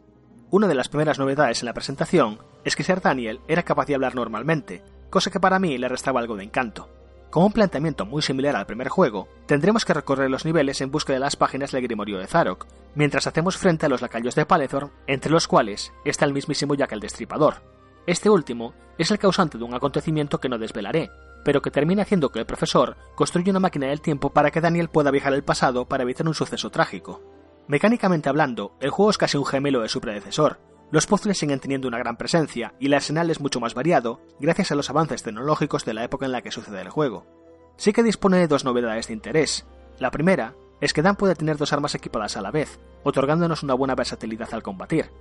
[0.51, 3.95] Una de las primeras novedades en la presentación es que ser Daniel era capaz de
[3.95, 6.89] hablar normalmente, cosa que para mí le restaba algo de encanto.
[7.29, 11.13] Con un planteamiento muy similar al primer juego, tendremos que recorrer los niveles en busca
[11.13, 14.91] de las páginas del Grimorio de Zarok, mientras hacemos frente a los lacayos de Palethorn,
[15.07, 17.61] entre los cuales está el mismísimo Jack el Destripador.
[18.05, 21.11] Este último es el causante de un acontecimiento que no desvelaré,
[21.45, 24.89] pero que termina haciendo que el profesor construya una máquina del tiempo para que Daniel
[24.89, 27.21] pueda viajar al pasado para evitar un suceso trágico.
[27.67, 30.59] Mecánicamente hablando, el juego es casi un gemelo de su predecesor,
[30.91, 34.73] los puzzles siguen teniendo una gran presencia y el arsenal es mucho más variado gracias
[34.73, 37.25] a los avances tecnológicos de la época en la que sucede el juego.
[37.77, 39.65] Sí que dispone de dos novedades de interés.
[39.99, 43.73] La primera es que Dan puede tener dos armas equipadas a la vez, otorgándonos una
[43.73, 45.11] buena versatilidad al combatir.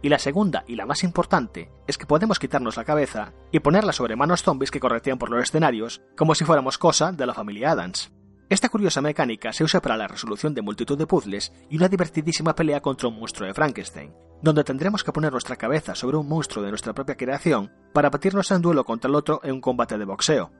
[0.00, 3.92] Y la segunda, y la más importante, es que podemos quitarnos la cabeza y ponerla
[3.92, 7.72] sobre manos zombies que corretean por los escenarios, como si fuéramos cosa de la familia
[7.72, 8.12] Adams.
[8.48, 12.54] Esta curiosa mecánica se usa para la resolución de multitud de puzzles y una divertidísima
[12.54, 16.64] pelea contra un monstruo de Frankenstein, donde tendremos que poner nuestra cabeza sobre un monstruo
[16.64, 20.04] de nuestra propia creación para batirnos en duelo contra el otro en un combate de
[20.04, 20.52] boxeo.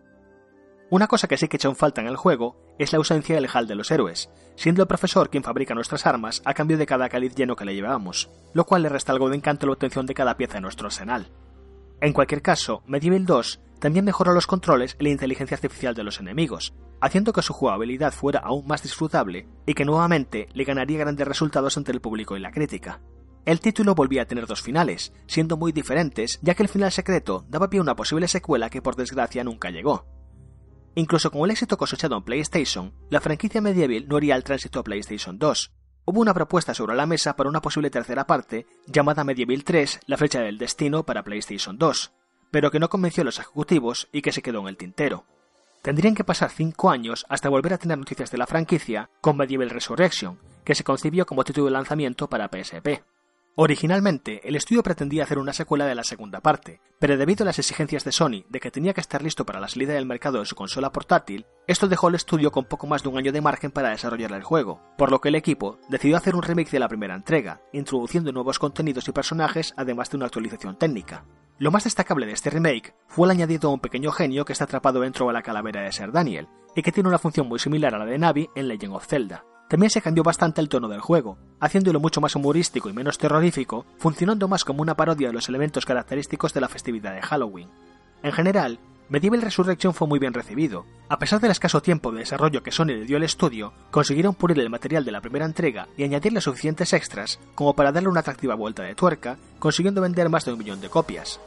[0.90, 3.48] Una cosa que sí que echa un falta en el juego es la ausencia del
[3.48, 7.08] hall de los héroes, siendo el profesor quien fabrica nuestras armas a cambio de cada
[7.08, 10.14] cáliz lleno que le llevamos, lo cual le resta algo de encanto la obtención de
[10.14, 11.30] cada pieza de nuestro arsenal.
[12.01, 16.20] En cualquier caso, Medieval 2 también mejora los controles y la inteligencia artificial de los
[16.20, 21.28] enemigos, haciendo que su jugabilidad fuera aún más disfrutable y que nuevamente le ganaría grandes
[21.28, 23.01] resultados entre el público y la crítica.
[23.44, 27.44] El título volvía a tener dos finales, siendo muy diferentes, ya que el final secreto
[27.48, 30.05] daba pie a una posible secuela que por desgracia nunca llegó.
[30.97, 34.82] Incluso con el éxito cosechado en PlayStation, la franquicia Medieval no haría el tránsito a
[34.82, 35.73] PlayStation 2.
[36.08, 40.16] Hubo una propuesta sobre la mesa para una posible tercera parte, llamada Medieval 3, la
[40.16, 42.12] flecha del destino para PlayStation 2,
[42.52, 45.24] pero que no convenció a los ejecutivos y que se quedó en el tintero.
[45.82, 49.70] Tendrían que pasar 5 años hasta volver a tener noticias de la franquicia con Medieval
[49.70, 53.02] Resurrection, que se concibió como título de lanzamiento para PSP.
[53.58, 57.58] Originalmente, el estudio pretendía hacer una secuela de la segunda parte, pero debido a las
[57.58, 60.44] exigencias de Sony de que tenía que estar listo para la salida del mercado de
[60.44, 63.70] su consola portátil, esto dejó al estudio con poco más de un año de margen
[63.70, 66.88] para desarrollar el juego, por lo que el equipo decidió hacer un remake de la
[66.88, 71.24] primera entrega, introduciendo nuevos contenidos y personajes además de una actualización técnica.
[71.58, 74.64] Lo más destacable de este remake fue el añadido a un pequeño genio que está
[74.64, 77.94] atrapado dentro de la calavera de Ser Daniel, y que tiene una función muy similar
[77.94, 79.46] a la de Navi en Legend of Zelda.
[79.68, 83.84] También se cambió bastante el tono del juego, haciéndolo mucho más humorístico y menos terrorífico,
[83.98, 87.68] funcionando más como una parodia de los elementos característicos de la festividad de Halloween.
[88.22, 88.78] En general,
[89.09, 90.84] Medieval Resurrection fue muy bien recibido.
[91.09, 94.59] A pesar del escaso tiempo de desarrollo que Sony le dio al estudio, consiguieron pulir
[94.60, 98.55] el material de la primera entrega y añadirle suficientes extras como para darle una atractiva
[98.55, 101.40] vuelta de tuerca, consiguiendo vender más de un millón de copias.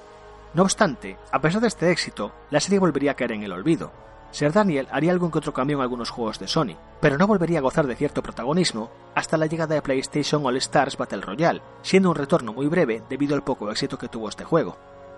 [0.54, 3.92] No obstante, a pesar de este éxito, la serie volvería a caer en el olvido,
[4.32, 7.60] Ser Daniel haría algún que otro cambio en algunos juegos de Sony, pero no volvería
[7.60, 12.10] a gozar de cierto protagonismo hasta la llegada de PlayStation All Stars Battle Royale, siendo
[12.10, 14.78] un retorno muy breve debido al poco éxito que tuvo este juego.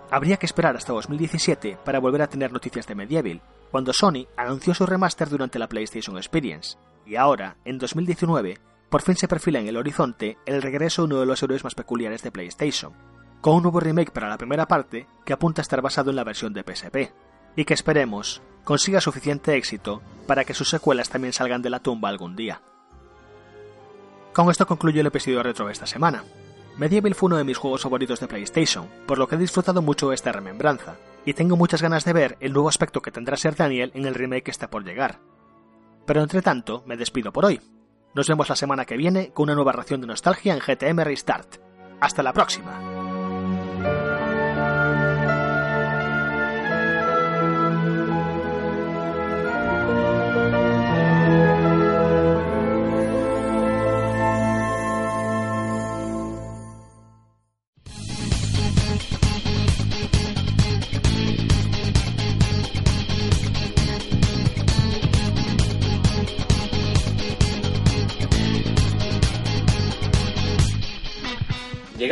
[0.10, 4.74] Habría que esperar hasta 2017 para volver a tener noticias de Medieval, cuando Sony anunció
[4.74, 8.60] su remaster durante la PlayStation Experience, y ahora, en 2019,
[8.90, 11.76] por fin se perfila en el horizonte el regreso de uno de los héroes más
[11.76, 12.94] peculiares de PlayStation,
[13.40, 16.24] con un nuevo remake para la primera parte que apunta a estar basado en la
[16.24, 17.14] versión de PSP,
[17.56, 22.10] y que esperemos consiga suficiente éxito para que sus secuelas también salgan de la tumba
[22.10, 22.62] algún día.
[24.34, 26.24] Con esto concluyo el episodio retro de esta semana.
[26.78, 30.14] Medieval fue uno de mis juegos favoritos de PlayStation, por lo que he disfrutado mucho
[30.14, 33.92] esta remembranza, y tengo muchas ganas de ver el nuevo aspecto que tendrá Ser Daniel
[33.94, 35.20] en el remake que está por llegar.
[36.06, 37.60] Pero entre tanto, me despido por hoy.
[38.14, 41.58] Nos vemos la semana que viene con una nueva ración de nostalgia en GTM Restart.
[42.00, 42.91] Hasta la próxima.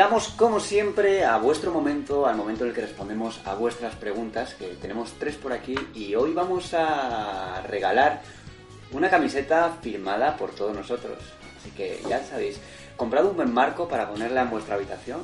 [0.10, 4.56] Llegamos, como siempre, a vuestro momento, al momento en el que respondemos a vuestras preguntas,
[4.56, 8.24] que tenemos tres por aquí, y hoy vamos a regalar
[8.92, 11.20] una camiseta firmada por todos nosotros.
[11.60, 12.60] Así que ya sabéis,
[12.98, 15.20] comprad un buen marco para ponerla en vuestra habitación,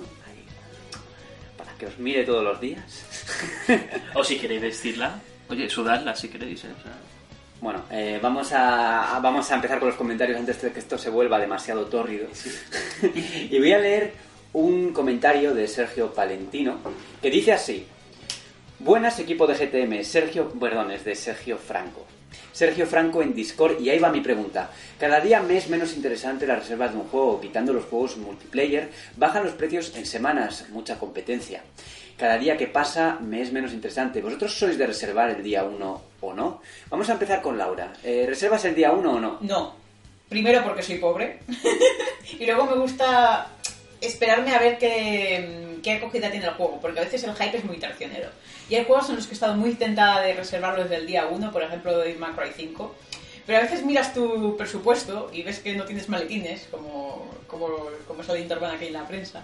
[1.57, 2.85] para que os mire todos los días.
[4.13, 6.63] o si queréis vestirla, oye, sudarla si queréis.
[6.63, 6.67] ¿eh?
[7.59, 11.09] Bueno, eh, vamos, a, vamos a empezar con los comentarios antes de que esto se
[11.09, 12.27] vuelva demasiado tórrido.
[13.49, 14.24] y voy a leer
[14.55, 16.77] un comentario de Sergio Palentino
[17.21, 17.85] que dice así.
[18.79, 20.01] Buenas, equipo de GTM.
[20.03, 22.05] Sergio, perdón, es de Sergio Franco.
[22.53, 24.71] Sergio Franco en Discord y ahí va mi pregunta.
[24.97, 28.91] Cada día me es menos interesante las reservas de un juego, quitando los juegos multiplayer,
[29.17, 31.61] bajan los precios en semanas, mucha competencia.
[32.17, 34.21] Cada día que pasa me es menos interesante.
[34.21, 36.61] ¿Vosotros sois de reservar el día 1 o no?
[36.89, 37.91] Vamos a empezar con Laura.
[38.05, 39.37] Eh, ¿Reservas el día 1 o no?
[39.41, 39.75] No.
[40.29, 41.39] Primero porque soy pobre.
[42.39, 43.49] y luego me gusta
[44.07, 47.63] esperarme a ver qué, qué acogida tiene el juego, porque a veces el hype es
[47.63, 48.29] muy traicionero.
[48.69, 51.27] Y hay juegos en los que he estado muy tentada de reservarlo desde el día
[51.27, 52.95] 1, por ejemplo, de Cry 5.
[53.45, 57.67] Pero a veces miras tu presupuesto y ves que no tienes maletines, como, como,
[58.07, 59.43] como eso de Interban aquí en la prensa,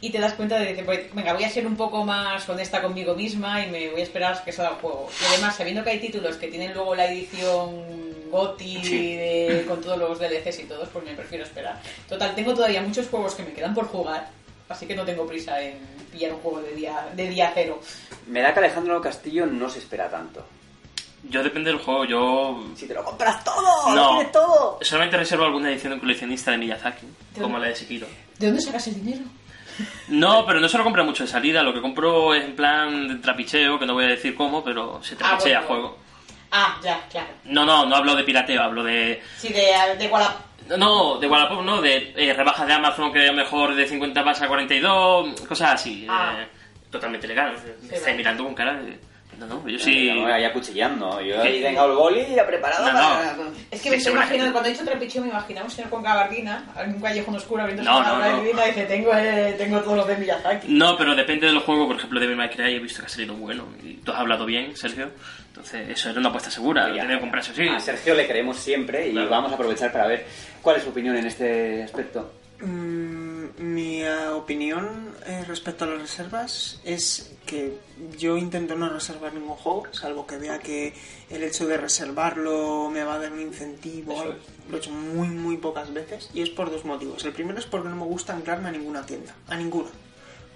[0.00, 2.80] y te das cuenta de que, pues, venga, voy a ser un poco más honesta
[2.80, 5.08] conmigo misma y me voy a esperar que salga el juego.
[5.20, 9.98] Y además, sabiendo que hay títulos que tienen luego la edición GOTI de- con todos
[9.98, 11.80] los DLCs y todos, pues me prefiero esperar.
[12.08, 14.28] Total, tengo todavía muchos juegos que me quedan por jugar,
[14.68, 15.78] así que no tengo prisa en
[16.12, 17.80] pillar un juego de día, de día cero.
[18.28, 20.46] Me da que Alejandro Castillo no se espera tanto.
[21.30, 23.94] Yo depende del juego, yo Si te lo compras todo, No.
[23.94, 24.78] lo tienes todo.
[24.82, 27.06] solamente reservo alguna edición de coleccionista de Miyazaki,
[27.40, 28.06] como la de Sekiro.
[28.38, 29.24] ¿De dónde sacas el dinero?
[30.08, 33.08] No, pero no se lo compro mucho de salida, lo que compro es en plan
[33.08, 35.66] de trapicheo, que no voy a decir cómo, pero se Ah, trapichea bueno.
[35.66, 35.98] juego.
[36.52, 37.28] Ah, ya, claro.
[37.44, 39.20] No, no, no hablo de pirateo, hablo de...
[39.38, 40.40] Sí, de, de Wallapop.
[40.78, 44.22] No, de Wallapop, no, de eh, rebajas de Amazon que a lo mejor de 50
[44.24, 46.06] pasa a 42, cosas así.
[46.08, 46.36] Ah.
[46.38, 46.48] eh,
[46.90, 47.54] totalmente legal.
[47.80, 48.16] Me estáis vale.
[48.16, 49.00] mirando con cara de...
[49.38, 50.06] No, no, yo sí...
[50.06, 51.20] Ya, ya cuchillando.
[51.20, 52.98] Yo ahí tengo el boli ya preparado No, no.
[52.98, 53.34] para...
[53.70, 56.02] Es que me Sí, estoy imaginando, cuando he dicho trapicheo, me imaginaba un señor con
[56.02, 58.20] gabardina, en un callejón oscuro abriendo No, su no, no.
[58.20, 60.68] gabardina y dice, tengo, eh, tengo todos los de Miyazaki.
[60.68, 63.08] No, pero depende de los juegos, por ejemplo, de May Cry he visto que ha
[63.08, 63.66] salido bueno.
[63.82, 65.10] Y tú has hablado bien, Sergio.
[65.48, 67.68] Entonces, eso era una apuesta segura, lo Ya, tenía que comprarse así.
[67.68, 69.30] A Sergio le creemos siempre y Claro.
[69.30, 70.26] vamos a aprovechar para ver
[70.62, 72.32] cuál es su opinión en este aspecto.
[72.60, 73.23] Mm,
[73.58, 77.78] mi eh, opinión eh, respecto a las reservas es que
[78.18, 80.94] yo intento no reservar ningún juego, salvo que vea que
[81.30, 84.14] el hecho de reservarlo me va a dar un incentivo.
[84.70, 87.24] Lo he hecho muy, muy pocas veces y es por dos motivos.
[87.24, 89.90] El primero es porque no me gusta anclarme a ninguna tienda, a ninguna.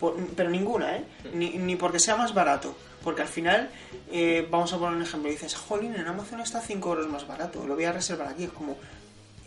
[0.01, 1.05] Por- pero ninguna, ¿eh?
[1.35, 2.74] Ni, ni porque sea más barato.
[3.02, 3.70] Porque al final,
[4.10, 7.65] eh, vamos a poner un ejemplo, dices, jolín, en Amazon está 5 euros más barato,
[7.66, 8.44] lo voy a reservar aquí.
[8.44, 8.77] Es como,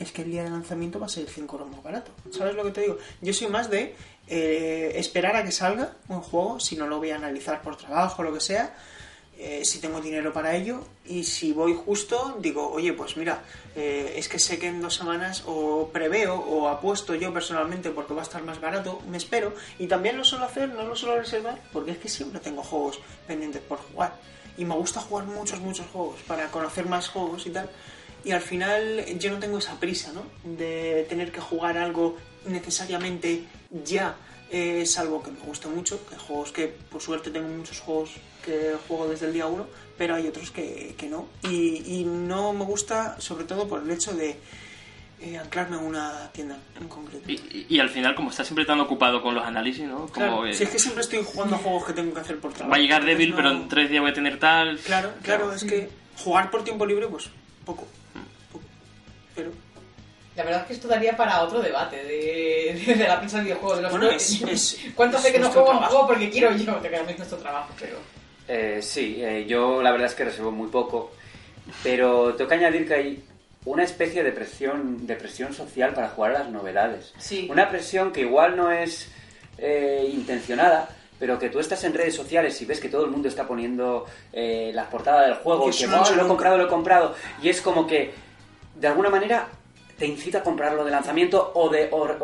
[0.02, 2.12] es que el día de lanzamiento va a ser 5 euros más barato.
[2.32, 2.98] ¿Sabes lo que te digo?
[3.22, 3.96] Yo soy más de
[4.28, 8.24] eh, esperar a que salga un juego, si no lo voy a analizar por trabajo
[8.24, 8.76] lo que sea,
[9.38, 13.42] eh, si tengo dinero para ello, y si voy justo, digo, oye, pues mira,
[13.76, 18.14] eh, es que sé que en dos semanas o preveo o apuesto yo personalmente porque
[18.14, 21.18] va a estar más barato, me espero, y también lo suelo hacer, no lo suelo
[21.18, 24.14] reservar, porque es que siempre tengo juegos pendientes por jugar.
[24.58, 27.70] Y me gusta jugar muchos, muchos juegos para conocer más juegos y tal
[28.24, 30.24] y al final yo no tengo esa prisa, ¿no?
[30.44, 33.44] De tener que jugar algo necesariamente
[33.86, 34.16] ya,
[34.52, 38.12] eh, salvo que me gusta mucho, que juegos que por suerte tengo muchos juegos
[38.46, 39.66] que juego desde el día 1,
[39.98, 41.28] pero hay otros que, que no.
[41.44, 44.36] Y, y no me gusta sobre todo por el hecho de
[45.22, 47.30] eh, anclarme a una tienda en concreto.
[47.32, 49.98] Y, y- al final, como estás siempre tan ocupado con los análisis, ¿no?
[50.08, 52.40] Como Claro, que si es que siempre estoy jugando a juegos que tengo que hacer
[52.40, 52.72] por trabajo.
[52.72, 54.78] va a llegar débil, no- pero en tres días voy a tener tal...
[54.80, 57.30] Claro, claro, es que jugar por tiempo libre, pues
[57.66, 57.86] poco.
[59.36, 59.52] Pero
[60.36, 63.44] La verdad es que esto daría para otro debate de, de, de la prensa de
[63.46, 63.78] videojuegos.
[63.78, 66.76] De los Bueno, es- es- ¿Cuánto hace que no juego un juego porque quiero yo?
[66.76, 67.98] Te quedas nuestro trabajo, pero...
[68.48, 71.12] Eh, sí, eh, yo la verdad es que reservo muy poco,
[71.84, 73.24] pero tengo que añadir que hay
[73.66, 77.14] una especie de presión, de presión social para jugar a las novedades.
[77.18, 77.48] Sí.
[77.50, 79.10] Una presión que igual no es
[79.58, 80.90] eh, intencionada,
[81.20, 84.06] pero que tú estás en redes sociales y ves que todo el mundo está poniendo
[84.34, 86.28] eh, las portadas del juego Que y que eso no "Oh, lo he nunca".
[86.28, 88.12] comprado, lo he comprado, y es como que
[88.82, 89.48] de alguna manera
[89.98, 91.72] te incita a comprarlo de lanzamiento o,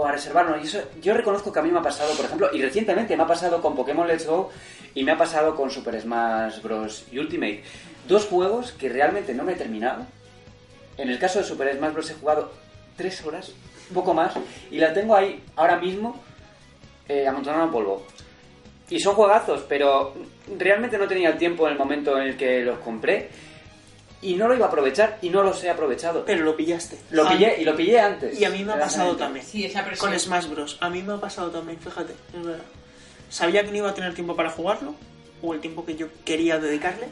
[0.03, 0.57] a reservarlo.
[0.57, 3.21] Y eso yo reconozco que a mí me ha pasado, por ejemplo, y recientemente me
[3.21, 4.49] ha pasado con Pokémon Let's Go
[4.95, 7.05] y me ha pasado con Super Smash Bros.
[7.13, 7.61] Ultimate.
[8.07, 10.07] Dos juegos que realmente no me he terminado.
[10.97, 12.09] En el caso de Super Smash Bros.
[12.09, 12.51] he jugado
[12.95, 13.51] tres horas,
[13.93, 14.33] poco más,
[14.71, 16.19] y la tengo ahí ahora mismo
[17.07, 18.03] eh, amontonada en polvo.
[18.89, 20.15] Y son juegazos, pero
[20.57, 23.29] realmente no tenía el tiempo en el momento en el que los compré
[24.21, 26.23] y no lo iba a aprovechar y no los he aprovechado.
[26.25, 26.97] Pero lo pillaste.
[27.11, 28.39] Lo A- pillé y lo pillé antes.
[28.39, 29.45] Y a mí me ha pasado también.
[29.45, 30.09] Sí, esa presión.
[30.11, 30.77] Con Smash Bros.
[30.81, 32.63] A mí me ha pasado también, fíjate, es verdad.
[33.29, 34.95] Sabía que no iba a tener tiempo para jugarlo,
[35.41, 37.07] o el tiempo que yo quería dedicarle,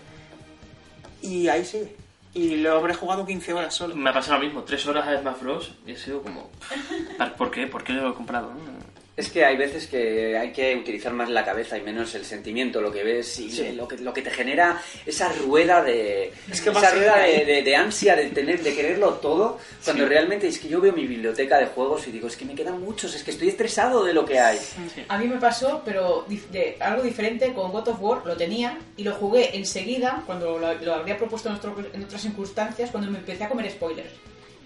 [1.22, 1.96] y ahí sigue.
[2.34, 3.96] Y lo habré jugado 15 horas solo.
[3.96, 5.74] Me ha pasado lo mismo, tres horas a Smash Bros.
[5.86, 6.50] y he sido como...
[7.38, 7.68] ¿Por qué?
[7.68, 8.48] ¿Por qué lo he comprado?
[8.50, 8.95] no?
[9.18, 12.82] Es que hay veces que hay que utilizar más la cabeza y menos el sentimiento,
[12.82, 13.72] lo que ves y Sí.
[13.72, 17.62] lo, que, lo que te genera esa rueda de Es que esa rueda de, de-
[17.64, 21.58] de ansia de tener de quererlo todo, cuando realmente es que yo veo mi biblioteca
[21.60, 24.26] de juegos y digo, es que me quedan muchos, es que estoy estresado de lo
[24.26, 24.60] que hay.
[25.08, 28.78] A mí me pasó, pero dif- de, algo diferente con God of War, lo tenía
[28.98, 33.10] y lo jugué enseguida, cuando lo, lo habría propuesto en, otro- en otras circunstancias, cuando
[33.10, 34.10] me empecé a comer spoilers.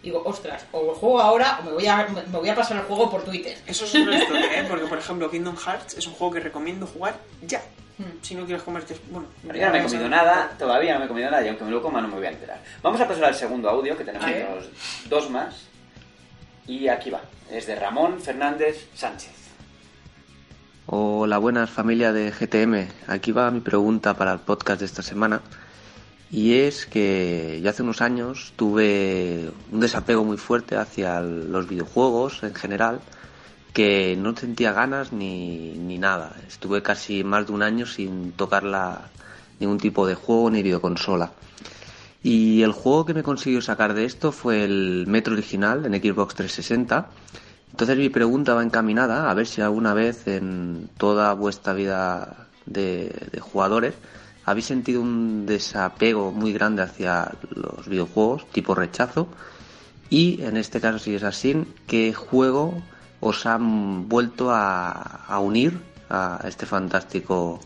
[0.02, 2.84] Digo, ostras, o lo juego ahora o me voy a, me voy a pasar el
[2.84, 3.58] juego por Twitter.
[3.68, 4.66] Eso es una historia, ¿eh?
[4.70, 7.62] Porque, por ejemplo, Kingdom Hearts es un juego que recomiendo jugar ya.
[7.98, 8.22] Hmm.
[8.22, 8.96] Si no quieres comerte...
[9.12, 11.66] Bueno, Yo no me he comido nada, todavía no me he comido nada y aunque
[11.66, 12.64] me lo coma no me voy a enterar.
[12.82, 14.30] Vamos a pasar al segundo audio, que tenemos
[15.10, 15.68] dos más.
[16.66, 17.22] Y aquí va,
[17.52, 19.34] es de Ramón Fernández Sánchez.
[20.86, 22.88] Hola, buenas familia de GTM.
[23.08, 25.42] Aquí va mi pregunta para el podcast de esta semana.
[26.32, 32.44] Y es que yo hace unos años tuve un desapego muy fuerte hacia los videojuegos
[32.44, 33.02] en general,
[33.74, 36.36] que no sentía ganas ni, ni nada.
[36.48, 38.64] Estuve casi más de un año sin tocar
[39.60, 41.32] ningún tipo de juego ni videoconsola.
[42.22, 46.36] Y el juego que me consiguió sacar de esto fue el Metro original en Xbox
[46.36, 47.10] 360.
[47.72, 53.30] Entonces mi pregunta va encaminada a ver si alguna vez en toda vuestra vida de,
[53.32, 53.96] de jugadores
[54.50, 59.28] habéis sentido un desapego muy grande hacia los videojuegos, tipo rechazo.
[60.10, 62.82] Y en este caso, si es así, ¿qué juego
[63.20, 67.60] os han vuelto a, unir a este fantástico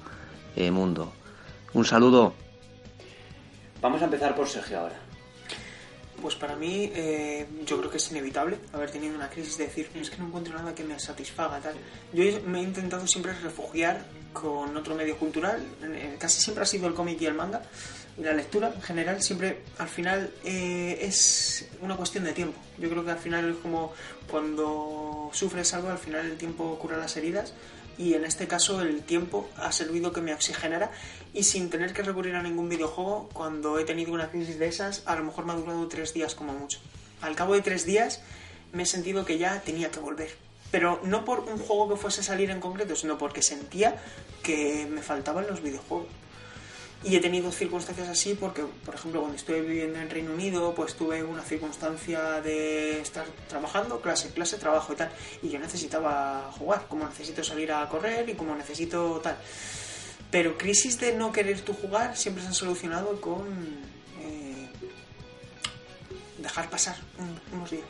[0.57, 1.13] eh, mundo?
[1.73, 2.33] Un saludo.
[3.81, 5.02] Vamos a empezar por Sergio ahora.
[6.23, 9.89] Pues para mí, eh, yo creo que es inevitable haber tenido una crisis de decir,
[9.93, 11.75] es que no encuentro nada que me satisfaga, tal.
[12.13, 16.87] Yo me he intentado siempre refugiar con otro medio cultural, eh, casi siempre ha sido
[16.87, 17.61] el cómic y el manga,
[18.17, 22.57] y la lectura en general siempre, al final, eh, es una cuestión de tiempo.
[22.77, 23.91] Yo creo que al final es como
[24.31, 27.53] cuando sufres algo, al final el tiempo cura las heridas,
[27.97, 30.91] y en este caso el tiempo ha servido que me oxigenara
[31.33, 35.03] y sin tener que recurrir a ningún videojuego, cuando he tenido una crisis de esas,
[35.05, 36.79] a lo mejor me ha durado tres días como mucho.
[37.21, 38.21] Al cabo de tres días
[38.71, 40.35] me he sentido que ya tenía que volver.
[40.71, 43.95] Pero no por un juego que fuese a salir en concreto, sino porque sentía
[44.41, 46.07] que me faltaban los videojuegos.
[47.05, 50.95] Y he tenido circunstancias así porque, por ejemplo, cuando estuve viviendo en Reino Unido, pues
[50.95, 55.11] tuve una circunstancia de estar trabajando, clase, clase, trabajo y tal.
[55.41, 59.35] Y yo necesitaba jugar, como necesito salir a correr y como necesito tal.
[60.31, 63.47] Pero crisis de no querer tú jugar siempre se han solucionado con
[64.21, 64.69] eh,
[66.39, 67.83] dejar pasar un- unos días.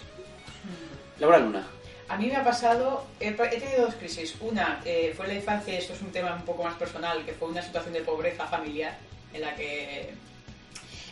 [1.20, 1.68] Laura Luna.
[2.14, 4.36] A mí me ha pasado, he, tenido dos crisis.
[4.40, 7.34] Una eh, fue en la infancia, esto es un tema un poco más personal, que
[7.34, 8.96] fue una situación de pobreza familiar
[9.34, 10.14] en la que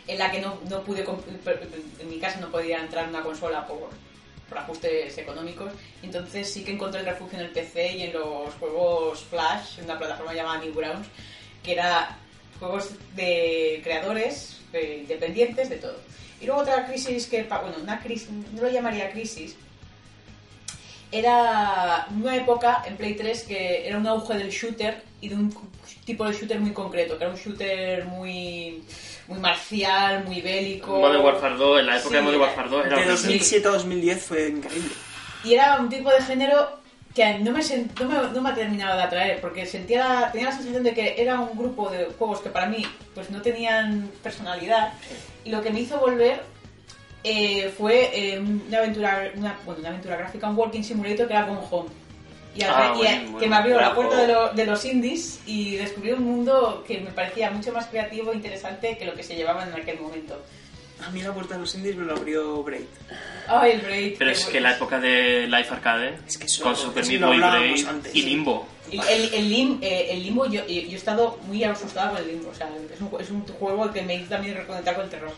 [0.06, 1.04] en la que no, no pude,
[1.98, 3.88] en mi casa no podía entrar una consola por,
[4.48, 5.72] por ajustes económicos.
[6.04, 9.86] Entonces sí que encontré el refugio en el PC y en los juegos Flash, en
[9.86, 11.08] una plataforma llamada Newgrounds,
[11.64, 12.16] que era
[12.60, 15.96] juegos de creadores independientes de todo.
[16.40, 19.56] Y luego otra crisis que, bueno, una crisis, no lo llamaría crisis,
[21.12, 25.54] era una época en Play 3 que era un auge del shooter y de un
[26.04, 28.82] tipo de shooter muy concreto, que era un shooter muy,
[29.28, 30.98] muy marcial, muy bélico.
[30.98, 33.12] Modern Warfare 2, en la época Sí, de Modern Warfare 2 era De horrible.
[33.12, 34.90] 2007 a 2010 fue increíble.
[35.44, 36.80] Y era un tipo de género
[37.14, 40.48] que no me, sen- no me, no me ha terminado de atraer, porque sentía, tenía
[40.48, 44.10] la sensación de que era un grupo de juegos que para mí pues no tenían
[44.22, 44.94] personalidad,
[45.44, 46.42] y lo que me hizo volver
[47.24, 51.44] eh, fue eh, una aventura una, bueno, una aventura gráfica, un walking simulator que era
[51.46, 51.88] Gone Home.
[52.54, 55.76] Y, Ah, y- bueno, que me abrió la puerta de, lo- de los indies y
[55.76, 59.34] descubrí un mundo que me parecía mucho más creativo e interesante que lo que se
[59.36, 60.38] llevaba en aquel momento.
[61.06, 62.84] A mí la puerta de los indies me lo abrió Braid.
[63.48, 64.14] Ay, el Braid.
[64.18, 64.52] Pero es bueno.
[64.52, 68.14] que la época de Life Arcade, Es que eso- con Super Meat Boy Braid antes.
[68.14, 68.68] y Limbo.
[68.92, 72.28] El, el, el lim- eh, el limbo, yo, yo he estado muy asustada con el
[72.28, 72.50] limbo.
[72.50, 75.32] O sea, es un, es un juego que me hizo también reconectar con el terror.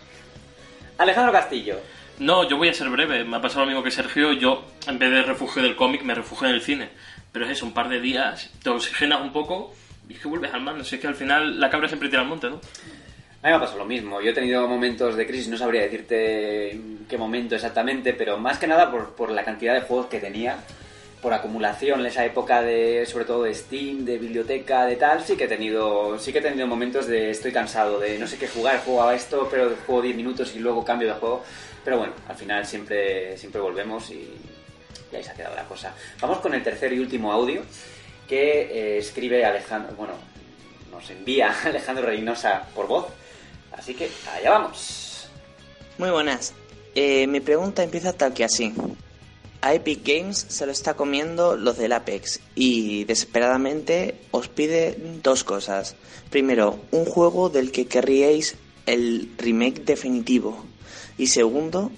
[0.98, 1.80] Alejandro Castillo.
[2.18, 3.24] No, yo voy a ser breve.
[3.24, 4.32] Me ha pasado lo mismo que Sergio.
[4.32, 6.88] Yo, en vez de refugio del cómic, me refugio en el cine.
[7.32, 9.74] Pero es eso, un par de días, te oxigenas un poco
[10.08, 10.84] y es que vuelves al mando.
[10.84, 12.56] Si es que al final la cabra siempre tira al monte, ¿no?
[12.56, 14.20] A mí me ha pasado lo mismo.
[14.20, 18.68] Yo he tenido momentos de crisis, no sabría decirte qué momento exactamente, pero más que
[18.68, 20.58] nada por, por la cantidad de juegos que tenía,
[21.24, 25.36] por acumulación en esa época de, sobre todo de Steam, de biblioteca, de tal, sí
[25.36, 28.46] que he tenido, sí que he tenido momentos de estoy cansado, de no sé qué
[28.46, 31.42] jugar, juego a esto, pero juego 10 minutos y luego cambio de juego.
[31.82, 34.28] Pero bueno, al final siempre, siempre volvemos y,
[35.10, 35.94] y ahí se ha quedado la cosa.
[36.20, 37.62] Vamos con el tercer y último audio
[38.28, 40.12] que eh, escribe Alejandro, bueno,
[40.90, 43.06] nos envía Alejandro Reynosa por voz.
[43.72, 45.26] Así que allá vamos.
[45.96, 46.52] Muy buenas.
[46.94, 48.74] Eh, mi pregunta empieza tal que así.
[49.64, 55.42] A Epic Games se lo está comiendo los del Apex y desesperadamente os pide dos
[55.42, 55.96] cosas.
[56.28, 60.62] Primero, un juego del que querríais el remake definitivo.
[61.16, 61.90] Y segundo,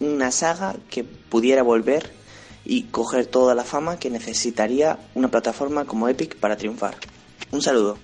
[0.00, 2.12] una saga que pudiera volver
[2.66, 6.94] y coger toda la fama que necesitaría una plataforma como Epic para triunfar.
[7.50, 7.96] Un saludo.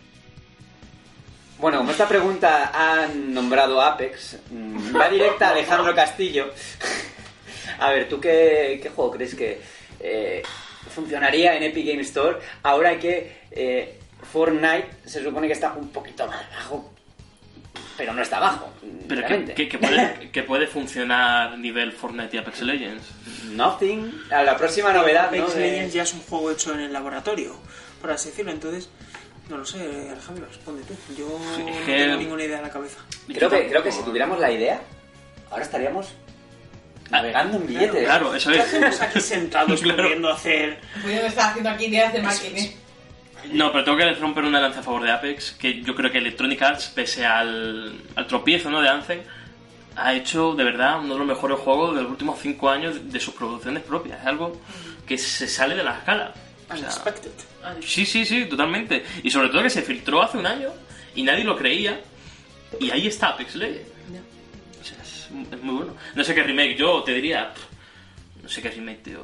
[1.59, 6.47] Bueno, como esta pregunta han nombrado Apex, mm, va directa a Alejandro Castillo.
[7.79, 9.61] A ver, ¿tú qué, qué juego crees que
[10.01, 10.43] eh,
[10.95, 13.99] funcionaría en Epic Game Store ahora que eh,
[14.33, 16.93] Fortnite se supone que está un poquito más bajo?
[17.97, 18.73] Pero no está bajo.
[19.09, 23.05] Pero que, que- que puede, que puede funcionar nivel Fortnite y Apex Legends.
[23.51, 24.23] Nothing.
[24.31, 25.43] A la próxima novedad, ¿no?
[25.43, 27.55] Apex Legends ya es un juego hecho en el laboratorio,
[28.01, 28.53] por así decirlo.
[28.53, 28.89] Entonces,
[29.51, 30.95] no lo sé, Alejandro, responde tú.
[31.15, 31.27] Yo
[31.59, 32.99] no que- tengo ninguna idea en la cabeza.
[33.27, 34.81] Creo que, creo que si tuviéramos la idea,
[35.51, 36.15] ahora estaríamos
[37.11, 38.05] navegando en billetes.
[38.05, 38.65] Claro, eso ¿Qué es.
[38.65, 40.03] hacemos aquí sentados Claro.
[40.05, 40.81] pudiendo hacer?
[41.03, 42.69] Pudiendo estar haciendo aquí ideas de marketing.
[43.53, 46.19] No, pero tengo que romper una lanza a favor de Apex, que yo creo que
[46.19, 48.83] Electronic Arts, pese al, al tropiezo ¿no?
[48.83, 49.21] de Anthem,
[49.97, 53.19] ha hecho de verdad uno de los mejores juegos de los últimos cinco años de
[53.19, 54.21] sus producciones propias.
[54.21, 54.61] Es algo
[55.07, 56.35] que se sale de la escala.
[56.69, 57.31] O sea, Unexpected.
[57.85, 59.05] sí, sí, sí, totalmente.
[59.23, 60.69] Y sobre todo que se filtró hace un año
[61.15, 61.99] y nadie lo creía.
[62.79, 63.89] Y ahí está Apex Legends.
[65.47, 65.95] Es, es muy bueno.
[66.15, 67.53] No sé qué remake, yo te diría.
[67.55, 69.23] pff, No sé qué remake, tío.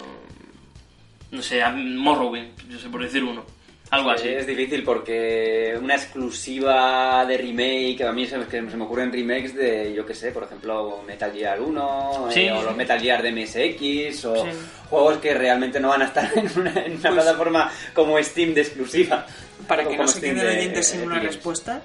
[1.30, 3.44] No sé, Morrowind, yo sé por decir uno.
[3.90, 4.28] Algo así.
[4.28, 9.12] Es difícil porque una exclusiva de remake, a mí se me, que se me ocurren
[9.12, 12.40] remakes de, yo qué sé, por ejemplo, Metal Gear 1, Sí.
[12.40, 14.50] eh, o los Metal Gear de MSX, o Sí.
[14.90, 18.62] juegos que realmente no van a estar en una, en una plataforma como Steam de
[18.62, 19.24] exclusiva.
[19.68, 21.34] Para que no se Steam quede de- oyente sin de una Games.
[21.34, 21.82] respuesta,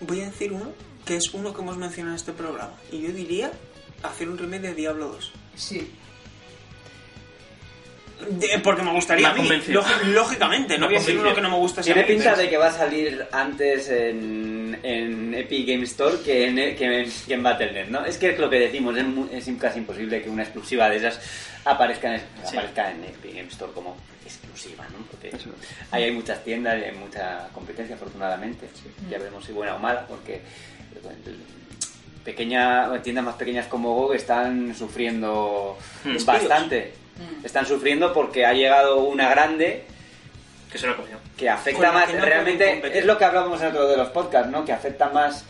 [0.00, 0.72] voy a decir uno
[1.08, 2.74] que es uno que hemos mencionado en este programa.
[2.92, 3.50] Y yo diría
[4.02, 5.32] hacer un remake de Diablo 2.
[5.56, 5.90] Sí.
[8.30, 9.62] De- porque me gustaría Me a mí,
[10.12, 11.20] lógicamente, no Me voy a decir convenció.
[11.22, 14.76] uno que no me gusta Tiene pinta pero- de que va a salir antes en,
[14.82, 18.04] en Epic Game Store que en, que en, que en Battle.net, ¿no?
[18.04, 20.96] Es que es lo que decimos, es, mu- es casi imposible que una exclusiva de
[20.96, 21.20] esas
[21.64, 22.56] aparezca en, Sí.
[22.56, 24.98] aparezca en Epic Game Store como exclusiva, ¿no?
[25.06, 25.50] Porque Eso.
[25.92, 28.68] ahí hay muchas tiendas y hay mucha competencia, afortunadamente.
[29.08, 30.40] Ya veremos si buena o mala, porque
[32.24, 36.16] pequeña, tiendas más pequeñas como GOG están sufriendo Hmm.
[36.24, 36.92] bastante.
[37.42, 39.84] Están sufriendo porque ha llegado una grande
[40.70, 41.16] Que se lo comió.
[41.36, 44.08] que afecta más, que no pueden realmente es lo que hablábamos en otro de los
[44.10, 44.64] podcasts, ¿no?
[44.64, 45.44] Que afecta más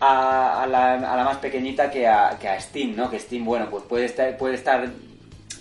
[0.00, 3.10] a, a la, a la más pequeñita que a, que a Steam, ¿no?
[3.10, 4.86] Que Steam, bueno, pues puede estar, puede estar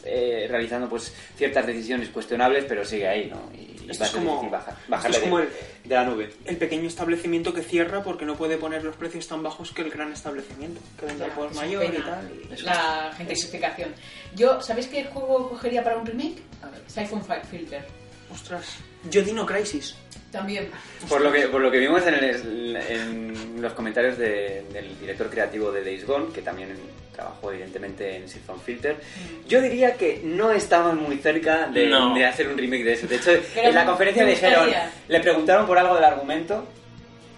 [0.03, 3.41] eh, realizando pues ciertas decisiones cuestionables, pero sigue ahí, ¿no?
[3.55, 5.49] Y Esto va a es ser como- difícil bajar, esto bajarle es como de, el-
[5.83, 6.33] de la nube.
[6.45, 9.89] El pequeño establecimiento que cierra porque no puede poner los precios tan bajos que el
[9.89, 12.31] gran establecimiento, que vende al por mayor y tal.
[12.57, 13.93] y- La gentrificación.
[14.35, 16.41] Yo, ¿sabéis qué juego cogería para un remake?
[16.61, 16.81] A ver.
[16.87, 17.85] Siphon Fi- Filter.
[18.31, 18.77] Ostras.
[19.09, 19.95] Yo Dino Crisis.
[20.31, 20.69] También.
[21.07, 25.29] Por lo que, por lo que vimos en, el- en los comentarios de- del director
[25.29, 26.69] creativo de Days Gone, que también
[27.13, 28.95] trabajó evidentemente en Siphon Filter,
[29.47, 32.15] yo diría que no estamos muy cerca de, No.
[32.15, 33.05] de hacer un remake de eso.
[33.07, 34.69] De hecho, Pero en la conferencia dijeron,
[35.07, 36.65] le preguntaron por algo del argumento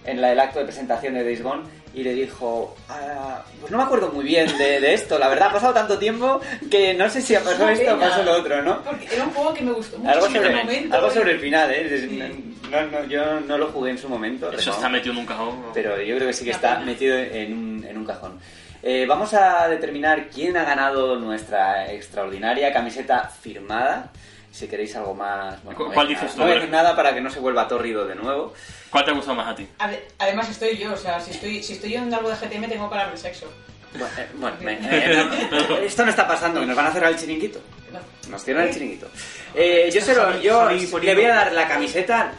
[0.06, 1.64] en la, el acto de presentación de Days Gone
[1.96, 5.48] y le dijo, "Ah, pues no me acuerdo muy bien de, de esto, la verdad
[5.50, 8.62] ha pasado tanto tiempo que no sé si ha pasado esto o pasó lo otro,
[8.62, 8.82] ¿no?
[8.84, 10.96] Porque era un juego que me gustó mucho Algo en su sobre, momento.
[10.96, 11.98] algo sobre el final, ¿eh?
[12.08, 12.44] Sí.
[12.70, 14.52] No, no, yo no lo jugué en su momento.
[14.52, 15.62] Eso está metido en un cajón.
[15.62, 15.72] ¿no?
[15.74, 18.40] Pero yo creo que sí que está metido en un, en un cajón.
[18.84, 24.12] Eh, vamos a determinar quién ha ganado nuestra extraordinaria camiseta firmada.
[24.52, 25.62] Si queréis algo más...
[25.64, 26.34] bueno, ¿Cu- no cuál decir dices nada.
[26.36, 26.40] tú?
[26.40, 28.54] No voy a decir nada para que no se vuelva tórrido de nuevo.
[28.96, 29.68] ¿Cuál te ha gustado más a ti?
[29.78, 32.88] Ade- Además estoy yo, o sea, si estoy, si estoy en algo de GTM tengo
[32.88, 33.52] que hablar de sexo.
[33.92, 35.26] Bueno, eh, bueno, me- eh,
[35.70, 37.60] no, esto no está pasando, que nos van a cerrar el chiringuito.
[37.92, 38.00] No.
[38.32, 39.10] Nos cierran el chiringuito.
[39.54, 42.32] Eh, yo se lo, yo le voy a dar la camiseta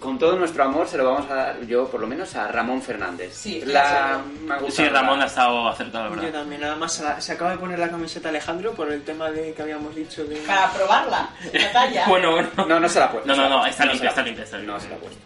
[0.00, 2.80] con todo nuestro amor, se lo vamos a dar yo por lo menos a Ramón
[2.82, 3.34] Fernández.
[3.34, 6.40] Sí, la, me Sí, Ramón la- ha estado acertado, la Yo verdad.
[6.40, 9.62] también, nada más se, acaba de poner la camiseta Alejandro por el tema de que
[9.62, 10.36] habíamos dicho de...
[10.36, 12.04] Para probarla, la talla.
[12.08, 12.48] Bueno, bueno.
[12.68, 13.28] No, no se la ha puesto.
[13.28, 14.74] No, no, no, está limpia, está limpia, está limpia.
[14.74, 15.18] No se la ha puesto.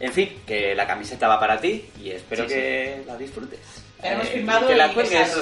[0.00, 2.54] En fin, que la camiseta va para ti y espero Sí, sí.
[2.54, 3.60] que la disfrutes.
[4.02, 5.34] Hemos Eh, firmado que la y cuelgues,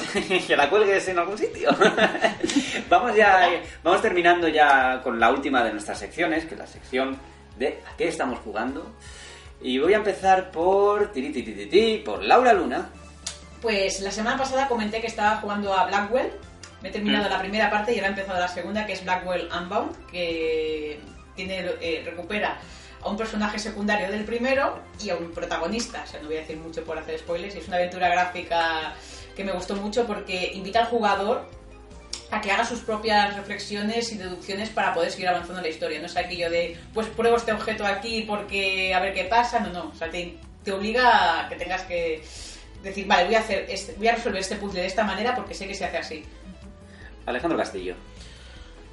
[0.47, 1.71] que la cuelgues en algún sitio.
[2.89, 3.49] vamos ya,
[3.83, 7.17] vamos terminando ya con la última de nuestras secciones, que es la sección
[7.59, 8.87] de ¿a qué estamos jugando?
[9.61, 12.89] Y voy a empezar por tirititititi, por Laura Luna.
[13.61, 16.33] Pues la semana pasada comenté que estaba jugando a Blackwell.
[16.83, 17.33] Me he terminado Mm.
[17.33, 20.99] la primera parte y ahora he empezado la segunda, que es Blackwell Unbound, que
[21.37, 22.59] tiene, eh, recupera
[23.01, 26.03] a un personaje secundario del primero y a un protagonista.
[26.05, 27.55] O sea, no voy a decir mucho por hacer spoilers.
[27.55, 28.95] y Es una aventura gráfica
[29.37, 31.47] que me gustó mucho porque invita al jugador
[32.33, 36.01] a que haga sus propias reflexiones y deducciones para poder seguir avanzando en la historia.
[36.01, 39.61] No es aquello de, pues pruebo este objeto aquí porque a ver qué pasa.
[39.61, 39.91] No, no.
[39.91, 40.35] O sea, te,
[40.65, 42.23] te obliga a que tengas que
[42.83, 45.53] decir, vale, voy a, hacer este- voy a resolver este puzzle de esta manera porque
[45.53, 46.25] sé que se hace así.
[47.27, 47.95] Alejandro Castillo.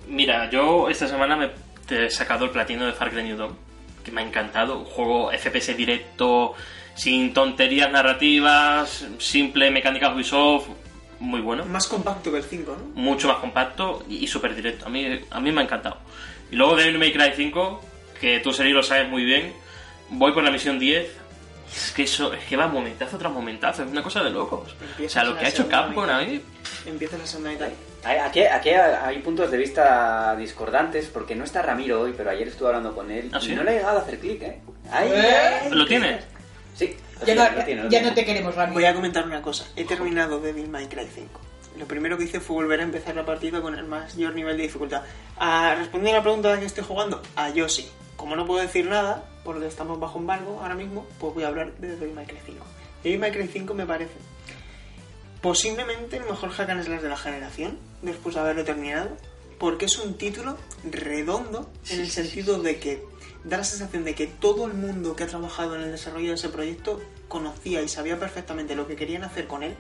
[0.08, 1.52] Mira, yo esta semana me
[1.90, 3.58] he sacado el platino de Far Cry New Dawn,
[4.04, 4.80] que me ha encantado.
[4.80, 6.56] Un juego FPS directo,
[6.94, 10.68] sin tonterías narrativas, simple mecánica Ubisoft,
[11.20, 11.66] muy bueno.
[11.66, 13.02] Más compacto que el 5, ¿no?
[13.02, 14.86] Mucho más compacto y, y súper directo.
[14.86, 15.98] A mí, a mí me ha encantado.
[16.52, 17.82] Y luego Devil May Cry 5,
[18.20, 19.54] que tú, Seri, lo sabes muy bien.
[20.10, 21.20] Voy por la misión 10.
[21.72, 24.76] Es que eso, es que va momentazo tras momentazo, es una cosa de locos.
[25.06, 26.42] O sea, lo que ha hecho Capcom a mí,
[26.86, 27.70] Empieza la segunda mitad.
[28.26, 32.70] Aquí, aquí hay puntos de vista discordantes porque no está Ramiro hoy, pero ayer estuve
[32.70, 33.56] hablando con él ¿Ah, y sí?
[33.56, 34.60] no le he llegado a hacer clic, ¿eh?
[34.90, 35.70] Ahí, ¿Eh?
[35.70, 36.24] ¿lo tienes?
[37.26, 38.08] Ya, no, tiene, lo tiene, lo ya tiene.
[38.08, 38.74] no te queremos, Rami.
[38.74, 39.66] Voy a comentar una cosa.
[39.76, 41.42] He terminado Devil May Cry 5.
[41.78, 44.64] Lo primero que hice fue volver a empezar la partida con el mayor nivel de
[44.64, 45.04] dificultad.
[45.38, 47.90] A responder a la pregunta de que estoy jugando, a Yoshi.
[48.16, 51.74] Como no puedo decir nada, porque estamos bajo embargo ahora mismo, pues voy a hablar
[51.78, 52.66] de Devil May Cry 5.
[53.04, 54.14] Devil May Cry 5 me parece
[55.42, 59.10] posiblemente el mejor hack and slash de la generación, después de haberlo terminado,
[59.58, 60.58] porque es un título
[60.90, 63.04] redondo en el sentido de que
[63.44, 66.36] da la sensación de que todo el mundo que ha trabajado en el desarrollo de
[66.36, 69.76] ese proyecto conocía y sabía perfectamente lo que querían hacer con él.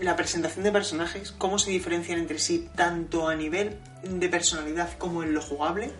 [0.00, 5.22] La presentación de personajes, cómo se diferencian entre sí, tanto a nivel de personalidad como
[5.22, 5.90] en lo jugable.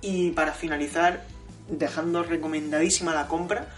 [0.00, 1.24] Y para finalizar,
[1.68, 3.68] dejando recomendadísima la compra,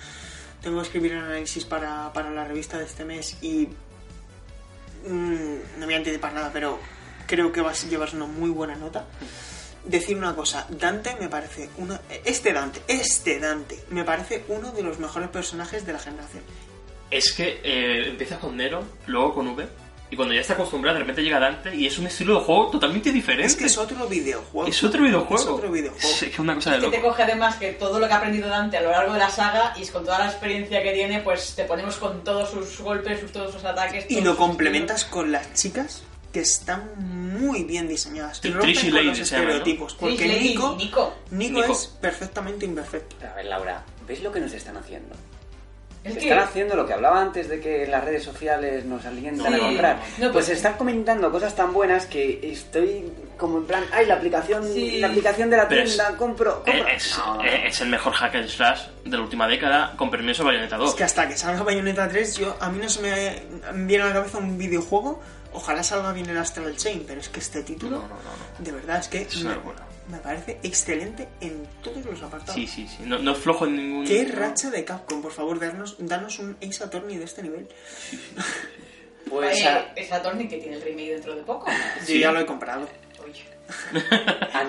[0.63, 3.69] tengo que escribir el análisis para, para la revista de este mes y
[5.09, 6.79] mm, no voy a anticipar nada, pero
[7.27, 9.07] creo que vas a llevarse una muy buena nota.
[9.85, 14.83] Decir una cosa, Dante me parece uno, este Dante, este Dante, me parece uno de
[14.83, 16.43] los mejores personajes de la generación.
[17.11, 19.67] Es que eh, empiezas con Nero, luego con V,
[20.13, 22.69] y cuando ya está acostumbrado, de repente llega Dante y es un estilo de juego
[22.71, 23.47] totalmente diferente.
[23.47, 24.69] Es que es otro videojuego.
[24.69, 25.43] Es otro videojuego.
[25.43, 26.07] Es otro videojuego.
[26.07, 27.09] Es que es una cosa de Que te loco.
[27.09, 29.73] coge además que todo lo que ha aprendido Dante a lo largo de la saga
[29.75, 33.33] y con toda la experiencia que tiene, pues te ponemos con todos sus golpes, sus,
[33.33, 34.05] todos sus ataques.
[34.11, 36.03] Y lo complementas con las chicas
[36.33, 38.41] que están muy bien diseñadas.
[38.45, 39.53] Y rompen Trish y con Lady los se llaman, ¿no?
[39.55, 39.95] estereotipos.
[39.95, 41.15] Porque Trish, Nico, Nico.
[41.31, 41.73] Nico, Nico.
[41.73, 43.17] es perfectamente imperfecto.
[43.31, 45.15] A ver, Laura, ¿ves lo que nos están haciendo?
[46.05, 49.55] Es que- Están haciendo lo que hablaba antes de que las redes sociales nos alientan
[49.55, 49.63] a Sí.
[49.63, 49.97] comprar.
[50.19, 54.15] No, pues pues- están comentando cosas tan buenas que estoy como en plan, ay, la
[54.15, 54.99] aplicación, Sí.
[54.99, 56.89] la aplicación de la Pero es- tienda, compro, compro.
[56.89, 57.43] Es, No, no.
[57.45, 60.91] es el mejor hack and slash de la última década, con permiso Bayonetta 2.
[60.91, 63.43] Es que hasta que salga Bayonetta 3, yo, a mí no se me
[63.87, 65.21] viene a la cabeza un videojuego.
[65.55, 68.15] Ojalá salga bien el Astral Chain, pero es que este título, No, no, no,
[68.59, 68.65] no.
[68.65, 69.45] de verdad, es que Es
[70.09, 72.55] me, parece excelente en todos los apartados.
[72.55, 73.03] Sí, sí, sí.
[73.05, 74.05] No, no es flojo en ningún...
[74.07, 77.69] Qué racha de Capcom, por favor, darnos, danos un Ace Attorney de este nivel.
[79.29, 81.67] Pues Eh, a- es Attorney que tiene el remake dentro de poco.
[82.09, 82.89] Yo ya lo he comprado.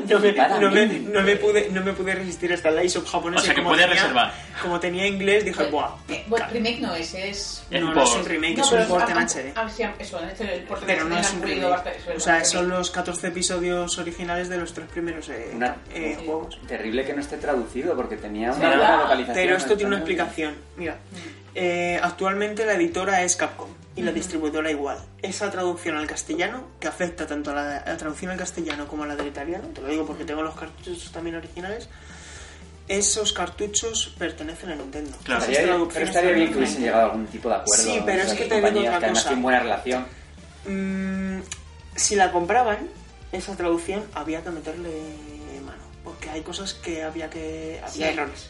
[0.09, 0.99] No me, no, me, anticipadamente.
[1.11, 3.41] no me pude, no me pude resistir hasta el Ace of japonés.
[3.41, 4.33] O sea que como podía tenía- reservar.
[4.61, 5.89] Como tenía inglés, dije, buah.
[6.09, 7.63] Eh, bueno, remake no es, es...
[7.69, 9.53] No, un no es un remake, No, es un port en HD.
[9.55, 11.69] ah, sí, eso, el port Pero no es un remake.
[11.69, 15.75] bastante, eso O sea, son los 14 episodios originales de los tres primeros eh, Una-
[15.93, 16.59] eh, juegos.
[16.67, 18.87] Terrible que no esté traducido porque tenía Sí, una ¿verdad?
[18.87, 19.35] buena localización.
[19.45, 20.55] Pero esto en tiene una explicación.
[20.77, 20.97] Mira,
[21.55, 24.97] eh, actualmente la editora es Capcom y la distribuidora igual.
[25.21, 29.03] Esa traducción al castellano, que afecta tanto a la, a la traducción al castellano como
[29.03, 31.89] a la del italiano, te lo digo porque tengo los cartuchos también originales,
[32.87, 35.15] esos cartuchos pertenecen a Nintendo.
[35.23, 35.41] Claro.
[35.45, 37.83] Estaría, pero estaría bien que hubiesen llegado a algún tipo de acuerdo.
[37.83, 39.21] Sí, pero es que te digo otra que cosa.
[39.23, 40.05] tienen buena relación.
[40.67, 41.39] Mm,
[41.95, 42.89] si la compraban,
[43.31, 44.89] esa traducción había que meterle
[45.65, 45.81] mano.
[46.03, 47.79] Porque hay cosas que había que.
[47.81, 48.03] Había Sí.
[48.03, 48.49] errores.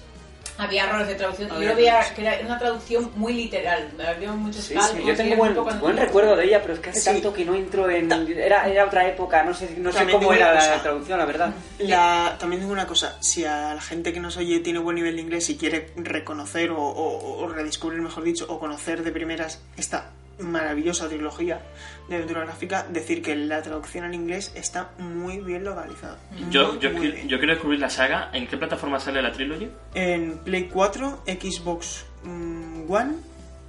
[0.57, 1.51] Había errores de traducción.
[1.51, 3.89] Había Yo lo veía que era una traducción muy literal.
[4.07, 6.99] Había muchos Sí, sí, yo tengo buen, buen recuerdo de ella, pero es que hace
[6.99, 7.05] Sí.
[7.05, 8.11] tanto que no entro en...
[8.11, 10.81] Era, era otra época, no sé, no sé cómo era la cosa.
[10.83, 11.53] traducción, la verdad.
[11.79, 15.15] La, también digo una cosa, si a la gente que nos oye tiene buen nivel
[15.15, 19.59] de inglés y quiere reconocer o, o- o redescubrir, mejor dicho, o conocer de primeras
[19.75, 21.61] esta maravillosa trilogía
[22.09, 26.17] de aventura gráfica, decir que la traducción al inglés está muy bien localizada.
[26.49, 27.27] Yo, yo, muy qui- bien.
[27.29, 28.29] yo quiero descubrir la saga.
[28.33, 29.69] ¿En qué plataforma sale la trilogy?
[29.93, 33.13] En Play 4, Xbox mm, One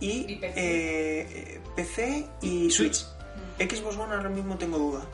[0.00, 0.52] y, Y PC.
[0.56, 3.04] eh, PC y Switch.
[3.58, 5.04] Xbox One ahora mismo tengo duda.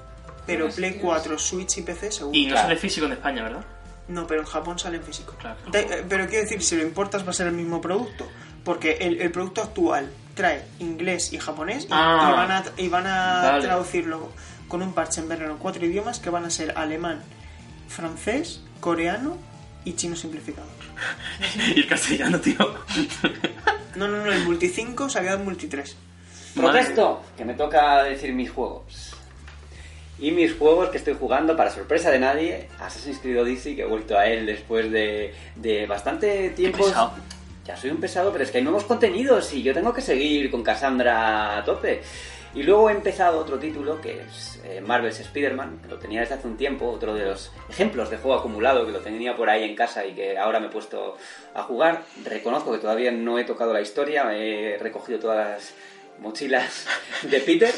[0.46, 2.36] Pero Play sí, 4, Switch y PC seguro.
[2.36, 2.68] Y no Claro.
[2.68, 3.64] sale físico en España, ¿verdad?
[4.08, 5.34] No, pero en Japón sale en físico.
[5.38, 5.56] Claro.
[5.72, 8.26] Eh, pero quiero decir, si lo importas va a ser el mismo producto.
[8.64, 12.30] Porque el, el producto actual trae inglés y japonés y, Ah.
[12.30, 13.62] y van a, y van a Vale.
[13.64, 14.30] traducirlo
[14.68, 17.22] con un parche en verano en cuatro idiomas que van a ser alemán,
[17.88, 19.36] francés, coreano
[19.84, 20.68] y chino simplificado.
[21.74, 22.56] y el castellano, tío.
[23.96, 25.96] No, no, no, el multi 5 se ha quedado en multi 3.
[26.54, 29.16] Madre Protesto, que me toca decir mis juegos.
[30.20, 33.86] Y mis juegos que estoy jugando, para sorpresa de nadie, Assassin's Creed Odyssey, que he
[33.86, 36.84] vuelto a él después de, de bastante tiempo.
[36.86, 37.14] pesado.
[37.76, 40.62] Soy un pesado, pero es que hay nuevos contenidos y yo tengo que seguir con
[40.62, 42.02] Cassandra a tope.
[42.52, 46.34] Y luego he empezado otro título que es eh, Marvel's Spider-Man, que lo tenía desde
[46.34, 49.62] hace un tiempo, otro de los ejemplos de juego acumulado que lo tenía por ahí
[49.62, 51.16] en casa y que ahora me he puesto
[51.54, 52.02] a jugar.
[52.24, 55.74] Reconozco que todavía no he tocado la historia, he recogido todas las
[56.20, 56.86] mochilas
[57.22, 57.72] de Peter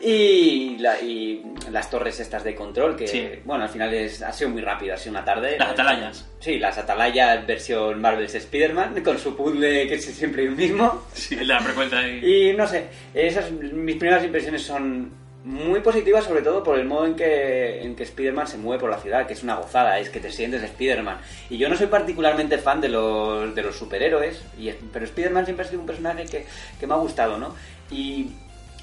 [0.00, 3.28] y, la- y las torres estas de control, que Sí.
[3.44, 5.56] bueno, al final es, ha sido muy rápido, ha sido una tarde.
[5.58, 6.28] Las atalayas.
[6.40, 11.04] Sí, las atalayas versión Marvel's Spider-Man, con su puzzle que es siempre el mismo.
[11.14, 12.18] Sí, la frecuencia ahí.
[12.50, 17.04] Y no sé, esas mis primeras impresiones son muy positivas, sobre todo por el modo
[17.04, 20.08] en que, en que Spider-Man se mueve por la ciudad, que es una gozada, es
[20.08, 21.18] que te sientes Spider-Man.
[21.50, 25.66] Y yo no soy particularmente fan de los, de los superhéroes, y, pero Spider-Man siempre
[25.66, 26.46] ha sido un personaje que,
[26.78, 27.56] que me ha gustado, ¿no?
[27.92, 28.30] Y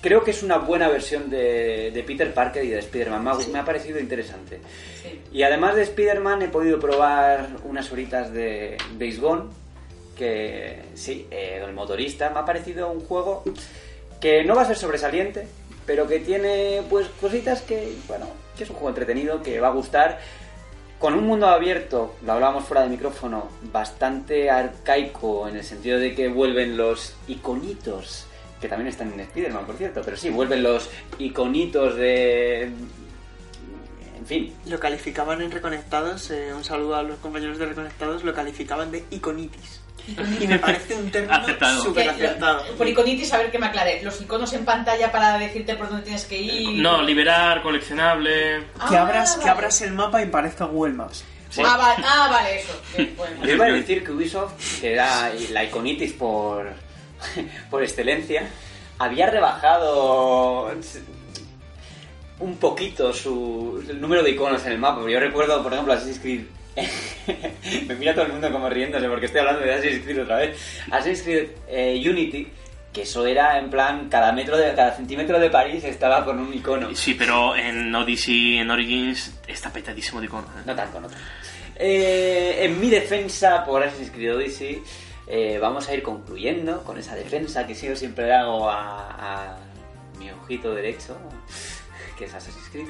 [0.02, 3.48] creo que es una buena versión de, de Peter Parker y de Spider-Man, me, ha-
[3.52, 4.60] me ha parecido interesante.
[5.02, 5.20] Sí.
[5.34, 9.46] Y además de Spider-Man he podido probar unas horitas de Days Gone,
[10.16, 13.44] que sí, eh, el motorista me ha parecido un juego
[14.20, 15.48] que no va a ser sobresaliente,
[15.86, 18.28] pero que tiene pues cositas que, bueno,
[18.58, 20.20] que es un juego entretenido, que va a gustar.
[21.00, 26.14] Con un mundo abierto, lo hablábamos fuera de micrófono, bastante arcaico en el sentido de
[26.14, 28.26] que vuelven los iconitos,
[28.60, 32.64] que también están en Spider-Man, por cierto, pero sí, vuelven los iconitos de...
[34.18, 38.34] En fin, Lo calificaban en Reconectados, eh, un saludo a los compañeros de Reconectados, lo
[38.34, 39.82] calificaban de iconitis.
[40.42, 41.40] Y me parece un término
[41.84, 42.64] súper Que- acertado.
[42.78, 44.02] Por iconitis, a ver que me aclare.
[44.04, 46.82] Los iconos en pantalla para decirte por dónde tienes que ir.
[46.82, 48.64] No, liberar, coleccionable.
[48.90, 51.24] Que Ah, abras, que abras el mapa y parezca Google Maps.
[51.60, 52.82] Ah, vale, ah, vale, eso.
[52.98, 53.46] Bien, bueno.
[53.46, 56.72] Yo iba a decir que Ubisoft, que era la iconitis por,
[57.70, 58.50] por excelencia,
[58.98, 60.72] había rebajado
[62.40, 65.02] un poquito su el número de iconos en el mapa.
[65.10, 66.42] Yo recuerdo, por ejemplo, Assassin's Creed.
[67.88, 70.58] Me mira todo el mundo como riéndose porque estoy hablando de Assassin's Creed otra vez.
[70.92, 72.48] Assassin's Creed eh, Unity,
[72.94, 76.54] que eso era en plan, cada metro de cada centímetro de París estaba con un
[76.54, 76.94] icono.
[76.96, 80.50] Sí, pero en Odyssey, en Origins, está petadísimo de iconos.
[80.52, 80.62] ¿eh?
[80.66, 81.24] No tanto, no tanto.
[81.76, 84.82] Eh, en mi defensa por Assassin's Creed Odyssey,
[85.30, 89.58] eh, vamos a ir concluyendo con esa defensa que yo siempre hago a, a
[90.18, 91.16] mi ojito derecho,
[92.18, 92.88] que es Assassin's Creed.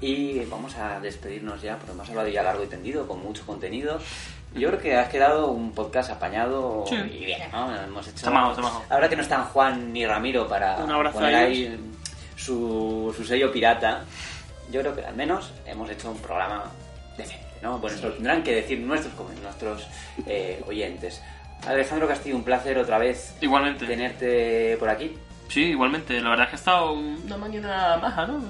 [0.00, 4.00] Y vamos a despedirnos ya, porque hemos hablado ya largo y tendido, con mucho contenido.
[4.54, 6.96] Yo creo que has quedado un podcast apañado Sí.
[6.96, 7.76] y bien, ¿no?
[7.76, 8.24] Hemos hecho...
[8.88, 10.76] Ahora que no están Juan ni Ramiro para
[11.12, 11.78] poner ahí
[12.34, 14.04] su, su sello pirata,
[14.72, 16.64] yo creo que al menos hemos hecho un programa
[17.18, 17.78] decente, ¿no?
[17.78, 19.12] Bueno, esto lo tendrán que decir nuestros,
[19.42, 19.86] nuestros
[20.26, 21.22] eh, oyentes.
[21.66, 23.86] Alejandro Castillo, un placer otra vez Igualmente.
[23.86, 25.16] tenerte por aquí.
[25.48, 26.20] Sí, igualmente.
[26.20, 28.42] La verdad es que ha estado una mañana maja, ¿no?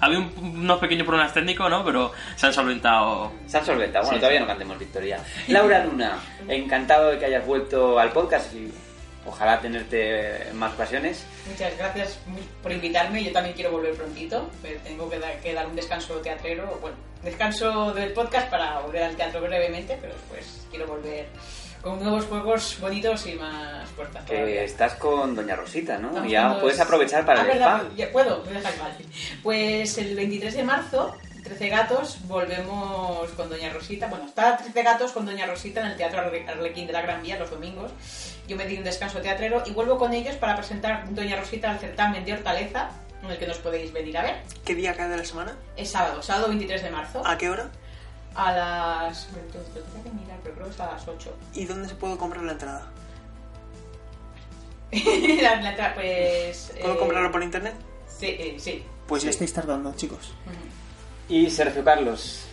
[0.00, 1.84] Había un- unos pequeños problemas técnicos, ¿no?
[1.84, 3.32] Pero se han solventado.
[3.46, 4.04] Se han solventado.
[4.04, 4.20] Bueno, Sí.
[4.20, 5.18] todavía no cantemos victoria.
[5.48, 6.18] Laura Luna,
[6.48, 8.72] encantado de que hayas vuelto al podcast y
[9.26, 11.26] ojalá tenerte en más ocasiones.
[11.50, 12.18] Muchas gracias
[12.62, 13.24] por invitarme.
[13.24, 14.48] Yo también quiero volver prontito.
[14.62, 16.78] pero Tengo que dar, que dar un descanso teatrero.
[16.80, 21.26] Bueno, descanso del podcast para volver al teatro brevemente, pero después quiero volver
[21.82, 24.22] con nuevos juegos bonitos y más fuertes.
[24.24, 26.08] Que estás con Doña Rosita, ¿no?
[26.08, 27.84] Estamos ya los- puedes aprovechar para Ah, el verdad, spa.
[27.86, 28.96] pues, ya puedo, a dejar mal.
[29.42, 34.08] Pues el 23 de marzo, 13 gatos, volvemos con Doña Rosita.
[34.08, 37.22] Bueno, está 13 gatos con Doña Rosita en el Teatro Arle- Arlequín de la Gran
[37.22, 37.92] Vía los domingos.
[38.48, 41.78] Yo me di un descanso teatrero y vuelvo con ellos para presentar Doña Rosita al
[41.78, 42.90] certamen de Hortaleza,
[43.22, 44.36] en el que nos podéis venir a ver.
[44.64, 45.56] ¿Qué día cae de la semana?
[45.76, 47.68] Es sábado, sábado 23 de marzo, ¿A qué hora?
[48.38, 49.28] A las...
[49.28, 51.36] Entonces, lo que mirar, pero creo que es a las 8.
[51.54, 52.86] ¿Y dónde se puede comprar la entrada?
[54.92, 56.72] la, la entrada, pues...
[56.80, 57.74] ¿Puedo eh, comprarlo por internet?
[58.06, 58.84] Sí, eh, sí.
[59.08, 60.32] Pues ya estáis tardando, chicos.
[61.28, 62.44] Y Sergio Carlos,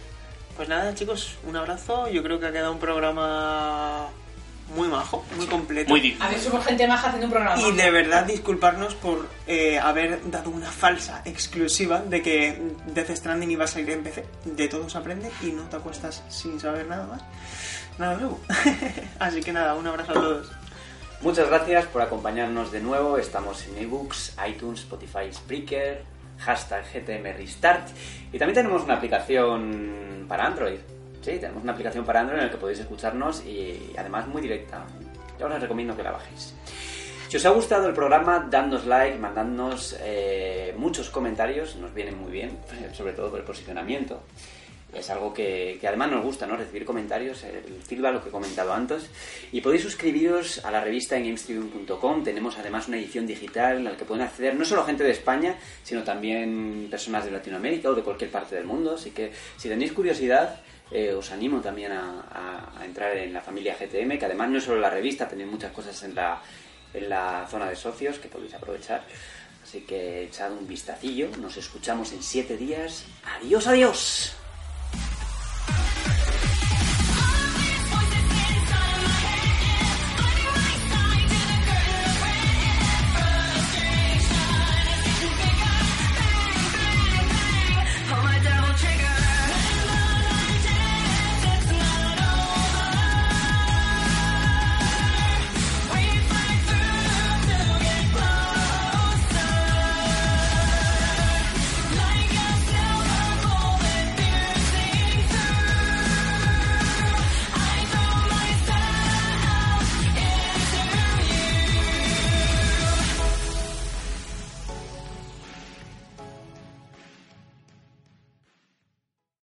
[0.58, 2.08] Pues nada, chicos, un abrazo.
[2.10, 4.10] Yo creo que ha quedado un programa
[4.74, 5.90] muy majo, muy completo.
[5.90, 6.24] Muy difícil.
[6.24, 7.62] A ver, somos gente maja haciendo un programa.
[7.62, 13.52] Y de verdad disculparnos por eh, haber dado una falsa exclusiva de que Death Stranding
[13.52, 14.26] iba a salir en PC.
[14.46, 17.22] De todo se aprende y no te acuestas sin saber nada más.
[17.98, 18.40] Nada nuevo.
[19.20, 20.52] Así que nada, un abrazo a todos.
[21.22, 23.18] muchas gracias por acompañarnos de nuevo.
[23.18, 26.04] Estamos en ebooks, iTunes, Spotify, Spreaker,
[26.40, 27.90] hashtag GTM Restart.
[28.34, 30.80] Y también tenemos una aplicación para Android.
[31.26, 34.86] Sí, tenemos una aplicación para Android en la que podéis escucharnos y además muy directa.
[35.40, 36.54] Yo os recomiendo que la bajéis.
[37.30, 42.32] Si os ha gustado el programa, dadnos like, mandadnos eh, muchos comentarios, nos vienen muy
[42.32, 42.52] bien,
[42.94, 44.22] sobre todo por el posicionamiento.
[44.94, 46.58] es algo que, además nos gusta, ¿no?
[46.58, 49.10] Recibir comentarios, el feedback, lo que he comentado antes.
[49.52, 52.24] Y podéis suscribiros a la revista en gamestribune.com.
[52.24, 55.56] Tenemos además una edición digital en la que pueden acceder no solo gente de España,
[55.82, 58.94] sino también personas de Latinoamérica o de cualquier parte del mundo.
[58.94, 64.18] Así que si tenéis curiosidad, eh, os animo también a, entrar en la familia GTM,
[64.20, 66.42] que además no es solo la revista, tenéis muchas cosas en la,
[66.94, 69.04] en la zona de socios que podéis aprovechar.
[69.64, 73.06] Así que echad un vistacillo, nos escuchamos en siete días.
[73.40, 74.45] Adiós, adiós.